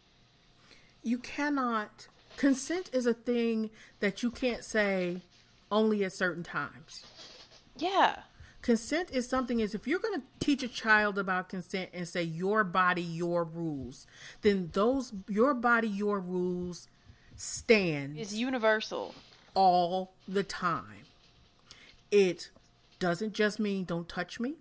[1.03, 2.07] You cannot.
[2.37, 5.21] Consent is a thing that you can't say
[5.71, 7.05] only at certain times.
[7.77, 8.19] Yeah.
[8.61, 12.23] Consent is something is if you're going to teach a child about consent and say
[12.23, 14.07] your body your rules,
[14.41, 16.87] then those your body your rules
[17.35, 19.13] stand Is universal.
[19.53, 21.05] all the time.
[22.09, 22.49] It
[22.97, 24.55] doesn't just mean don't touch me.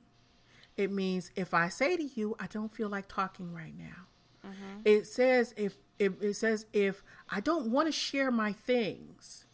[0.76, 4.06] It means if I say to you, I don't feel like talking right now.
[4.46, 4.80] Mm-hmm.
[4.84, 9.44] It says if it, it says if I don't want to share my things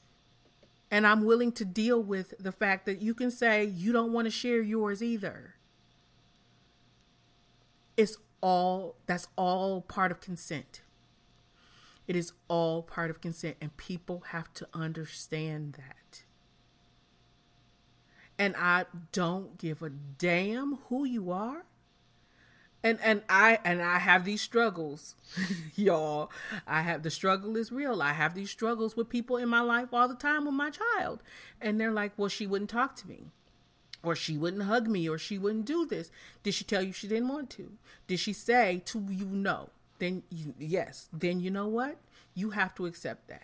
[0.91, 4.27] and I'm willing to deal with the fact that you can say you don't want
[4.27, 5.55] to share yours either.
[7.97, 10.81] It's all that's all part of consent.
[12.09, 16.25] It is all part of consent, and people have to understand that.
[18.37, 21.67] And I don't give a damn who you are.
[22.83, 25.15] And and I and I have these struggles,
[25.75, 26.31] y'all.
[26.67, 28.01] I have the struggle is real.
[28.01, 31.23] I have these struggles with people in my life all the time with my child,
[31.61, 33.27] and they're like, "Well, she wouldn't talk to me."
[34.03, 35.07] or she wouldn't hug me.
[35.07, 36.11] Or she wouldn't do this.
[36.43, 37.73] Did she tell you she didn't want to?
[38.07, 39.69] Did she say to you no?
[39.99, 41.11] Then you, yes.
[41.13, 41.99] Then you know what?
[42.35, 43.43] You have to accept that.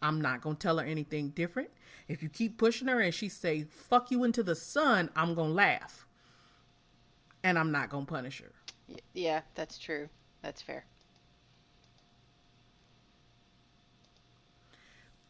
[0.00, 1.70] I'm not going to tell her anything different.
[2.08, 5.50] If you keep pushing her and she say fuck you into the sun i'm going
[5.50, 6.06] to laugh
[7.48, 8.52] and i'm not to punish her
[9.12, 10.08] Yeah, that's true.
[10.42, 10.84] That's fair.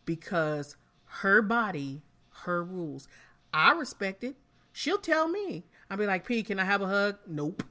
[0.05, 2.01] because her body,
[2.45, 3.09] her rules.
[3.53, 4.37] I respect it.
[4.73, 5.65] She'll tell me.
[5.91, 7.19] I'll be like, P, can I have a hug?
[7.27, 7.63] Nope.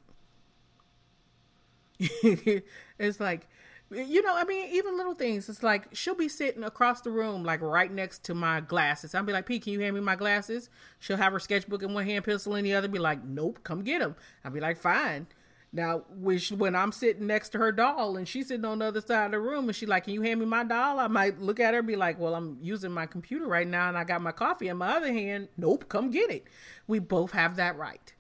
[1.99, 3.47] it's like,
[3.91, 5.47] you know, I mean, even little things.
[5.47, 9.15] It's like she'll be sitting across the room, like right next to my glasses.
[9.15, 10.69] I'll be like, P, can you hand me my glasses?
[10.99, 12.87] She'll have her sketchbook in one hand, pencil in the other.
[12.87, 14.15] Be like, Nope, come get them.
[14.43, 15.27] I'll be like, Fine.
[15.73, 16.03] Now,
[16.37, 19.25] she, when I'm sitting next to her doll and she's sitting on the other side
[19.25, 20.97] of the room and she's like, can you hand me my doll?
[20.97, 23.89] I might look at her and be like, well, I'm using my computer right now
[23.89, 25.49] and I got my coffee in my other hand.
[25.57, 26.45] Nope, come get it.
[26.87, 28.13] We both have that right.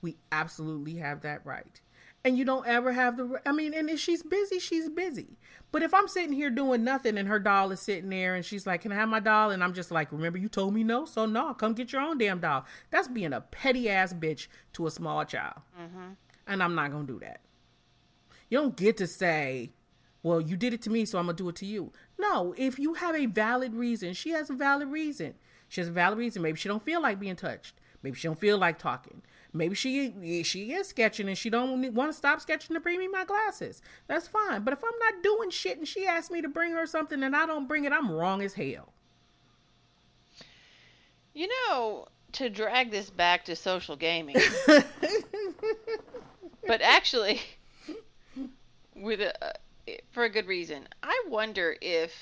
[0.00, 1.80] We absolutely have that right.
[2.24, 5.36] And you don't ever have the, I mean, and if she's busy, she's busy.
[5.72, 8.66] But if I'm sitting here doing nothing and her doll is sitting there and she's
[8.66, 9.50] like, can I have my doll?
[9.50, 11.04] And I'm just like, remember you told me no?
[11.04, 12.64] So no, come get your own damn doll.
[12.90, 15.60] That's being a petty ass bitch to a small child.
[15.78, 16.12] mm-hmm.
[16.46, 17.40] And I'm not going to do that.
[18.48, 19.72] You don't get to say,
[20.22, 21.92] well, you did it to me, so I'm going to do it to you.
[22.18, 25.34] No, if you have a valid reason, she has a valid reason.
[25.68, 26.40] She has a valid reason.
[26.40, 27.74] Maybe she don't feel like being touched.
[28.02, 29.22] Maybe she don't feel like talking.
[29.56, 33.06] Maybe she she is sketching and she don't want to stop sketching to bring me
[33.06, 33.80] my glasses.
[34.08, 34.64] That's fine.
[34.64, 37.36] But if I'm not doing shit and she asks me to bring her something and
[37.36, 38.92] I don't bring it, I'm wrong as hell.
[41.34, 44.36] You know, to drag this back to social gaming,
[46.66, 47.40] but actually,
[48.96, 49.32] with a,
[50.10, 50.88] for a good reason.
[51.02, 52.12] I wonder if,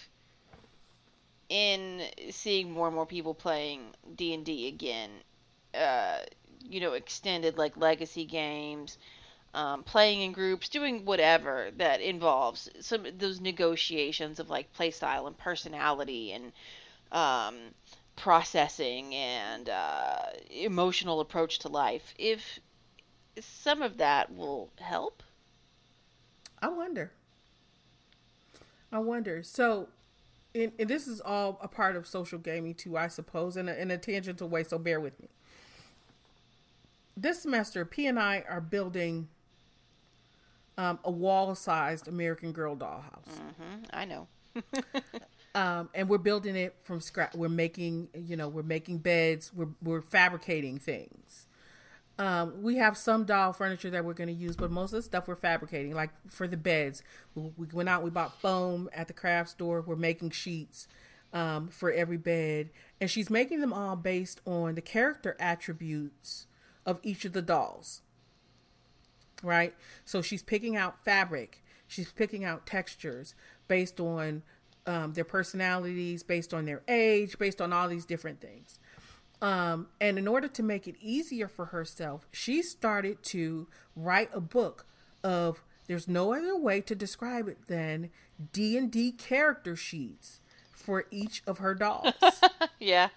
[1.48, 3.80] in seeing more and more people playing
[4.16, 5.10] D and D again,
[5.74, 6.18] uh,
[6.68, 8.98] you know, extended like legacy games,
[9.54, 15.36] um, playing in groups, doing whatever that involves some those negotiations of like playstyle and
[15.36, 16.52] personality and
[17.12, 17.56] um,
[18.16, 22.14] processing and uh, emotional approach to life.
[22.18, 22.60] If
[23.40, 25.22] some of that will help.
[26.60, 27.12] I wonder.
[28.90, 29.42] I wonder.
[29.42, 29.88] So,
[30.54, 33.72] and, and this is all a part of social gaming too, I suppose, in a,
[33.74, 34.62] in a tangential way.
[34.64, 35.28] So bear with me.
[37.16, 39.28] This semester, P and I are building
[40.78, 43.28] um, a wall-sized American Girl dollhouse.
[43.28, 43.84] Mm-hmm.
[43.92, 44.28] I know.
[45.54, 47.34] um, and we're building it from scratch.
[47.34, 49.52] We're making, you know, we're making beds.
[49.54, 51.46] We're we're fabricating things.
[52.18, 55.02] Um, we have some doll furniture that we're going to use, but most of the
[55.02, 55.94] stuff we're fabricating.
[55.94, 57.02] Like for the beds,
[57.34, 59.80] we, we went out, we bought foam at the craft store.
[59.80, 60.86] We're making sheets
[61.32, 62.70] um, for every bed,
[63.00, 66.46] and she's making them all based on the character attributes
[66.86, 68.02] of each of the dolls.
[69.42, 69.74] Right?
[70.04, 73.34] So she's picking out fabric, she's picking out textures
[73.68, 74.42] based on
[74.86, 78.78] um, their personalities, based on their age, based on all these different things.
[79.40, 84.40] Um, and in order to make it easier for herself, she started to write a
[84.40, 84.86] book
[85.24, 88.10] of there's no other way to describe it than
[88.52, 90.40] D&D character sheets
[90.72, 92.14] for each of her dolls.
[92.80, 93.08] yeah.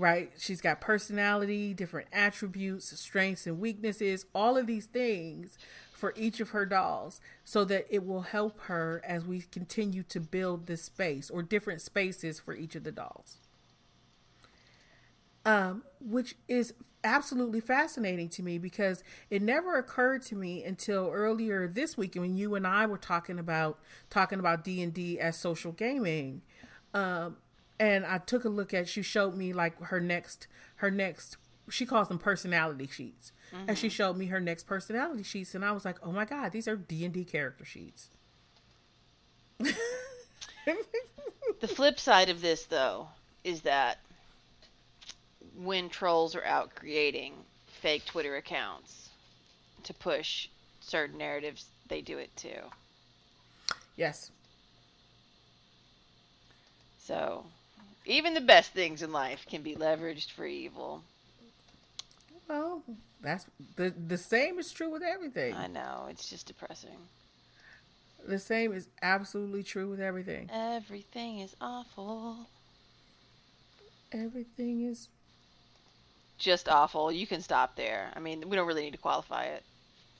[0.00, 0.32] Right?
[0.38, 5.58] She's got personality, different attributes, strengths and weaknesses, all of these things
[5.92, 10.18] for each of her dolls so that it will help her as we continue to
[10.18, 13.36] build this space or different spaces for each of the dolls.
[15.44, 16.72] Um, which is
[17.04, 22.38] absolutely fascinating to me because it never occurred to me until earlier this week when
[22.38, 23.78] you and I were talking about
[24.08, 26.40] talking about D and D as social gaming.
[26.94, 27.36] Um,
[27.80, 30.46] and I took a look at she showed me like her next
[30.76, 31.38] her next
[31.70, 33.32] she calls them personality sheets.
[33.52, 33.68] Mm-hmm.
[33.68, 33.94] And she mm-hmm.
[33.94, 36.76] showed me her next personality sheets and I was like, "Oh my god, these are
[36.76, 38.10] D&D character sheets."
[39.58, 39.74] the
[41.68, 43.08] flip side of this though
[43.44, 43.98] is that
[45.56, 47.32] when trolls are out creating
[47.80, 49.08] fake Twitter accounts
[49.84, 50.48] to push
[50.80, 52.60] certain narratives, they do it too.
[53.96, 54.30] Yes.
[56.98, 57.44] So,
[58.10, 61.02] even the best things in life can be leveraged for evil.
[62.48, 62.82] Well,
[63.22, 63.46] that's
[63.76, 65.54] the the same is true with everything.
[65.54, 66.96] I know, it's just depressing.
[68.26, 70.50] The same is absolutely true with everything.
[70.52, 72.48] Everything is awful.
[74.12, 75.08] Everything is
[76.38, 77.12] just awful.
[77.12, 78.10] You can stop there.
[78.14, 79.44] I mean, we don't really need to qualify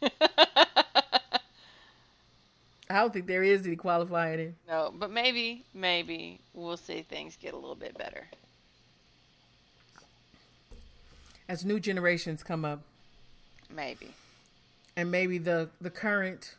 [0.01, 0.13] it.
[2.91, 4.55] I don't think there is any qualifying it.
[4.69, 8.27] No, but maybe, maybe we'll see things get a little bit better.
[11.49, 12.83] As new generations come up.
[13.73, 14.15] Maybe.
[14.97, 16.57] And maybe the, the current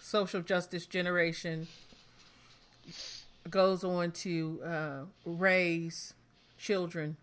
[0.00, 1.68] social justice generation
[3.50, 6.14] goes on to uh, raise
[6.58, 7.16] children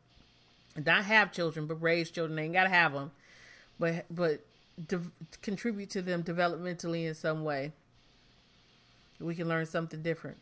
[0.76, 2.36] and not have children, but raise children.
[2.36, 3.12] They ain't gotta have them,
[3.80, 4.42] but but
[4.88, 5.12] de-
[5.42, 7.72] contribute to them developmentally in some way.
[9.20, 10.38] We can learn something different.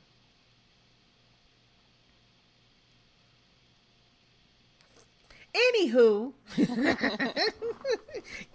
[5.56, 6.34] Anywho,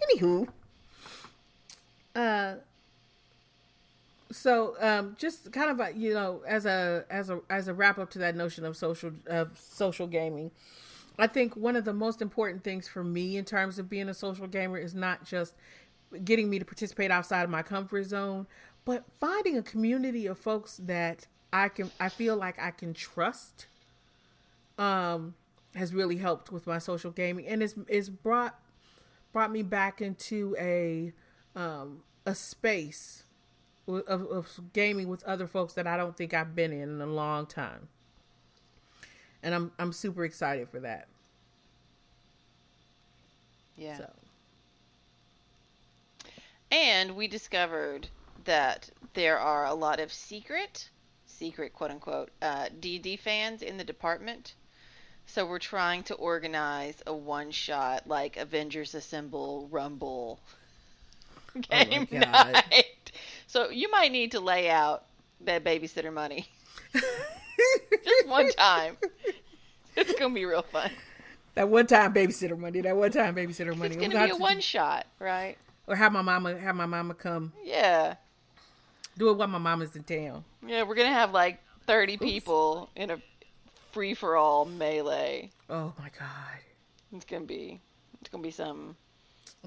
[0.03, 0.47] anywho,
[2.15, 2.55] uh,
[4.31, 7.99] so um, just kind of a, you know as a as a as a wrap
[7.99, 10.51] up to that notion of social of social gaming
[11.19, 14.15] I think one of the most important things for me in terms of being a
[14.15, 15.55] social gamer is not just
[16.25, 18.47] getting me to participate outside of my comfort zone,
[18.85, 23.67] but finding a community of folks that I can I feel like I can trust
[24.79, 25.35] um
[25.75, 28.59] has really helped with my social gaming and it's it's brought
[29.33, 31.13] brought me back into a
[31.55, 33.25] um a space
[33.87, 37.07] of, of gaming with other folks that I don't think I've been in in a
[37.07, 37.89] long time
[39.43, 41.09] and I'm I'm super excited for that.
[43.77, 43.97] Yeah.
[43.97, 44.11] So.
[46.71, 48.09] And we discovered
[48.45, 50.89] that there are a lot of secret,
[51.27, 54.55] secret quote unquote, uh, D&D fans in the department.
[55.27, 60.41] So we're trying to organize a one shot like Avengers Assemble Rumble
[61.57, 63.13] oh game oh night.
[63.47, 65.05] So you might need to lay out
[65.43, 66.49] that babysitter money.
[66.93, 68.97] Just one time.
[69.97, 70.91] It's gonna be real fun.
[71.55, 72.81] That one time babysitter money.
[72.81, 73.97] That one time babysitter money.
[73.97, 75.57] It's gonna be a one shot, right?
[75.87, 77.53] Or have my mama have my mama come.
[77.63, 78.15] Yeah.
[79.21, 80.45] Do it while my mom is in town.
[80.67, 82.25] Yeah, we're gonna have like thirty Oops.
[82.25, 83.19] people in a
[83.93, 85.51] free for all melee.
[85.69, 86.59] Oh my god.
[87.13, 87.81] It's gonna be
[88.21, 88.97] it's gonna be some.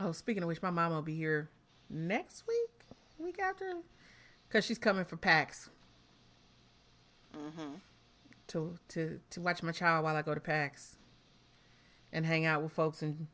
[0.02, 1.50] Oh, speaking of which, my mom will be here
[1.88, 3.76] next week, week after,
[4.48, 5.70] because she's coming for PAX.
[7.38, 7.76] Mm-hmm
[8.48, 10.98] to to to watch my child while I go to PAX
[12.12, 13.28] and hang out with folks and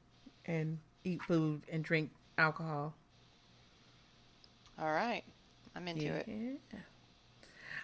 [0.46, 2.96] and eat food and drink alcohol.
[4.80, 5.24] All right.
[5.80, 6.23] I'm into yeah.
[6.27, 6.60] it.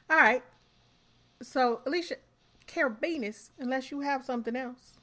[0.09, 0.43] All right.
[1.41, 2.15] So, Alisha,
[2.67, 4.95] Karabinus, unless you have something else.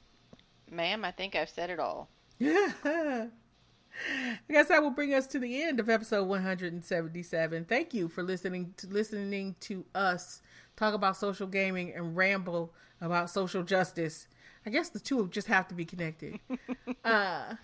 [0.69, 2.09] Ma'am, I think I've said it all.
[2.37, 2.71] Yeah.
[2.85, 7.65] I guess that will bring us to the end of episode 177.
[7.65, 10.41] Thank you for listening to listening to us
[10.75, 14.27] talk about social gaming and ramble about social justice.
[14.67, 16.39] I guess the two just have to be connected.
[17.03, 17.55] uh,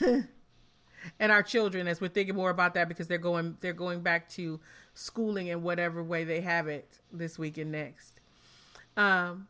[1.18, 4.28] and our children, as we're thinking more about that, because they're going they're going back
[4.30, 4.60] to
[4.94, 8.20] schooling in whatever way they have it this week and next.
[8.96, 9.48] Um,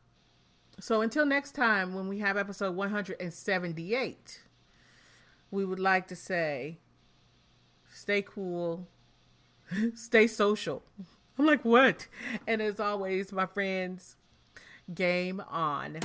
[0.79, 4.41] so until next time, when we have episode 178,
[5.51, 6.79] we would like to say,
[7.93, 8.89] stay cool,
[9.95, 10.83] stay social.
[11.39, 12.09] I'm like, what?
[12.47, 14.17] And as always, my friends,
[14.93, 15.99] game on.